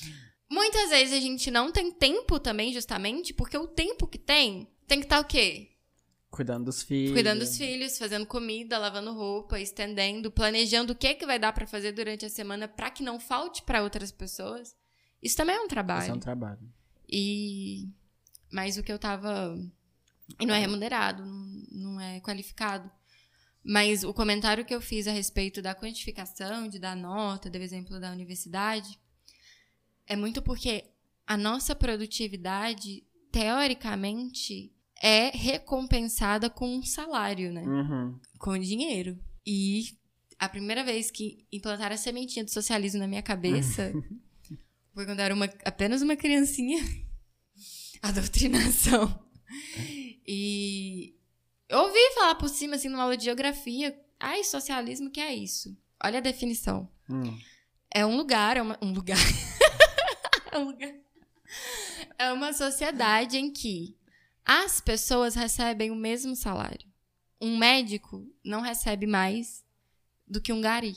Muitas 0.49 0.89
vezes 0.89 1.13
a 1.13 1.19
gente 1.19 1.51
não 1.51 1.71
tem 1.71 1.91
tempo 1.91 2.39
também, 2.39 2.73
justamente, 2.73 3.33
porque 3.33 3.57
o 3.57 3.67
tempo 3.67 4.07
que 4.07 4.17
tem 4.17 4.67
tem 4.87 4.99
que 4.99 5.05
estar 5.05 5.19
o 5.19 5.25
quê? 5.25 5.71
Cuidando 6.29 6.65
dos 6.65 6.83
filhos. 6.83 7.13
Cuidando 7.13 7.39
dos 7.39 7.57
filhos, 7.57 7.97
fazendo 7.97 8.25
comida, 8.25 8.77
lavando 8.77 9.13
roupa, 9.13 9.59
estendendo, 9.59 10.31
planejando 10.31 10.93
o 10.93 10.95
que, 10.95 11.15
que 11.15 11.25
vai 11.25 11.39
dar 11.39 11.51
pra 11.51 11.67
fazer 11.67 11.91
durante 11.91 12.25
a 12.25 12.29
semana 12.29 12.67
pra 12.67 12.89
que 12.89 13.03
não 13.03 13.19
falte 13.19 13.63
pra 13.63 13.81
outras 13.81 14.11
pessoas. 14.11 14.75
Isso 15.21 15.35
também 15.35 15.55
é 15.55 15.61
um 15.61 15.67
trabalho. 15.67 16.03
Isso 16.03 16.11
é 16.11 16.15
um 16.15 16.19
trabalho. 16.19 16.73
E. 17.09 17.89
Mas 18.51 18.77
o 18.77 18.83
que 18.83 18.91
eu 18.91 18.99
tava. 18.99 19.57
E 20.39 20.45
não 20.45 20.53
é 20.53 20.59
remunerado, 20.59 21.25
não, 21.25 21.63
não 21.71 22.01
é 22.01 22.19
qualificado. 22.19 22.89
Mas 23.63 24.03
o 24.03 24.13
comentário 24.13 24.65
que 24.65 24.73
eu 24.73 24.79
fiz 24.79 25.07
a 25.07 25.11
respeito 25.11 25.61
da 25.61 25.75
quantificação, 25.75 26.67
de 26.67 26.79
dar 26.79 26.95
nota, 26.95 27.49
deu 27.49 27.61
exemplo 27.61 27.99
da 27.99 28.11
universidade, 28.11 28.97
é 30.07 30.15
muito 30.15 30.41
porque 30.41 30.85
a 31.25 31.35
nossa 31.35 31.75
produtividade, 31.75 33.03
teoricamente, 33.31 34.71
é 35.01 35.29
recompensada 35.29 36.49
com 36.49 36.77
um 36.77 36.83
salário, 36.83 37.51
né? 37.51 37.63
Uhum. 37.63 38.19
com 38.39 38.57
dinheiro. 38.57 39.19
E 39.45 39.97
a 40.39 40.47
primeira 40.47 40.83
vez 40.83 41.11
que 41.11 41.45
implantaram 41.51 41.95
a 41.95 41.97
sementinha 41.97 42.45
do 42.45 42.51
socialismo 42.51 42.99
na 42.99 43.07
minha 43.07 43.21
cabeça 43.21 43.93
foi 44.93 45.05
quando 45.05 45.19
eu 45.19 45.25
era 45.25 45.33
uma, 45.33 45.49
apenas 45.65 46.01
uma 46.01 46.15
criancinha. 46.15 46.79
A 47.99 48.11
doutrinação. 48.11 49.27
E 50.25 51.15
eu 51.67 51.79
ouvi 51.79 51.99
falar 52.13 52.35
por 52.35 52.47
cima, 52.47 52.75
assim, 52.75 52.89
numa 52.89 53.01
aula 53.01 53.17
de 53.17 53.25
geografia. 53.25 53.99
Ai, 54.19 54.43
socialismo, 54.43 55.09
que 55.09 55.19
é 55.19 55.33
isso? 55.33 55.75
Olha 56.03 56.19
a 56.19 56.21
definição. 56.21 56.87
Hum. 57.09 57.35
É 57.91 58.05
um 58.05 58.15
lugar, 58.15 58.55
é 58.55 58.61
uma, 58.61 58.77
um 58.83 58.91
lugar. 58.91 59.17
é. 60.79 60.95
É 62.19 62.31
uma 62.33 62.51
sociedade 62.53 63.37
em 63.37 63.51
que 63.51 63.95
as 64.45 64.81
pessoas 64.81 65.35
recebem 65.35 65.91
o 65.91 65.95
mesmo 65.95 66.35
salário. 66.35 66.87
Um 67.39 67.57
médico 67.57 68.25
não 68.43 68.61
recebe 68.61 69.05
mais 69.05 69.63
do 70.27 70.41
que 70.41 70.51
um 70.51 70.61
gari. 70.61 70.95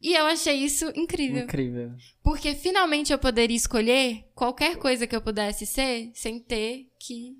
E 0.00 0.14
eu 0.14 0.26
achei 0.26 0.54
isso 0.56 0.90
incrível. 0.94 1.44
Incrível. 1.44 1.92
Porque 2.22 2.54
finalmente 2.54 3.12
eu 3.12 3.18
poderia 3.18 3.56
escolher 3.56 4.24
qualquer 4.34 4.76
coisa 4.76 5.06
que 5.06 5.14
eu 5.14 5.20
pudesse 5.20 5.66
ser 5.66 6.10
sem 6.14 6.38
ter 6.38 6.88
que 6.98 7.36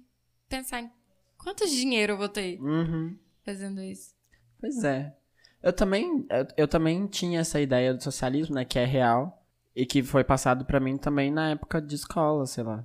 pensar 0.48 0.82
em 0.82 0.90
quanto 1.36 1.68
dinheiro 1.68 2.14
eu 2.14 2.18
vou 2.18 2.28
ter 2.28 2.60
Uhum. 2.60 3.16
fazendo 3.44 3.80
isso. 3.80 4.12
Pois 4.60 4.82
é. 4.82 5.14
Eu 5.62 5.72
também, 5.72 6.26
eu, 6.30 6.46
eu 6.56 6.68
também 6.68 7.06
tinha 7.06 7.40
essa 7.40 7.60
ideia 7.60 7.94
do 7.94 8.02
socialismo, 8.02 8.54
né, 8.56 8.64
que 8.64 8.78
é 8.78 8.84
real 8.84 9.37
e 9.80 9.86
que 9.86 10.02
foi 10.02 10.24
passado 10.24 10.64
pra 10.64 10.80
mim 10.80 10.96
também 10.96 11.30
na 11.30 11.50
época 11.50 11.80
de 11.80 11.94
escola, 11.94 12.44
sei 12.46 12.64
lá. 12.64 12.84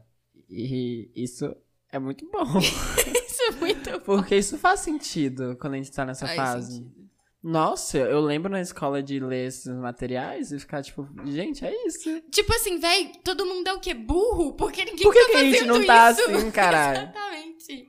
E 0.50 1.10
isso 1.16 1.56
é 1.92 1.98
muito 1.98 2.30
bom, 2.32 2.44
Isso 3.26 3.42
é 3.48 3.52
muito 3.52 3.90
bom. 3.92 4.00
porque 4.18 4.36
isso 4.36 4.58
faz 4.60 4.82
sentido 4.82 5.58
quando 5.60 5.74
a 5.74 5.78
gente 5.78 5.92
tá 5.92 6.06
nessa 6.06 6.28
Faz 6.28 6.38
fase. 6.38 6.74
sentido. 6.76 7.04
Nossa, 7.42 7.98
eu 7.98 8.22
lembro 8.22 8.50
na 8.52 8.62
escola 8.62 9.02
de 9.02 9.20
ler 9.20 9.48
esses 9.48 9.68
materiais 9.76 10.52
e 10.52 10.60
ficar 10.60 10.82
tipo, 10.84 11.06
gente, 11.26 11.66
é 11.66 11.88
isso. 11.88 12.22
Tipo 12.32 12.54
assim, 12.54 12.80
véi, 12.80 13.12
todo 13.24 13.46
mundo 13.46 13.68
é 13.68 13.74
o 13.74 13.80
quê? 13.80 13.94
Burro? 13.94 14.54
Porque 14.54 14.86
ninguém 14.86 15.04
Por 15.04 15.12
que, 15.14 15.20
tá 15.26 15.32
que 15.32 15.36
a 15.38 15.44
gente 15.44 15.66
não 15.66 15.86
tá 15.86 16.12
isso? 16.12 16.22
assim, 16.22 16.52
caralho? 16.52 17.00
Exatamente. 17.02 17.88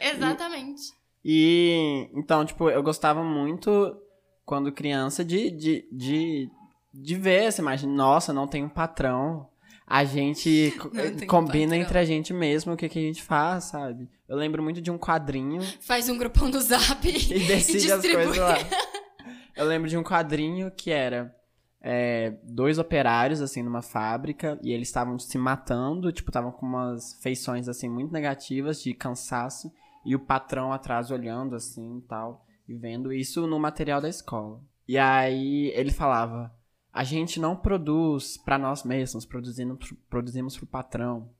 Exatamente. 0.00 0.82
E 1.24 2.08
então, 2.14 2.44
tipo, 2.44 2.68
eu 2.70 2.82
gostava 2.82 3.22
muito 3.22 3.96
quando 4.44 4.72
criança 4.72 5.24
de, 5.24 5.50
de, 5.50 5.88
de, 5.92 6.50
de 6.92 7.16
ver 7.16 7.44
essa 7.44 7.60
imagem. 7.60 7.88
Nossa, 7.88 8.32
não 8.32 8.46
tem 8.46 8.64
um 8.64 8.68
patrão. 8.68 9.48
A 9.86 10.04
gente 10.04 10.72
Não 10.92 11.24
um 11.24 11.26
combina 11.26 11.76
entre 11.76 11.98
a 11.98 12.04
gente 12.04 12.32
mesmo 12.32 12.72
o 12.72 12.76
que, 12.76 12.88
que 12.88 12.98
a 12.98 13.02
gente 13.02 13.22
faz, 13.22 13.64
sabe? 13.64 14.08
Eu 14.26 14.36
lembro 14.36 14.62
muito 14.62 14.80
de 14.80 14.90
um 14.90 14.96
quadrinho 14.96 15.60
Faz 15.80 16.08
um 16.08 16.16
grupão 16.16 16.48
no 16.48 16.60
zap 16.60 17.06
e 17.06 17.46
decide 17.46 17.92
as 17.92 18.00
distribui. 18.00 18.24
coisas 18.24 18.38
lá. 18.38 18.56
Eu 19.54 19.66
lembro 19.66 19.88
de 19.88 19.98
um 19.98 20.02
quadrinho 20.02 20.70
que 20.70 20.90
era 20.90 21.34
é, 21.82 22.32
dois 22.42 22.78
operários, 22.78 23.42
assim, 23.42 23.62
numa 23.62 23.82
fábrica, 23.82 24.58
e 24.62 24.72
eles 24.72 24.88
estavam 24.88 25.18
se 25.18 25.36
matando, 25.36 26.10
tipo, 26.12 26.30
estavam 26.30 26.50
com 26.52 26.64
umas 26.64 27.18
feições, 27.20 27.68
assim, 27.68 27.88
muito 27.88 28.12
negativas, 28.12 28.82
de 28.82 28.94
cansaço, 28.94 29.70
e 30.06 30.14
o 30.14 30.20
patrão 30.20 30.72
atrás 30.72 31.10
olhando, 31.10 31.54
assim, 31.54 31.98
e 31.98 32.02
tal, 32.02 32.46
e 32.66 32.74
vendo 32.74 33.12
isso 33.12 33.46
no 33.46 33.58
material 33.58 34.00
da 34.00 34.08
escola. 34.08 34.60
E 34.88 34.96
aí 34.96 35.70
ele 35.74 35.90
falava, 35.90 36.50
a 36.92 37.04
gente 37.04 37.40
não 37.40 37.56
produz 37.56 38.36
para 38.36 38.58
nós 38.58 38.84
mesmos, 38.84 39.24
produzimos, 39.24 39.94
produzimos 40.10 40.56
pro 40.56 40.66
patrão. 40.66 41.30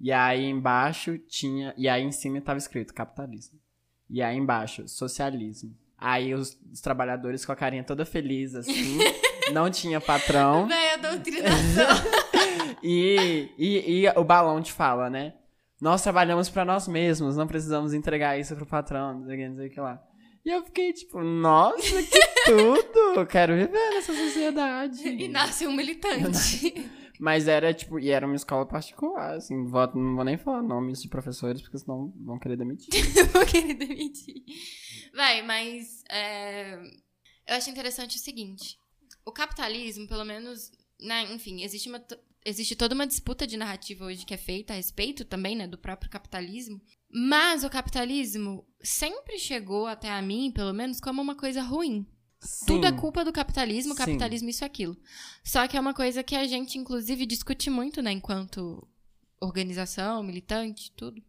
E 0.00 0.10
aí 0.10 0.46
embaixo 0.46 1.18
tinha, 1.18 1.74
e 1.76 1.86
aí 1.86 2.02
em 2.02 2.12
cima 2.12 2.38
estava 2.38 2.58
escrito 2.58 2.94
capitalismo. 2.94 3.58
E 4.08 4.22
aí 4.22 4.36
embaixo, 4.36 4.88
socialismo. 4.88 5.76
Aí 5.98 6.34
os, 6.34 6.58
os 6.72 6.80
trabalhadores 6.80 7.44
com 7.44 7.52
a 7.52 7.56
carinha 7.56 7.84
toda 7.84 8.06
feliz, 8.06 8.54
assim. 8.54 8.98
não 9.52 9.70
tinha 9.70 10.00
patrão. 10.00 10.66
Véi, 10.66 10.94
a 10.94 10.96
doutrinação. 10.96 11.86
e, 12.82 13.50
e, 13.58 14.04
e 14.04 14.08
o 14.16 14.24
balão 14.24 14.62
te 14.62 14.72
fala, 14.72 15.10
né? 15.10 15.34
Nós 15.78 16.02
trabalhamos 16.02 16.48
para 16.48 16.64
nós 16.64 16.88
mesmos, 16.88 17.36
não 17.36 17.46
precisamos 17.46 17.92
entregar 17.92 18.38
isso 18.38 18.56
pro 18.56 18.66
patrão, 18.66 19.18
não 19.18 19.26
sei 19.26 19.34
o 19.34 19.38
que, 19.38 19.48
não 19.48 19.56
sei 19.56 19.66
o 19.66 19.70
que 19.70 19.80
lá. 19.80 20.02
E 20.44 20.50
eu 20.50 20.64
fiquei 20.64 20.92
tipo, 20.92 21.22
nossa, 21.22 22.02
que 22.02 22.20
tudo! 22.46 23.26
Quero 23.26 23.54
viver 23.54 23.90
nessa 23.90 24.14
sociedade. 24.14 25.06
e 25.06 25.28
nasce 25.28 25.66
um 25.66 25.72
militante. 25.72 26.90
Mas 27.20 27.46
era, 27.46 27.74
tipo, 27.74 28.00
e 28.00 28.08
era 28.08 28.24
uma 28.26 28.34
escola 28.34 28.64
particular, 28.64 29.36
assim, 29.36 29.66
voto, 29.66 29.98
não 29.98 30.16
vou 30.16 30.24
nem 30.24 30.38
falar 30.38 30.62
nomes 30.62 31.02
de 31.02 31.08
professores, 31.08 31.60
porque 31.60 31.76
senão 31.76 32.10
vão 32.16 32.38
querer 32.38 32.56
demitir. 32.56 32.88
vou 33.30 33.44
querer 33.44 33.74
demitir. 33.74 34.42
Vai, 35.14 35.42
mas 35.42 36.02
é, 36.10 36.76
eu 37.46 37.56
acho 37.56 37.68
interessante 37.68 38.16
o 38.16 38.20
seguinte. 38.20 38.78
O 39.22 39.32
capitalismo, 39.32 40.08
pelo 40.08 40.24
menos, 40.24 40.72
né, 40.98 41.30
enfim, 41.30 41.62
existe, 41.62 41.90
uma, 41.90 42.02
existe 42.42 42.74
toda 42.74 42.94
uma 42.94 43.06
disputa 43.06 43.46
de 43.46 43.58
narrativa 43.58 44.06
hoje 44.06 44.24
que 44.24 44.32
é 44.32 44.38
feita 44.38 44.72
a 44.72 44.76
respeito 44.76 45.22
também, 45.22 45.54
né, 45.54 45.66
do 45.66 45.76
próprio 45.76 46.10
capitalismo. 46.10 46.80
Mas 47.12 47.64
o 47.64 47.70
capitalismo 47.70 48.64
sempre 48.82 49.38
chegou 49.38 49.86
até 49.86 50.10
a 50.10 50.22
mim, 50.22 50.50
pelo 50.52 50.72
menos, 50.72 51.00
como 51.00 51.20
uma 51.20 51.34
coisa 51.34 51.62
ruim. 51.62 52.06
Sim. 52.40 52.66
Tudo 52.66 52.86
é 52.86 52.92
culpa 52.92 53.24
do 53.24 53.32
capitalismo, 53.32 53.92
Sim. 53.92 53.98
capitalismo 53.98 54.48
isso 54.48 54.64
e 54.64 54.66
aquilo. 54.66 54.96
Só 55.44 55.66
que 55.68 55.76
é 55.76 55.80
uma 55.80 55.92
coisa 55.92 56.22
que 56.22 56.34
a 56.34 56.46
gente, 56.46 56.78
inclusive, 56.78 57.26
discute 57.26 57.68
muito, 57.68 58.00
né, 58.00 58.12
enquanto 58.12 58.86
organização, 59.40 60.22
militante, 60.22 60.92
tudo. 60.92 61.22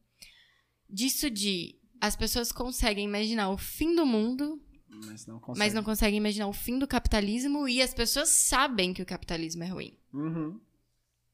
Disso 0.89 1.29
de 1.29 1.75
as 1.99 2.15
pessoas 2.15 2.51
conseguem 2.51 3.05
imaginar 3.05 3.49
o 3.49 3.57
fim 3.57 3.95
do 3.95 4.05
mundo, 4.05 4.61
Mas 5.05 5.25
não 5.25 5.39
consegue. 5.39 5.59
mas 5.59 5.73
não 5.73 5.83
conseguem 5.83 6.17
imaginar 6.17 6.47
o 6.47 6.53
fim 6.53 6.77
do 6.79 6.87
capitalismo 6.87 7.67
e 7.67 7.81
as 7.81 7.93
pessoas 7.93 8.29
sabem 8.29 8.93
que 8.93 9.01
o 9.01 9.05
capitalismo 9.05 9.63
é 9.63 9.67
ruim. 9.67 9.97
Uhum. 10.13 10.59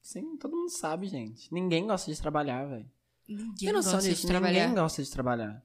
Sim, 0.02 0.36
todo 0.36 0.56
mundo 0.56 0.70
sabe, 0.70 1.06
gente. 1.06 1.52
Ninguém 1.52 1.86
gosta 1.86 2.12
de 2.12 2.20
trabalhar, 2.20 2.66
velho. 2.66 2.90
Ninguém 3.28 3.54
Tem 3.58 3.72
noção 3.72 3.92
gosta 3.94 4.14
de 4.14 4.26
trabalhar. 4.26 4.60
Ninguém 4.68 4.82
gosta 4.82 5.02
de 5.02 5.10
trabalhar. 5.10 5.62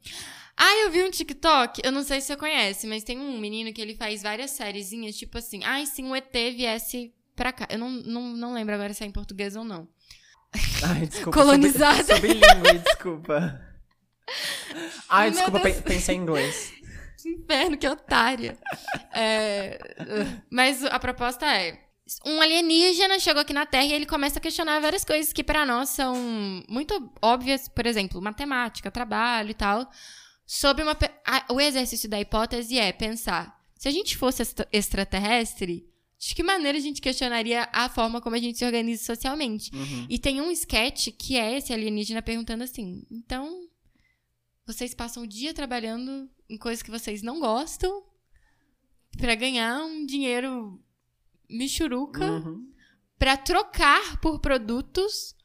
Ah, 0.58 0.76
eu 0.84 0.92
vi 0.92 1.02
um 1.04 1.10
TikTok, 1.10 1.82
eu 1.84 1.92
não 1.92 2.04
sei 2.04 2.22
se 2.22 2.28
você 2.28 2.36
conhece, 2.38 2.86
mas 2.86 3.04
tem 3.04 3.18
um 3.20 3.40
menino 3.40 3.74
que 3.74 3.82
ele 3.82 3.96
faz 3.96 4.22
várias 4.22 4.52
sériezinhas, 4.52 5.16
tipo 5.16 5.38
assim, 5.38 5.64
ai, 5.64 5.86
se 5.86 6.04
um 6.04 6.16
ET 6.16 6.32
viesse 6.32 7.12
pra 7.36 7.52
cá. 7.52 7.68
Eu 7.72 7.80
não, 7.80 7.90
não, 7.90 8.22
não 8.36 8.54
lembro 8.54 8.76
agora 8.76 8.94
se 8.94 9.04
é 9.04 9.08
em 9.08 9.12
português 9.12 9.56
ou 9.56 9.64
não. 9.64 9.88
Ai, 10.84 11.08
desculpa. 11.08 11.40
Colonizada. 11.40 12.04
Sou, 12.04 12.20
bi- 12.22 12.28
sou 12.40 12.40
bilíngue, 12.62 12.80
desculpa. 12.86 13.62
Ai, 15.10 15.30
Meu 15.30 15.38
desculpa, 15.40 15.60
Deus. 15.60 15.76
pen- 15.76 15.84
pensei 15.84 16.16
em 16.16 16.20
inglês. 16.20 16.74
Que 17.22 17.30
inferno, 17.30 17.78
que 17.78 17.88
otária. 17.88 18.58
É, 19.14 19.80
mas 20.52 20.84
a 20.84 21.00
proposta 21.00 21.46
é: 21.46 21.80
um 22.26 22.42
alienígena 22.42 23.18
chegou 23.20 23.42
aqui 23.42 23.54
na 23.54 23.66
Terra 23.66 23.86
e 23.86 23.94
ele 23.94 24.06
começa 24.06 24.38
a 24.40 24.42
questionar 24.42 24.80
várias 24.80 25.06
coisas 25.06 25.32
que 25.32 25.44
pra 25.44 25.66
nós 25.66 25.90
são 25.90 26.16
muito 26.68 27.12
óbvias, 27.22 27.68
por 27.70 27.86
exemplo, 27.86 28.22
matemática, 28.22 28.92
trabalho 28.92 29.52
e 29.52 29.54
tal. 29.54 29.90
Sobre 30.46 30.84
uma. 30.84 30.98
a- 31.26 31.46
o 31.54 31.62
exercício 31.62 32.10
da 32.10 32.20
hipótese 32.20 32.78
é 32.78 32.92
pensar: 32.92 33.58
se 33.78 33.88
a 33.88 33.92
gente 33.92 34.18
fosse 34.18 34.42
extra- 34.42 34.68
extraterrestre, 34.74 35.88
de 36.20 36.36
que 36.36 36.44
maneira 36.44 36.78
a 36.78 36.82
gente 36.82 37.02
questionaria 37.02 37.68
a 37.72 37.88
forma 37.90 38.20
como 38.20 38.36
a 38.36 38.40
gente 38.40 38.58
se 38.58 38.66
organiza 38.66 39.04
socialmente? 39.06 39.72
Uhum. 39.74 40.06
E 40.10 40.20
tem 40.20 40.42
um 40.42 40.52
sketch 40.52 41.08
que 41.18 41.38
é 41.38 41.58
esse 41.58 41.72
alienígena 41.72 42.22
perguntando 42.22 42.64
assim: 42.66 43.06
então, 43.10 43.68
vocês 44.66 44.94
passam 44.94 45.24
o 45.24 45.28
dia 45.28 45.54
trabalhando 45.54 46.30
em 46.50 46.58
coisas 46.58 46.84
que 46.84 46.92
vocês 46.92 47.22
não 47.22 47.40
gostam 47.40 48.04
pra 49.18 49.36
ganhar 49.36 49.84
um 49.86 50.06
dinheiro 50.06 50.83
michuruca 51.58 52.26
Uhum. 52.26 52.66
pra 53.18 53.38
trocar 53.38 54.20
por 54.20 54.40
produtos 54.40 55.36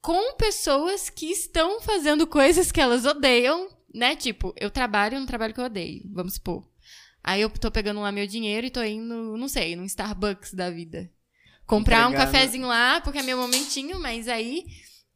com 0.00 0.34
pessoas 0.36 1.10
que 1.10 1.26
estão 1.30 1.80
fazendo 1.80 2.26
coisas 2.26 2.70
que 2.72 2.80
elas 2.80 3.04
odeiam, 3.04 3.68
né? 3.94 4.14
Tipo, 4.16 4.54
eu 4.56 4.70
trabalho 4.70 5.18
num 5.18 5.26
trabalho 5.26 5.52
que 5.54 5.60
eu 5.60 5.64
odeio, 5.64 6.02
vamos 6.12 6.34
supor. 6.34 6.66
Aí 7.22 7.40
eu 7.42 7.50
tô 7.50 7.70
pegando 7.70 8.00
lá 8.00 8.10
meu 8.12 8.26
dinheiro 8.26 8.66
e 8.66 8.70
tô 8.70 8.82
indo, 8.82 9.36
não 9.36 9.48
sei, 9.48 9.74
num 9.76 9.84
Starbucks 9.84 10.54
da 10.54 10.70
vida. 10.70 11.10
Comprar 11.66 12.06
um 12.06 12.10
Entregando- 12.12 12.32
cafezinho 12.32 12.66
lá, 12.68 13.00
porque 13.00 13.18
é 13.18 13.22
meu 13.22 13.36
momentinho, 13.36 14.00
mas 14.00 14.28
aí. 14.28 14.64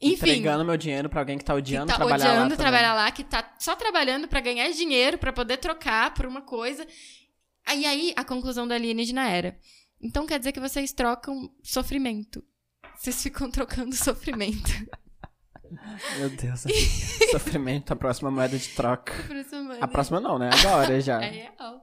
Enfim. 0.05 0.15
Entregando 0.31 0.65
meu 0.65 0.77
dinheiro 0.77 1.09
pra 1.09 1.21
alguém 1.21 1.39
que 1.39 1.45
tá 1.45 1.53
que 1.55 1.59
odiando 1.61 1.87
tá 1.87 1.95
trabalhar 1.95 2.25
lá 2.25 2.31
odiando 2.33 2.51
também. 2.51 2.59
trabalhar 2.59 2.95
lá, 2.95 3.11
que 3.13 3.23
tá 3.25 3.55
só 3.61 3.77
trabalhando 3.77 4.27
pra 4.27 4.41
ganhar 4.41 4.69
dinheiro, 4.73 5.17
pra 5.17 5.33
poder 5.33 5.59
trocar 5.59 6.13
por 6.13 6.27
uma 6.27 6.43
coisa. 6.43 6.85
E 7.73 7.87
aí, 7.87 8.13
a 8.17 8.25
conclusão 8.25 8.67
do 8.67 8.75
alienígena 8.75 9.29
era: 9.31 9.57
então 10.03 10.27
quer 10.27 10.39
dizer 10.39 10.53
que 10.53 10.61
vocês 10.61 10.93
trocam 10.93 11.51
sofrimento. 11.63 12.43
Vocês 12.97 13.23
ficam 13.23 13.51
trocando 13.51 13.95
sofrimento. 13.97 14.71
Meu 16.19 16.29
Deus. 16.29 16.65
Sofrimento, 17.31 17.93
a 17.93 17.97
próxima 17.97 18.31
moeda 18.31 18.59
de 18.59 18.69
troca. 18.69 19.15
A 19.81 19.89
próxima 19.89 20.21
não, 20.21 20.39
né? 20.39 20.51
Agora 20.53 21.01
já. 21.01 21.23
É 21.23 21.31
real. 21.31 21.83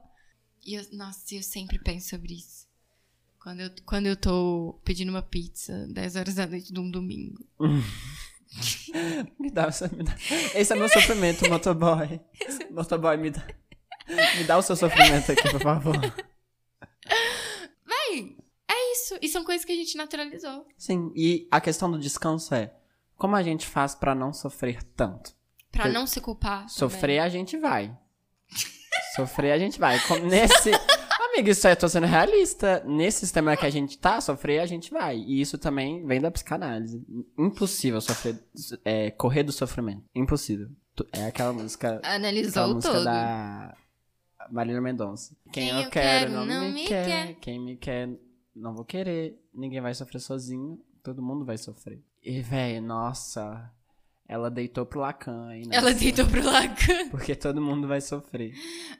E 0.64 0.74
eu, 0.74 0.84
nossa, 0.92 1.34
eu 1.34 1.42
sempre 1.42 1.78
penso 1.78 2.10
sobre 2.10 2.34
isso. 2.34 2.68
Quando 3.40 3.60
eu, 3.60 3.70
quando 3.84 4.06
eu 4.06 4.16
tô 4.16 4.80
pedindo 4.84 5.08
uma 5.08 5.22
pizza 5.22 5.86
10 5.88 6.16
horas 6.16 6.34
da 6.34 6.46
noite 6.46 6.72
de 6.72 6.78
um 6.78 6.90
domingo. 6.90 7.44
Me 9.38 9.50
dá, 9.50 9.68
me 9.96 10.04
dá. 10.04 10.16
Esse 10.54 10.72
é 10.72 10.76
meu 10.76 10.88
sofrimento, 10.88 11.48
motoboy. 11.48 12.20
Motoboy, 12.70 13.16
me 13.16 13.30
dá. 13.30 13.46
Me 14.36 14.44
dá 14.44 14.58
o 14.58 14.62
seu 14.62 14.76
sofrimento 14.76 15.32
aqui, 15.32 15.50
por 15.50 15.60
favor. 15.60 15.96
É 18.90 18.92
isso. 18.92 19.18
E 19.22 19.28
são 19.28 19.44
coisas 19.44 19.64
que 19.64 19.72
a 19.72 19.76
gente 19.76 19.96
naturalizou. 19.96 20.66
Sim, 20.76 21.12
e 21.14 21.46
a 21.50 21.60
questão 21.60 21.90
do 21.90 21.98
descanso 21.98 22.54
é: 22.54 22.72
como 23.16 23.36
a 23.36 23.42
gente 23.42 23.66
faz 23.66 23.94
pra 23.94 24.14
não 24.14 24.32
sofrer 24.32 24.82
tanto? 24.82 25.32
Pra 25.70 25.86
Eu- 25.88 25.92
não 25.92 26.06
se 26.06 26.20
culpar. 26.20 26.68
Sofrer 26.68 27.20
a 27.20 27.28
gente 27.28 27.56
vai. 27.56 27.96
Sofrer 29.14 29.52
a 29.52 29.58
gente 29.58 29.78
vai. 29.78 29.98
Como 30.00 30.26
nesse. 30.26 30.70
Amigo, 31.32 31.48
isso 31.50 31.64
aí 31.66 31.74
eu 31.74 31.76
tô 31.78 31.88
sendo 31.88 32.06
realista. 32.08 32.82
Nesse 32.84 33.20
sistema 33.20 33.56
que 33.56 33.64
a 33.64 33.70
gente 33.70 33.96
tá, 33.96 34.20
sofrer 34.20 34.58
a 34.58 34.66
gente 34.66 34.90
vai. 34.90 35.16
E 35.16 35.40
isso 35.40 35.56
também 35.58 36.04
vem 36.04 36.20
da 36.20 36.28
psicanálise. 36.30 37.00
Impossível 37.38 38.00
sofrer. 38.00 38.36
é, 38.84 39.12
correr 39.12 39.44
do 39.44 39.52
sofrimento. 39.52 40.02
Impossível. 40.12 40.68
É 41.12 41.26
aquela 41.26 41.52
música. 41.52 41.96
Aquela 41.96 42.14
Analisou 42.16 42.74
música 42.74 42.92
todo. 42.92 43.04
da 43.04 43.76
Marília 44.50 44.80
Mendonça. 44.80 45.36
Quem, 45.52 45.68
eu, 45.68 45.76
eu 45.82 45.90
quero, 45.90 46.32
quero 46.32 46.44
não, 46.44 46.68
me, 46.72 46.84
quer. 46.84 47.34
Quem 47.40 47.60
me 47.60 47.76
quer 47.76 48.08
não 48.60 48.74
vou 48.74 48.84
querer. 48.84 49.38
Ninguém 49.54 49.80
vai 49.80 49.94
sofrer 49.94 50.20
sozinho. 50.20 50.78
Todo 51.02 51.22
mundo 51.22 51.44
vai 51.44 51.56
sofrer. 51.58 52.02
E, 52.22 52.40
véi, 52.40 52.80
nossa. 52.80 53.70
Ela 54.28 54.48
deitou 54.48 54.86
pro 54.86 55.00
Lacan 55.00 55.48
aí, 55.48 55.66
né? 55.66 55.74
Ela 55.76 55.92
deitou 55.92 56.24
pro 56.26 56.44
Lacan. 56.44 57.08
Porque 57.10 57.34
todo 57.34 57.60
mundo 57.60 57.88
vai 57.88 58.00
sofrer. 58.00 58.52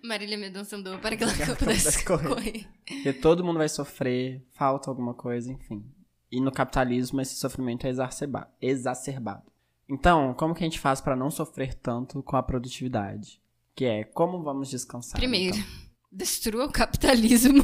Marília 0.02 0.36
Mendonça 0.36 0.76
andou 0.76 0.98
para 0.98 1.16
que 1.16 1.24
Para 1.24 1.36
ela 1.44 1.56
pudesse 1.56 2.04
correr. 2.04 2.28
correr. 2.28 2.68
Porque 2.86 3.12
todo 3.12 3.44
mundo 3.44 3.58
vai 3.58 3.68
sofrer, 3.68 4.44
falta 4.54 4.90
alguma 4.90 5.14
coisa, 5.14 5.52
enfim. 5.52 5.84
E 6.32 6.40
no 6.40 6.50
capitalismo 6.50 7.20
esse 7.20 7.36
sofrimento 7.36 7.86
é 7.86 7.90
exacerba- 7.90 8.50
exacerbado. 8.60 9.44
Então, 9.88 10.34
como 10.34 10.54
que 10.54 10.64
a 10.64 10.66
gente 10.66 10.80
faz 10.80 11.00
pra 11.00 11.14
não 11.14 11.30
sofrer 11.30 11.74
tanto 11.74 12.22
com 12.22 12.36
a 12.36 12.42
produtividade? 12.42 13.40
Que 13.76 13.84
é, 13.84 14.04
como 14.04 14.42
vamos 14.42 14.68
descansar? 14.68 15.16
Primeiro, 15.20 15.56
então? 15.56 15.68
destrua 16.10 16.66
o 16.66 16.72
capitalismo. 16.72 17.62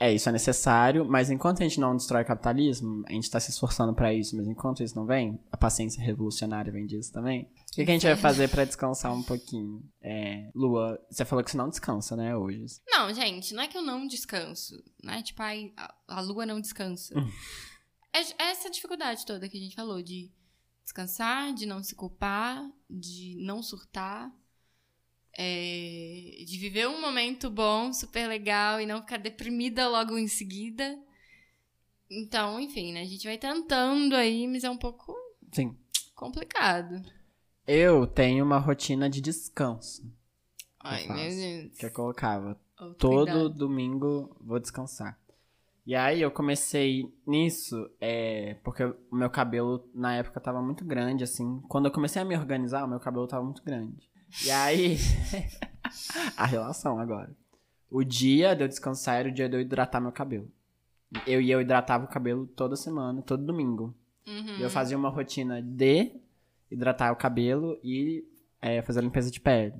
É, 0.00 0.12
isso 0.12 0.28
é 0.28 0.32
necessário, 0.32 1.04
mas 1.04 1.28
enquanto 1.28 1.60
a 1.60 1.64
gente 1.64 1.80
não 1.80 1.96
destrói 1.96 2.22
o 2.22 2.26
capitalismo, 2.26 3.02
a 3.08 3.12
gente 3.12 3.28
tá 3.28 3.40
se 3.40 3.50
esforçando 3.50 3.92
pra 3.92 4.14
isso, 4.14 4.36
mas 4.36 4.46
enquanto 4.46 4.82
isso 4.82 4.94
não 4.94 5.04
vem, 5.04 5.40
a 5.50 5.56
paciência 5.56 6.00
revolucionária 6.00 6.72
vem 6.72 6.86
disso 6.86 7.12
também. 7.12 7.42
O 7.42 7.74
que, 7.74 7.84
que 7.84 7.90
a 7.90 7.94
gente 7.94 8.06
vai 8.06 8.16
fazer 8.16 8.48
pra 8.48 8.64
descansar 8.64 9.12
um 9.12 9.22
pouquinho? 9.22 9.82
É, 10.00 10.50
Lua, 10.54 11.04
você 11.10 11.24
falou 11.24 11.44
que 11.44 11.50
você 11.50 11.56
não 11.56 11.68
descansa, 11.68 12.14
né, 12.16 12.36
hoje? 12.36 12.64
Não, 12.88 13.12
gente, 13.12 13.52
não 13.54 13.62
é 13.62 13.68
que 13.68 13.76
eu 13.76 13.82
não 13.82 14.06
descanso. 14.06 14.80
Não 15.02 15.14
é 15.14 15.22
tipo, 15.22 15.42
ai, 15.42 15.72
a, 15.76 15.94
a 16.06 16.20
lua 16.20 16.46
não 16.46 16.60
descansa. 16.60 17.14
é, 18.12 18.20
é 18.20 18.50
essa 18.50 18.70
dificuldade 18.70 19.26
toda 19.26 19.48
que 19.48 19.56
a 19.56 19.60
gente 19.60 19.74
falou, 19.74 20.00
de 20.00 20.30
descansar, 20.84 21.52
de 21.52 21.66
não 21.66 21.82
se 21.82 21.94
culpar, 21.94 22.64
de 22.88 23.36
não 23.40 23.62
surtar. 23.62 24.32
É, 25.40 26.42
de 26.44 26.58
viver 26.58 26.88
um 26.88 27.00
momento 27.00 27.48
bom, 27.48 27.92
super 27.92 28.26
legal 28.26 28.80
e 28.80 28.86
não 28.86 29.00
ficar 29.00 29.18
deprimida 29.18 29.88
logo 29.88 30.18
em 30.18 30.26
seguida. 30.26 30.98
Então, 32.10 32.58
enfim, 32.58 32.92
né? 32.92 33.02
A 33.02 33.06
gente 33.06 33.24
vai 33.24 33.38
tentando 33.38 34.16
aí, 34.16 34.48
mas 34.48 34.64
é 34.64 34.70
um 34.70 34.76
pouco 34.76 35.14
Sim. 35.52 35.76
complicado. 36.12 37.00
Eu 37.64 38.04
tenho 38.04 38.44
uma 38.44 38.58
rotina 38.58 39.08
de 39.08 39.20
descanso 39.20 40.02
Ai, 40.80 41.06
faço. 41.06 41.20
meu 41.20 41.30
Deus. 41.30 41.78
que 41.78 41.86
eu 41.86 41.92
colocava. 41.92 42.58
Todo 42.98 43.48
domingo 43.48 44.34
vou 44.40 44.58
descansar. 44.58 45.16
E 45.86 45.94
aí 45.94 46.20
eu 46.20 46.30
comecei 46.30 47.12
nisso, 47.26 47.88
é, 48.00 48.54
porque 48.64 48.84
o 48.84 48.96
meu 49.16 49.30
cabelo 49.30 49.88
na 49.94 50.16
época 50.16 50.40
tava 50.40 50.60
muito 50.60 50.84
grande, 50.84 51.24
assim. 51.24 51.62
Quando 51.68 51.86
eu 51.86 51.92
comecei 51.92 52.20
a 52.20 52.24
me 52.24 52.36
organizar, 52.36 52.84
o 52.84 52.88
meu 52.88 53.00
cabelo 53.00 53.26
tava 53.26 53.44
muito 53.44 53.62
grande. 53.62 54.07
E 54.44 54.50
aí. 54.50 54.96
a 56.36 56.46
relação 56.46 56.98
agora. 56.98 57.30
O 57.90 58.04
dia 58.04 58.54
de 58.54 58.62
eu 58.62 58.68
descansar 58.68 59.20
era 59.20 59.28
o 59.28 59.32
dia 59.32 59.48
de 59.48 59.56
eu 59.56 59.60
hidratar 59.60 60.00
meu 60.00 60.12
cabelo. 60.12 60.50
Eu 61.26 61.40
ia, 61.40 61.54
eu 61.54 61.60
hidratava 61.60 62.04
o 62.04 62.08
cabelo 62.08 62.46
toda 62.46 62.76
semana, 62.76 63.22
todo 63.22 63.44
domingo. 63.44 63.94
Uhum. 64.26 64.58
Eu 64.58 64.68
fazia 64.68 64.96
uma 64.96 65.08
rotina 65.08 65.62
de 65.62 66.12
hidratar 66.70 67.12
o 67.12 67.16
cabelo 67.16 67.78
e 67.82 68.24
é, 68.60 68.82
fazer 68.82 68.98
a 68.98 69.02
limpeza 69.02 69.30
de 69.30 69.40
pele. 69.40 69.74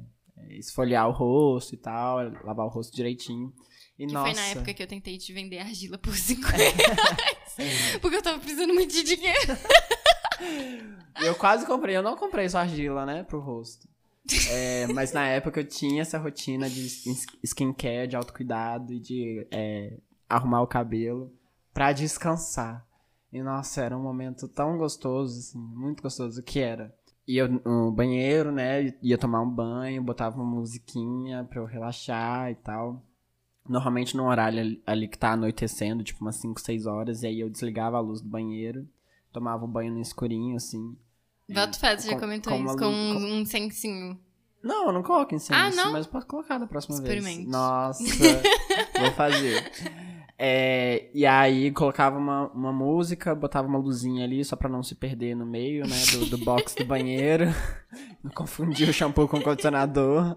Esfoliar 0.51 1.07
o 1.09 1.13
rosto 1.13 1.75
e 1.75 1.77
tal, 1.77 2.19
lavar 2.43 2.65
o 2.65 2.71
rosto 2.71 2.97
direitinho. 2.97 3.53
E 3.99 4.07
Que 4.07 4.15
nossa. 4.15 4.33
foi 4.33 4.41
na 4.41 4.49
época 4.49 4.73
que 4.73 4.83
eu 4.83 4.87
tentei 4.87 5.19
te 5.19 5.33
vender 5.33 5.59
argila 5.59 5.99
por 5.99 6.15
5 6.15 6.41
reais. 6.49 7.99
porque 8.01 8.17
eu 8.17 8.23
tava 8.23 8.39
precisando 8.39 8.73
muito 8.73 8.93
de 8.93 9.03
dinheiro. 9.03 9.59
Eu 11.21 11.35
quase 11.35 11.67
comprei, 11.67 11.97
eu 11.97 12.03
não 12.03 12.17
comprei 12.17 12.49
só 12.49 12.59
argila, 12.59 13.05
né, 13.05 13.25
pro 13.25 13.41
rosto. 13.41 13.89
É, 14.51 14.87
mas 14.89 15.13
na 15.13 15.27
época 15.27 15.61
eu 15.61 15.67
tinha 15.67 16.03
essa 16.03 16.19
rotina 16.19 16.69
de 16.69 16.87
skincare, 17.43 18.09
de 18.09 18.17
autocuidado 18.17 18.93
e 18.93 19.01
de 19.01 19.47
é, 19.51 19.99
arrumar 20.29 20.63
o 20.63 20.67
cabelo 20.67 21.33
pra 21.73 21.93
descansar. 21.93 22.87
E 23.33 23.43
nossa, 23.43 23.83
era 23.83 23.97
um 23.97 24.03
momento 24.03 24.49
tão 24.49 24.79
gostoso, 24.79 25.39
assim, 25.39 25.59
muito 25.59 26.03
gostoso 26.03 26.43
que 26.43 26.61
era. 26.61 26.95
Ia 27.27 27.47
no 27.47 27.93
banheiro, 27.93 28.51
né, 28.51 28.95
ia 29.03 29.19
tomar 29.19 29.43
um 29.43 29.51
banho, 29.51 30.03
botava 30.03 30.37
uma 30.37 30.45
musiquinha 30.45 31.45
pra 31.45 31.61
eu 31.61 31.67
relaxar 31.67 32.51
e 32.51 32.55
tal. 32.55 33.05
Normalmente 33.69 34.17
num 34.17 34.27
horário 34.27 34.61
ali, 34.61 34.83
ali 34.87 35.09
que 35.09 35.19
tá 35.19 35.33
anoitecendo, 35.33 36.03
tipo 36.03 36.23
umas 36.23 36.37
5, 36.37 36.59
6 36.59 36.87
horas, 36.87 37.23
e 37.23 37.27
aí 37.27 37.41
eu 37.41 37.51
desligava 37.51 37.99
a 37.99 38.01
luz 38.01 38.23
do 38.23 38.29
banheiro, 38.29 38.89
tomava 39.31 39.67
um 39.67 39.71
banho 39.71 39.93
no 39.93 40.01
escurinho, 40.01 40.57
assim. 40.57 40.97
Boto 41.49 41.79
fé, 41.79 41.97
você 41.97 42.09
já 42.09 42.15
Com- 42.15 42.21
comentou 42.21 42.53
com 42.53 42.65
isso, 42.65 42.77
com 42.77 42.85
luz- 42.85 43.25
um, 43.25 43.45
sensinho. 43.47 44.19
Não, 44.63 44.87
eu 44.89 44.93
não 44.93 45.03
coloco 45.03 45.35
incenso, 45.35 45.55
Ah, 45.59 45.71
não? 45.71 45.93
mas 45.93 46.07
posso 46.07 46.27
colocar 46.27 46.59
da 46.59 46.67
próxima 46.67 47.01
vez. 47.01 47.09
Experimente. 47.09 47.49
Nossa, 47.51 48.03
vou 49.01 49.11
fazer. 49.13 49.71
É, 50.37 51.09
e 51.15 51.25
aí 51.27 51.71
colocava 51.73 52.19
uma, 52.19 52.49
uma 52.53 52.73
música, 52.73 53.35
botava 53.35 53.67
uma 53.67 53.79
luzinha 53.79 54.25
ali 54.25 54.45
só 54.45 54.57
pra 54.57 54.69
não 54.69 54.83
se 54.83 54.95
perder 54.95 55.35
no 55.35 55.47
meio, 55.47 55.85
né, 55.87 55.97
do, 56.13 56.27
do 56.27 56.39
box 56.39 56.75
do 56.75 56.85
banheiro. 56.87 57.47
Não 58.23 58.31
confundir 58.33 58.89
o 58.89 58.93
shampoo 58.93 59.27
com 59.29 59.39
o 59.39 59.43
condicionador. 59.43 60.37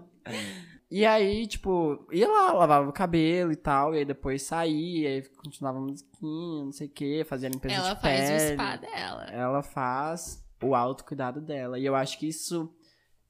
E 0.90 1.06
aí, 1.06 1.46
tipo, 1.46 2.06
ia 2.12 2.28
lá, 2.28 2.52
lavava 2.52 2.88
o 2.88 2.92
cabelo 2.92 3.50
e 3.52 3.56
tal, 3.56 3.94
e 3.94 3.98
aí 3.98 4.04
depois 4.04 4.42
saía, 4.42 5.02
e 5.02 5.06
aí 5.06 5.22
continuava 5.42 5.78
a 5.78 5.80
musiquinha, 5.80 6.64
não 6.64 6.72
sei 6.72 6.86
o 6.86 6.90
que, 6.90 7.24
fazia 7.24 7.48
a 7.48 7.52
limpeza 7.52 7.74
Ela 7.74 7.94
de 7.94 8.00
faz 8.02 8.20
pele 8.30 8.50
o 8.50 8.52
spa 8.54 8.76
dela. 8.76 9.24
ela 9.30 9.62
faz 9.62 10.41
o 10.62 10.74
autocuidado 10.74 11.40
dela. 11.40 11.78
E 11.78 11.84
eu 11.84 11.94
acho 11.94 12.18
que 12.18 12.26
isso 12.28 12.72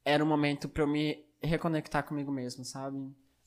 era 0.05 0.24
um 0.24 0.28
momento 0.28 0.68
pra 0.68 0.83
eu 0.83 0.87
me 0.89 1.24
reconectar 1.43 2.07
comigo 2.07 2.30
mesmo, 2.30 2.64
sabe? 2.64 2.99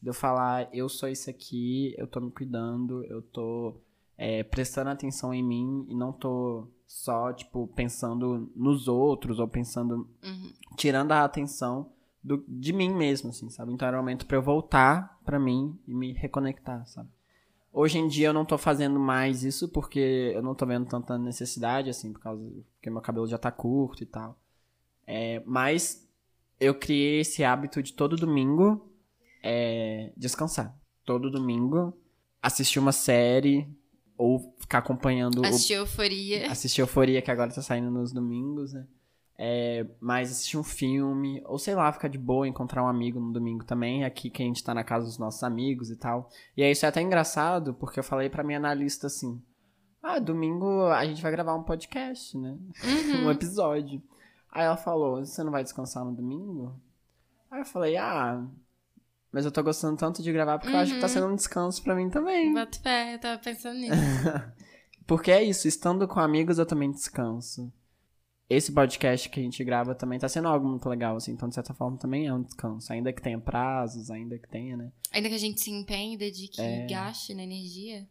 De 0.01 0.09
eu 0.09 0.13
falar, 0.13 0.67
eu 0.73 0.88
sou 0.89 1.07
isso 1.09 1.29
aqui, 1.29 1.93
eu 1.97 2.07
tô 2.07 2.19
me 2.19 2.31
cuidando, 2.31 3.03
eu 3.05 3.21
tô 3.21 3.77
é, 4.17 4.43
prestando 4.43 4.89
atenção 4.89 5.33
em 5.33 5.43
mim 5.43 5.86
e 5.89 5.95
não 5.95 6.11
tô 6.11 6.67
só, 6.86 7.33
tipo, 7.33 7.67
pensando 7.69 8.51
nos 8.55 8.88
outros 8.88 9.39
ou 9.39 9.47
pensando, 9.47 10.07
Uhum. 10.23 10.53
tirando 10.77 11.11
a 11.11 11.23
atenção 11.23 11.91
do, 12.23 12.43
de 12.47 12.73
mim 12.73 12.93
mesmo, 12.93 13.29
assim, 13.29 13.49
sabe? 13.49 13.73
Então 13.73 13.88
era 13.88 13.97
um 13.97 14.01
momento 14.01 14.25
pra 14.25 14.38
eu 14.38 14.41
voltar 14.41 15.19
pra 15.23 15.39
mim 15.39 15.77
e 15.88 15.93
me 15.93 16.11
reconectar, 16.13 16.86
sabe? 16.88 17.09
Hoje 17.78 17.97
em 17.97 18.07
dia 18.07 18.28
eu 18.28 18.34
não 18.34 18.45
tô 18.45 18.57
fazendo 18.57 18.97
mais 18.97 19.43
isso 19.43 19.67
porque 19.67 20.32
eu 20.34 20.41
não 20.41 20.55
tô 20.55 20.65
vendo 20.65 20.86
tanta 20.86 21.17
necessidade, 21.17 21.89
assim, 21.89 22.13
por 22.13 22.21
causa 22.21 22.49
que 22.82 22.89
meu 22.89 23.01
cabelo 23.01 23.28
já 23.28 23.38
tá 23.38 23.51
curto 23.51 24.01
e 24.01 24.05
tal. 24.05 24.39
É, 25.05 25.43
mas 25.45 26.07
eu 26.57 26.73
criei 26.73 27.19
esse 27.19 27.43
hábito 27.43 27.84
de 27.84 27.91
todo 27.91 28.15
domingo 28.15 28.89
é, 29.43 30.13
descansar. 30.15 30.73
Todo 31.03 31.30
domingo 31.30 31.93
assistir 32.41 32.80
uma 32.80 32.93
série 32.93 33.67
ou 34.17 34.55
ficar 34.57 34.78
acompanhando 34.78 35.41
o 35.41 35.45
Assistir 35.45 35.73
Euforia. 35.73 36.49
assistir 36.49 36.80
Euforia, 36.80 37.21
que 37.21 37.30
agora 37.30 37.51
tá 37.51 37.61
saindo 37.61 37.91
nos 37.91 38.13
domingos, 38.13 38.71
né? 38.71 38.88
É, 39.38 39.86
mas 39.99 40.31
assistir 40.31 40.57
um 40.57 40.63
filme, 40.63 41.41
ou 41.45 41.59
sei 41.59 41.75
lá, 41.75 41.91
ficar 41.91 42.07
de 42.07 42.17
boa, 42.17 42.47
encontrar 42.47 42.83
um 42.83 42.88
amigo 42.88 43.19
no 43.19 43.33
domingo 43.33 43.65
também, 43.65 44.05
aqui 44.05 44.29
que 44.29 44.41
a 44.41 44.45
gente 44.45 44.63
tá 44.63 44.73
na 44.73 44.83
casa 44.83 45.05
dos 45.05 45.17
nossos 45.17 45.43
amigos 45.43 45.89
e 45.89 45.97
tal. 45.97 46.29
E 46.55 46.63
aí 46.63 46.71
isso 46.71 46.86
é 46.86 46.89
até 46.89 47.01
engraçado, 47.01 47.73
porque 47.73 47.99
eu 47.99 48.03
falei 48.03 48.29
pra 48.29 48.43
minha 48.45 48.57
analista 48.57 49.07
assim: 49.07 49.41
Ah, 50.01 50.19
domingo 50.19 50.86
a 50.86 51.05
gente 51.05 51.21
vai 51.21 51.31
gravar 51.31 51.53
um 51.55 51.63
podcast, 51.63 52.38
né? 52.38 52.57
Uhum. 53.13 53.25
um 53.25 53.31
episódio. 53.31 54.01
Aí 54.51 54.63
ela 54.65 54.77
falou: 54.77 55.17
Você 55.25 55.43
não 55.43 55.51
vai 55.51 55.63
descansar 55.63 56.05
no 56.05 56.13
domingo? 56.15 56.79
Aí 57.51 57.59
eu 57.59 57.65
falei: 57.65 57.97
Ah, 57.97 58.41
mas 59.33 59.43
eu 59.43 59.51
tô 59.51 59.61
gostando 59.61 59.97
tanto 59.97 60.23
de 60.23 60.31
gravar 60.31 60.59
porque 60.59 60.73
eu 60.73 60.79
acho 60.79 60.93
que 60.93 60.99
tá 61.01 61.07
Uhum. 61.07 61.13
sendo 61.13 61.27
um 61.27 61.36
descanso 61.36 61.83
pra 61.83 61.93
mim 61.93 62.09
também. 62.09 62.53
Boto 62.53 62.79
fé, 62.81 63.15
eu 63.15 63.19
tava 63.19 63.38
pensando 63.41 63.77
nisso. 63.79 63.93
Porque 65.05 65.29
é 65.29 65.43
isso, 65.43 65.67
estando 65.67 66.07
com 66.07 66.19
amigos 66.21 66.57
eu 66.57 66.65
também 66.65 66.89
descanso. 66.89 67.71
Esse 68.49 68.71
podcast 68.71 69.27
que 69.29 69.39
a 69.39 69.43
gente 69.43 69.63
grava 69.63 69.95
também 69.95 70.19
tá 70.19 70.29
sendo 70.29 70.47
algo 70.47 70.67
muito 70.67 70.87
legal, 70.87 71.15
assim, 71.15 71.31
então 71.31 71.49
de 71.49 71.55
certa 71.55 71.73
forma 71.73 71.97
também 71.97 72.27
é 72.27 72.33
um 72.33 72.43
descanso. 72.43 72.93
Ainda 72.93 73.11
que 73.11 73.21
tenha 73.21 73.39
prazos, 73.39 74.11
ainda 74.11 74.37
que 74.37 74.47
tenha, 74.47 74.77
né? 74.77 74.91
Ainda 75.11 75.29
que 75.29 75.35
a 75.35 75.39
gente 75.39 75.59
se 75.61 75.71
empenhe, 75.71 76.15
dedique 76.15 76.61
É. 76.61 76.85
gaste 76.85 77.33
na 77.33 77.43
energia. 77.43 78.07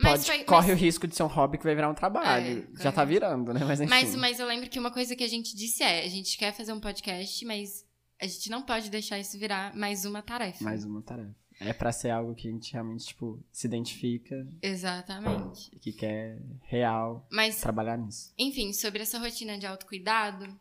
Pode, 0.00 0.24
foi- 0.24 0.44
corre 0.44 0.72
o 0.72 0.76
risco 0.76 1.06
de 1.06 1.14
ser 1.14 1.22
um 1.22 1.26
hobby 1.26 1.58
que 1.58 1.64
vai 1.64 1.74
virar 1.74 1.90
um 1.90 1.94
trabalho. 1.94 2.66
É, 2.74 2.82
Já 2.82 2.90
tá 2.90 3.04
virando, 3.04 3.52
né? 3.52 3.60
Mas 3.62 3.80
enfim. 3.82 3.90
Mas, 3.90 4.16
mas 4.16 4.40
eu 4.40 4.46
lembro 4.46 4.70
que 4.70 4.78
uma 4.78 4.90
coisa 4.90 5.14
que 5.14 5.22
a 5.22 5.28
gente 5.28 5.54
disse 5.54 5.82
é: 5.82 6.02
a 6.04 6.08
gente 6.08 6.38
quer 6.38 6.52
fazer 6.54 6.72
um 6.72 6.80
podcast, 6.80 7.44
mas 7.44 7.84
a 8.20 8.26
gente 8.26 8.48
não 8.50 8.62
pode 8.62 8.88
deixar 8.88 9.18
isso 9.18 9.38
virar 9.38 9.76
mais 9.76 10.06
uma 10.06 10.22
tarefa. 10.22 10.64
Mais 10.64 10.82
uma 10.86 11.02
tarefa. 11.02 11.34
É 11.60 11.72
pra 11.72 11.90
ser 11.90 12.10
algo 12.10 12.34
que 12.34 12.48
a 12.48 12.50
gente 12.52 12.72
realmente, 12.72 13.06
tipo, 13.06 13.42
se 13.50 13.66
identifica 13.66 14.46
Exatamente. 14.62 15.70
e 15.74 15.78
que 15.78 15.92
quer 15.92 16.40
real 16.62 17.26
Mas, 17.30 17.60
trabalhar 17.60 17.96
nisso. 17.96 18.32
enfim, 18.38 18.72
sobre 18.72 19.02
essa 19.02 19.18
rotina 19.18 19.58
de 19.58 19.66
autocuidado, 19.66 20.56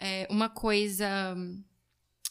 é 0.00 0.26
uma 0.30 0.48
coisa 0.48 1.34
hum, 1.36 1.62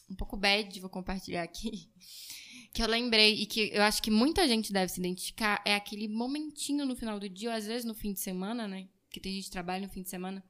um 0.10 0.16
pouco 0.16 0.36
bad, 0.36 0.80
vou 0.80 0.90
compartilhar 0.90 1.44
aqui, 1.44 1.90
que 2.74 2.82
eu 2.82 2.88
lembrei 2.88 3.36
e 3.36 3.46
que 3.46 3.70
eu 3.72 3.84
acho 3.84 4.02
que 4.02 4.10
muita 4.10 4.48
gente 4.48 4.74
deve 4.74 4.92
se 4.92 5.00
identificar, 5.00 5.62
é 5.64 5.76
aquele 5.76 6.08
momentinho 6.08 6.86
no 6.86 6.96
final 6.96 7.20
do 7.20 7.30
dia, 7.30 7.50
ou 7.50 7.56
às 7.56 7.68
vezes 7.68 7.86
no 7.86 7.94
fim 7.94 8.14
de 8.14 8.20
semana, 8.20 8.68
né? 8.68 8.88
Que 9.10 9.20
tem 9.20 9.34
gente 9.34 9.46
que 9.46 9.52
trabalha 9.52 9.86
no 9.86 9.94
fim 9.94 10.02
de 10.02 10.10
semana. 10.10 10.44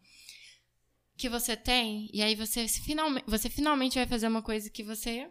Que 1.18 1.28
você 1.28 1.58
tem, 1.58 2.10
e 2.14 2.22
aí 2.22 2.34
você, 2.34 2.68
finalmente, 2.68 3.26
você 3.28 3.50
finalmente 3.50 3.96
vai 3.96 4.08
fazer 4.08 4.28
uma 4.28 4.42
coisa 4.42 4.70
que 4.70 4.84
você 4.84 5.30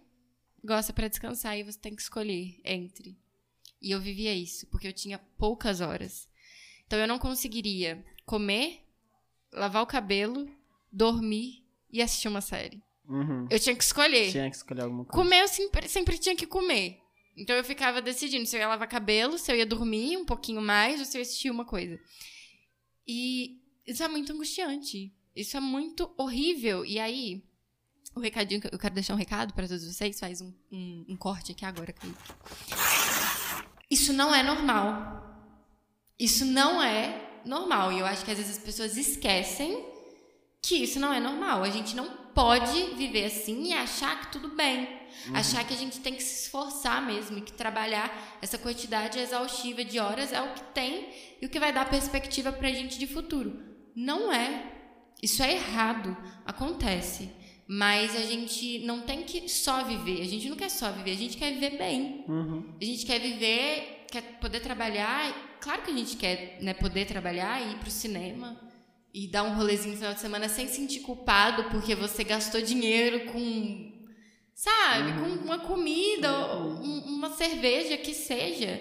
gosta 0.64 0.92
pra 0.92 1.08
descansar 1.08 1.58
e 1.58 1.62
você 1.62 1.78
tem 1.78 1.94
que 1.94 2.02
escolher 2.02 2.60
entre. 2.64 3.18
E 3.80 3.90
eu 3.90 4.00
vivia 4.00 4.34
isso, 4.34 4.66
porque 4.66 4.86
eu 4.86 4.92
tinha 4.92 5.18
poucas 5.38 5.80
horas. 5.80 6.28
Então 6.86 6.98
eu 6.98 7.08
não 7.08 7.18
conseguiria 7.18 8.04
comer, 8.26 8.84
lavar 9.52 9.82
o 9.82 9.86
cabelo, 9.86 10.48
dormir 10.92 11.64
e 11.90 12.02
assistir 12.02 12.28
uma 12.28 12.40
série. 12.40 12.82
Uhum. 13.08 13.46
Eu 13.50 13.58
tinha 13.58 13.74
que 13.74 13.82
escolher. 13.82 14.30
Tinha 14.30 14.50
que 14.50 14.56
escolher 14.56 14.82
alguma 14.82 15.04
coisa. 15.04 15.22
Comer 15.22 15.42
eu 15.42 15.48
sempre, 15.48 15.88
sempre 15.88 16.18
tinha 16.18 16.36
que 16.36 16.46
comer. 16.46 17.00
Então 17.36 17.56
eu 17.56 17.64
ficava 17.64 18.02
decidindo 18.02 18.46
se 18.46 18.56
eu 18.56 18.60
ia 18.60 18.68
lavar 18.68 18.88
cabelo, 18.88 19.38
se 19.38 19.50
eu 19.50 19.56
ia 19.56 19.66
dormir 19.66 20.16
um 20.16 20.24
pouquinho 20.24 20.60
mais 20.60 21.00
ou 21.00 21.06
se 21.06 21.16
eu 21.16 21.20
ia 21.20 21.22
assistir 21.22 21.50
uma 21.50 21.64
coisa. 21.64 21.98
E 23.06 23.58
isso 23.86 24.02
é 24.02 24.08
muito 24.08 24.32
angustiante. 24.32 25.12
Isso 25.34 25.56
é 25.56 25.60
muito 25.60 26.12
horrível. 26.16 26.84
E 26.84 26.98
aí, 26.98 27.42
o 28.20 28.22
recadinho 28.22 28.60
que 28.60 28.68
eu 28.72 28.78
quero 28.78 28.94
deixar 28.94 29.14
um 29.14 29.16
recado 29.16 29.52
para 29.54 29.66
todos 29.66 29.84
vocês, 29.84 30.20
faz 30.20 30.40
um, 30.40 30.52
um, 30.70 31.06
um 31.08 31.16
corte 31.16 31.52
aqui 31.52 31.64
agora, 31.64 31.92
Kaique. 31.92 32.16
Isso 33.90 34.12
não 34.12 34.34
é 34.34 34.42
normal. 34.42 35.26
Isso 36.18 36.44
não 36.44 36.82
é 36.82 37.40
normal. 37.44 37.92
E 37.92 37.98
eu 37.98 38.06
acho 38.06 38.24
que 38.24 38.30
às 38.30 38.36
vezes 38.36 38.58
as 38.58 38.62
pessoas 38.62 38.96
esquecem 38.96 39.84
que 40.62 40.76
isso 40.76 41.00
não 41.00 41.12
é 41.12 41.18
normal. 41.18 41.64
A 41.64 41.70
gente 41.70 41.96
não 41.96 42.08
pode 42.34 42.94
viver 42.94 43.24
assim 43.24 43.68
e 43.68 43.72
achar 43.72 44.20
que 44.20 44.32
tudo 44.32 44.54
bem. 44.54 45.00
Achar 45.34 45.64
que 45.64 45.74
a 45.74 45.76
gente 45.76 45.98
tem 46.00 46.14
que 46.14 46.22
se 46.22 46.44
esforçar 46.44 47.04
mesmo 47.04 47.38
e 47.38 47.42
que 47.42 47.52
trabalhar 47.52 48.38
essa 48.40 48.56
quantidade 48.56 49.18
exaustiva 49.18 49.84
de 49.84 49.98
horas 49.98 50.32
é 50.32 50.40
o 50.40 50.54
que 50.54 50.62
tem 50.72 51.08
e 51.40 51.46
o 51.46 51.48
que 51.48 51.58
vai 51.58 51.72
dar 51.72 51.90
perspectiva 51.90 52.52
pra 52.52 52.70
gente 52.70 52.98
de 52.98 53.06
futuro. 53.06 53.60
Não 53.96 54.32
é. 54.32 54.72
Isso 55.22 55.42
é 55.42 55.54
errado. 55.54 56.16
Acontece. 56.46 57.30
Mas 57.72 58.16
a 58.16 58.22
gente 58.22 58.80
não 58.80 59.02
tem 59.02 59.22
que 59.22 59.48
só 59.48 59.84
viver. 59.84 60.20
A 60.22 60.24
gente 60.26 60.48
não 60.48 60.56
quer 60.56 60.68
só 60.68 60.90
viver, 60.90 61.12
a 61.12 61.16
gente 61.16 61.36
quer 61.36 61.52
viver 61.54 61.78
bem. 61.78 62.24
Uhum. 62.26 62.64
A 62.80 62.84
gente 62.84 63.06
quer 63.06 63.20
viver, 63.20 64.06
quer 64.10 64.22
poder 64.40 64.58
trabalhar. 64.58 65.32
Claro 65.60 65.82
que 65.82 65.90
a 65.92 65.96
gente 65.96 66.16
quer 66.16 66.58
né, 66.60 66.74
poder 66.74 67.06
trabalhar 67.06 67.62
e 67.62 67.72
ir 67.74 67.78
pro 67.78 67.88
cinema 67.88 68.60
e 69.14 69.28
dar 69.28 69.44
um 69.44 69.54
rolezinho 69.54 69.92
no 69.92 69.98
final 69.98 70.14
de 70.14 70.20
semana 70.20 70.48
sem 70.48 70.66
sentir 70.66 71.00
culpado 71.00 71.70
porque 71.70 71.94
você 71.94 72.24
gastou 72.24 72.60
dinheiro 72.60 73.26
com, 73.32 73.92
sabe, 74.52 75.12
com 75.20 75.44
uma 75.44 75.58
comida, 75.60 76.46
ou 76.54 76.70
um- 76.72 77.04
uma 77.04 77.30
cerveja 77.30 77.96
que 77.98 78.12
seja. 78.14 78.80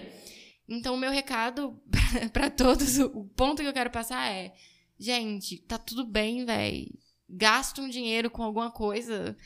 Então, 0.67 0.95
o 0.95 0.97
meu 0.99 1.11
recado 1.11 1.79
pra 2.33 2.49
todos, 2.49 2.97
o 2.97 3.25
ponto 3.35 3.61
que 3.61 3.67
eu 3.67 3.73
quero 3.73 3.91
passar 3.91 4.31
é: 4.31 4.51
gente, 4.99 5.57
tá 5.59 5.77
tudo 5.77 6.03
bem, 6.07 6.43
véi. 6.43 6.87
Gasta 7.29 7.81
um 7.81 7.89
dinheiro 7.89 8.29
com 8.29 8.43
alguma 8.43 8.71
coisa 8.71 9.37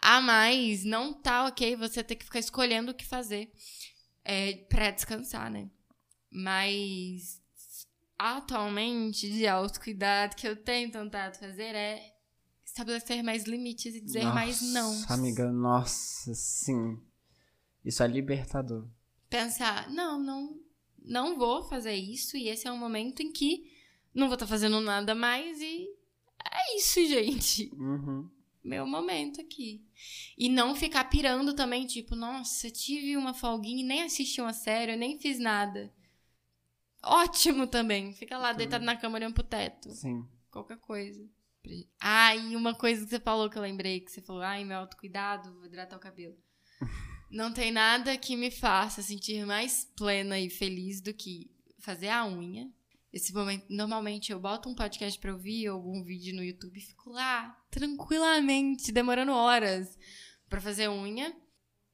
a 0.00 0.20
mais. 0.20 0.84
Não 0.84 1.12
tá 1.12 1.46
ok 1.46 1.76
você 1.76 2.02
ter 2.02 2.16
que 2.16 2.24
ficar 2.24 2.38
escolhendo 2.38 2.92
o 2.92 2.94
que 2.94 3.04
fazer 3.04 3.52
é, 4.24 4.54
pra 4.68 4.90
descansar, 4.90 5.50
né? 5.50 5.70
Mas 6.30 7.40
atualmente, 8.18 9.30
de 9.30 9.46
autocuidado 9.46 10.34
que 10.34 10.46
eu 10.46 10.56
tenho 10.56 10.90
tentado 10.90 11.38
fazer 11.38 11.74
é 11.74 12.14
estabelecer 12.64 13.22
mais 13.22 13.44
limites 13.44 13.94
e 13.94 14.00
dizer 14.00 14.24
mais 14.26 14.60
não. 14.60 14.92
Nossa, 14.92 15.14
Amiga, 15.14 15.50
nossa, 15.50 16.34
sim. 16.34 17.00
Isso 17.84 18.02
é 18.02 18.08
libertador. 18.08 18.88
Pensar, 19.30 19.88
não, 19.90 20.18
não, 20.18 20.60
não 21.02 21.38
vou 21.38 21.62
fazer 21.68 21.94
isso 21.94 22.36
e 22.36 22.48
esse 22.48 22.66
é 22.66 22.72
um 22.72 22.78
momento 22.78 23.20
em 23.20 23.32
que 23.32 23.72
não 24.14 24.26
vou 24.26 24.34
estar 24.34 24.46
fazendo 24.46 24.80
nada 24.80 25.14
mais 25.14 25.60
e 25.60 25.88
é 26.52 26.76
isso, 26.76 27.04
gente. 27.06 27.70
Uhum. 27.74 28.28
Meu 28.64 28.86
momento 28.86 29.40
aqui. 29.40 29.84
E 30.36 30.48
não 30.48 30.74
ficar 30.74 31.04
pirando 31.04 31.54
também, 31.54 31.86
tipo, 31.86 32.14
nossa, 32.14 32.70
tive 32.70 33.16
uma 33.16 33.32
folguinha 33.32 33.82
e 33.82 33.86
nem 33.86 34.02
assisti 34.02 34.40
uma 34.40 34.52
série, 34.52 34.96
nem 34.96 35.18
fiz 35.18 35.38
nada. 35.38 35.92
Ótimo 37.02 37.66
também. 37.66 38.12
Fica 38.12 38.36
lá 38.36 38.52
deitado 38.52 38.84
na 38.84 38.96
cama 38.96 39.16
olhando 39.16 39.34
pro 39.34 39.42
teto. 39.42 39.90
Sim. 39.90 40.26
Qualquer 40.50 40.78
coisa. 40.78 41.26
Ah, 42.00 42.34
e 42.34 42.56
uma 42.56 42.74
coisa 42.74 43.04
que 43.04 43.10
você 43.10 43.20
falou 43.20 43.48
que 43.50 43.56
eu 43.56 43.62
lembrei, 43.62 44.00
que 44.00 44.10
você 44.10 44.20
falou, 44.20 44.42
ai, 44.42 44.64
meu 44.64 44.78
autocuidado, 44.78 45.54
vou 45.54 45.66
hidratar 45.66 45.96
o 45.96 46.00
cabelo. 46.00 46.36
Não 47.30 47.52
tem 47.52 47.70
nada 47.70 48.16
que 48.16 48.36
me 48.36 48.50
faça 48.50 49.02
sentir 49.02 49.44
mais 49.44 49.84
plena 49.96 50.38
e 50.38 50.48
feliz 50.48 51.00
do 51.00 51.12
que 51.12 51.50
fazer 51.78 52.08
a 52.08 52.26
unha. 52.26 52.70
Esse 53.12 53.32
momento, 53.32 53.64
normalmente 53.70 54.30
eu 54.32 54.38
boto 54.38 54.68
um 54.68 54.74
podcast 54.74 55.18
pra 55.18 55.32
ouvir 55.32 55.68
ou 55.70 55.76
algum 55.76 56.04
vídeo 56.04 56.34
no 56.36 56.44
YouTube 56.44 56.76
e 56.76 56.82
fico 56.82 57.10
lá, 57.10 57.56
tranquilamente, 57.70 58.92
demorando 58.92 59.32
horas 59.32 59.96
pra 60.48 60.60
fazer 60.60 60.88
unha. 60.88 61.34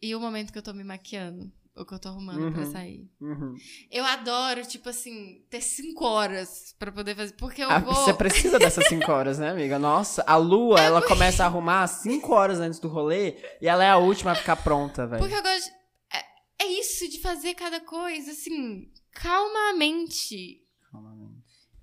E 0.03 0.15
o 0.15 0.21
momento 0.21 0.53
que 0.53 0.59
eu 0.59 0.63
tô 0.63 0.73
me 0.75 0.83
maquiando, 0.85 1.51
ou 1.75 1.87
que 1.87 1.95
eu 1.95 1.99
tô 2.01 2.09
arrumando 2.09 2.53
pra 2.53 2.65
Uhum. 2.65 2.73
sair. 2.73 3.09
Uhum. 3.21 3.55
Eu 3.91 4.05
adoro, 4.05 4.67
tipo 4.67 4.89
assim, 4.89 5.45
ter 5.49 5.61
cinco 5.63 6.05
horas 6.05 6.75
pra 6.79 6.93
poder 6.93 7.15
fazer. 7.17 7.33
Porque 7.35 7.63
eu 7.63 7.71
Ah, 7.71 7.79
vou. 7.79 7.95
Você 7.95 8.13
precisa 8.13 8.59
dessas 8.59 8.87
5 8.89 9.11
horas, 9.11 9.39
né, 9.39 9.51
amiga? 9.51 9.79
Nossa, 9.79 10.23
a 10.27 10.37
lua, 10.37 10.81
ela 10.81 11.01
começa 11.07 11.43
a 11.43 11.47
arrumar 11.47 11.87
5 11.87 12.35
horas 12.35 12.59
antes 12.61 12.79
do 12.81 12.89
rolê 12.89 13.37
e 13.63 13.69
ela 13.69 13.83
é 13.85 13.89
a 13.89 13.97
última 13.99 14.33
a 14.33 14.35
ficar 14.35 14.57
pronta, 14.57 15.07
velho. 15.07 15.21
Porque 15.23 15.35
eu 15.37 15.43
gosto. 15.43 15.65
de- 15.71 15.75
É, 16.13 16.65
é 16.65 16.67
isso 16.81 17.09
de 17.09 17.21
fazer 17.21 17.55
cada 17.55 17.81
coisa, 17.81 18.33
assim, 18.33 18.91
calmamente. 19.13 20.63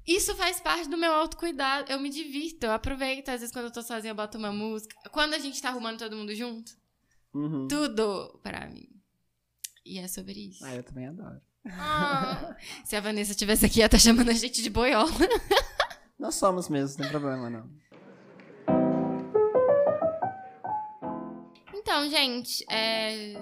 Isso 0.08 0.36
faz 0.36 0.60
parte 0.60 0.90
do 0.90 0.98
meu 0.98 1.12
autocuidado. 1.14 1.92
Eu 1.92 2.00
me 2.00 2.10
divirto, 2.10 2.66
eu 2.66 2.72
aproveito. 2.72 3.30
Às 3.30 3.42
vezes, 3.42 3.54
quando 3.54 3.66
eu 3.66 3.72
tô 3.72 3.82
sozinha, 3.84 4.12
eu 4.12 4.16
boto 4.16 4.38
uma 4.38 4.52
música. 4.52 4.96
Quando 5.12 5.34
a 5.36 5.40
gente 5.40 5.62
tá 5.62 5.70
arrumando 5.70 6.00
todo 6.00 6.16
mundo 6.16 6.34
junto, 6.36 6.72
Uhum. 7.34 7.68
tudo 7.68 8.40
pra 8.44 8.68
mim. 8.68 8.88
E 9.86 10.00
é 10.00 10.08
sobre 10.08 10.50
isso. 10.50 10.66
Ah, 10.66 10.76
eu 10.76 10.84
também 10.84 11.08
adoro. 11.08 11.40
Ah, 11.68 12.56
se 12.84 12.96
a 12.96 13.02
Vanessa 13.02 13.32
estivesse 13.32 13.66
aqui, 13.66 13.82
ela 13.82 13.90
tá 13.90 14.00
chamando 14.00 14.30
a 14.30 14.34
gente 14.34 14.62
de 14.64 14.70
boiola. 14.70 15.12
Nós 16.18 16.36
somos 16.36 16.68
mesmo, 16.70 16.98
não 17.04 17.10
tem 17.10 17.20
problema, 17.20 17.50
não. 17.50 17.70
Então, 21.74 22.10
gente, 22.10 22.64
é... 22.70 23.34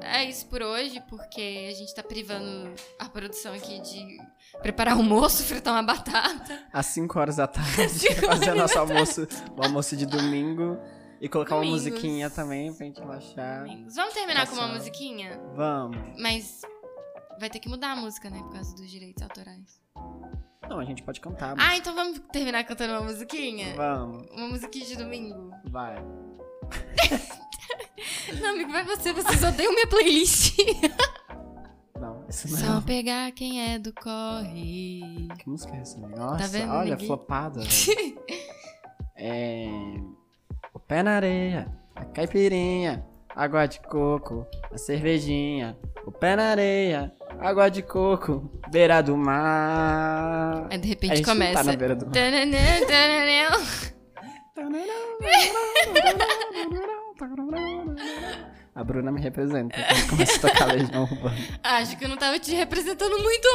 é 0.00 0.24
isso 0.28 0.46
por 0.46 0.62
hoje, 0.62 1.00
porque 1.08 1.68
a 1.70 1.74
gente 1.74 1.94
tá 1.94 2.02
privando 2.02 2.74
a 2.98 3.08
produção 3.08 3.54
aqui 3.54 3.80
de 3.80 4.18
preparar 4.62 4.94
almoço, 4.94 5.42
fritar 5.44 5.74
uma 5.74 5.82
batata. 5.82 6.58
Às 6.72 6.86
5 6.86 7.18
horas 7.18 7.36
da 7.36 7.46
tarde, 7.46 8.14
fazer 8.26 8.54
nosso 8.54 8.78
almoço, 8.78 9.26
o 9.56 9.62
almoço 9.62 9.96
de 9.96 10.06
domingo. 10.06 10.78
E 11.18 11.30
colocar 11.30 11.54
Domingos. 11.56 11.82
uma 11.86 11.90
musiquinha 11.92 12.28
também 12.28 12.74
pra 12.74 12.84
gente 12.86 13.00
relaxar. 13.00 13.64
Vamos 13.94 14.12
terminar 14.12 14.46
com 14.46 14.54
uma 14.54 14.68
musiquinha? 14.68 15.40
Vamos. 15.54 15.96
Mas 16.20 16.60
vai 17.40 17.48
ter 17.48 17.58
que 17.58 17.70
mudar 17.70 17.92
a 17.92 17.96
música, 17.96 18.28
né? 18.28 18.38
Por 18.40 18.52
causa 18.52 18.76
dos 18.76 18.90
direitos 18.90 19.22
autorais. 19.22 19.80
Não, 20.68 20.78
a 20.78 20.84
gente 20.84 21.02
pode 21.02 21.18
cantar. 21.22 21.56
mas- 21.56 21.66
Ah, 21.66 21.76
então 21.78 21.94
vamos 21.94 22.20
terminar 22.30 22.64
cantando 22.64 22.92
uma 22.92 23.00
musiquinha? 23.02 23.74
Vamos, 23.76 24.26
Uma 24.30 24.48
musiquinha 24.48 24.84
de 24.84 24.94
domingo? 24.96 25.52
vai. 25.70 25.96
Não, 28.42 28.50
amigo, 28.50 28.72
vai 28.72 28.84
você. 28.84 29.12
Vocês 29.12 29.42
odeiam 29.42 29.72
minha 29.72 29.86
playlist. 29.86 30.54
Não, 32.26 32.30
isso 32.30 32.48
Só 32.56 32.80
pegar 32.80 33.30
quem 33.32 33.72
é 33.72 33.78
do 33.78 33.92
corre. 33.92 35.28
Que 35.38 35.48
música 35.48 35.76
é 35.76 35.80
essa, 35.80 35.96
amiga? 35.96 36.16
Nossa, 36.16 36.48
vendo, 36.48 36.72
olha, 36.72 36.90
ninguém? 36.90 37.06
flopada, 37.06 37.60
é... 39.16 39.68
O 40.74 40.78
pé 40.80 41.02
na 41.02 41.12
areia, 41.12 41.72
a 41.94 42.04
caipirinha, 42.04 43.04
água 43.34 43.66
de 43.66 43.80
coco, 43.80 44.46
a 44.72 44.76
cervejinha. 44.78 45.76
O 46.04 46.12
pé 46.12 46.36
na 46.36 46.50
areia, 46.50 47.12
água 47.40 47.68
de 47.68 47.82
coco, 47.82 48.50
beira 48.70 49.00
do 49.02 49.16
mar. 49.16 50.66
Aí 50.70 50.78
de 50.78 50.86
A 50.86 50.88
repente 50.88 51.16
gente 51.16 51.26
não 51.26 51.34
começa. 51.34 51.54
tá 51.54 51.64
na 51.64 51.76
beira 51.76 51.94
do 51.96 52.06
mar. 52.06 52.12
A 58.76 58.84
Bruna 58.84 59.10
me 59.10 59.22
representa 59.22 59.74
quando 59.74 60.10
começa 60.10 60.36
a 60.36 60.50
tocar 60.50 60.66
Legião 60.66 61.04
Urbana. 61.04 61.36
Acho 61.64 61.96
que 61.96 62.04
eu 62.04 62.10
não 62.10 62.18
tava 62.18 62.38
te 62.38 62.54
representando 62.54 63.18
muito. 63.18 63.48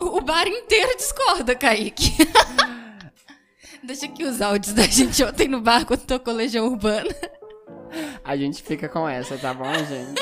O 0.00 0.18
o 0.18 0.20
bar 0.20 0.46
inteiro 0.46 0.94
discorda, 0.98 1.54
Kaique. 1.54 2.12
Deixa 3.82 4.04
aqui 4.04 4.22
os 4.22 4.42
áudios 4.42 4.74
da 4.74 4.82
gente 4.82 5.24
ontem 5.24 5.48
no 5.48 5.62
bar 5.62 5.86
quando 5.86 6.04
tocou 6.04 6.34
Legião 6.34 6.66
Urbana. 6.66 7.08
A 8.22 8.36
gente 8.36 8.62
fica 8.62 8.86
com 8.86 9.08
essa, 9.08 9.38
tá 9.38 9.54
bom, 9.54 9.72
gente? 9.72 10.20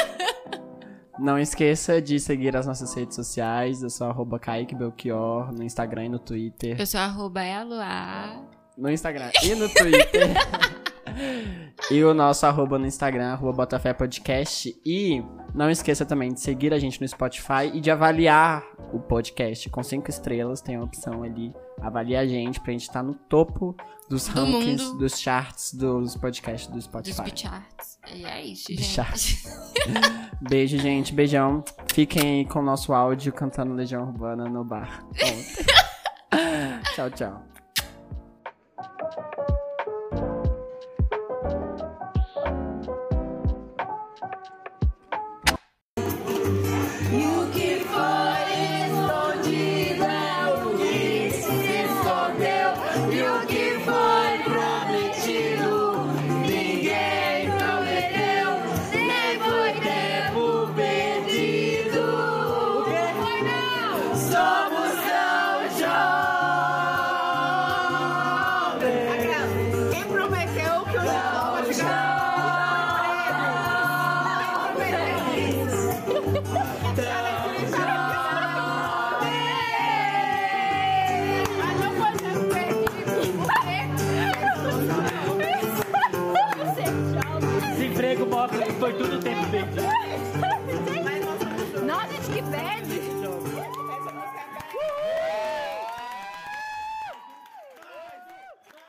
Não 1.19 1.37
esqueça 1.37 2.01
de 2.01 2.21
seguir 2.21 2.57
as 2.57 2.65
nossas 2.65 2.95
redes 2.95 3.17
sociais. 3.17 3.83
Eu 3.83 3.91
sou 3.91 4.07
arroba 4.07 4.39
Kaique 4.39 4.77
Belchior 4.77 5.53
no 5.53 5.65
Instagram 5.65 6.05
e 6.05 6.09
no 6.11 6.19
Twitter. 6.21 6.77
Eu 6.79 6.87
sou 6.87 7.01
arroba 7.01 7.45
Eloá. 7.45 8.41
No 8.77 8.89
Instagram 8.89 9.33
e 9.43 9.57
no 9.57 9.69
Twitter. 9.69 10.29
e 11.91 12.03
o 12.05 12.15
nosso 12.15 12.47
arroba 12.47 12.79
no 12.79 12.87
Instagram, 12.87 13.33
arroba 13.33 13.53
Botafé 13.59 13.93
Podcast. 13.93 14.75
E 14.85 15.23
não 15.55 15.71
esqueça 15.71 16.05
também 16.05 16.33
de 16.33 16.41
seguir 16.41 16.73
a 16.73 16.79
gente 16.79 17.01
no 17.01 17.09
Spotify 17.09 17.71
e 17.73 17.81
de 17.81 17.91
avaliar 17.91 18.65
o 18.93 18.99
podcast 18.99 19.69
com 19.71 19.83
cinco 19.83 20.11
estrelas. 20.11 20.61
Tem 20.61 20.77
a 20.77 20.83
opção 20.83 21.23
ali. 21.23 21.53
Avalie 21.81 22.17
a 22.17 22.27
gente 22.27 22.61
pra 22.61 22.73
gente 22.73 22.83
estar 22.83 23.03
no 23.03 23.15
topo 23.15 23.77
dos 24.09 24.27
Do 24.27 24.41
rankings, 24.41 24.83
mundo. 24.85 24.99
dos 24.99 25.19
charts 25.19 25.75
dos 25.75 26.17
podcasts 26.17 26.67
do 26.69 26.75
Dos 26.75 26.85
Spotify. 26.85 27.23
Bicharts. 27.23 27.99
E 28.13 28.25
é 28.25 28.43
isso, 28.45 28.69
gente. 28.69 28.83
charts. 28.83 29.73
Beijo, 30.49 30.79
gente. 30.79 31.13
Beijão. 31.13 31.63
Fiquem 31.93 32.41
aí 32.41 32.45
com 32.47 32.61
o 32.61 32.63
nosso 32.63 32.93
áudio 32.93 33.33
cantando 33.33 33.75
Legião 33.75 34.03
Urbana 34.05 34.49
no 34.49 34.65
bar. 34.65 35.05
Tchau, 36.95 37.11
tchau. 37.11 37.58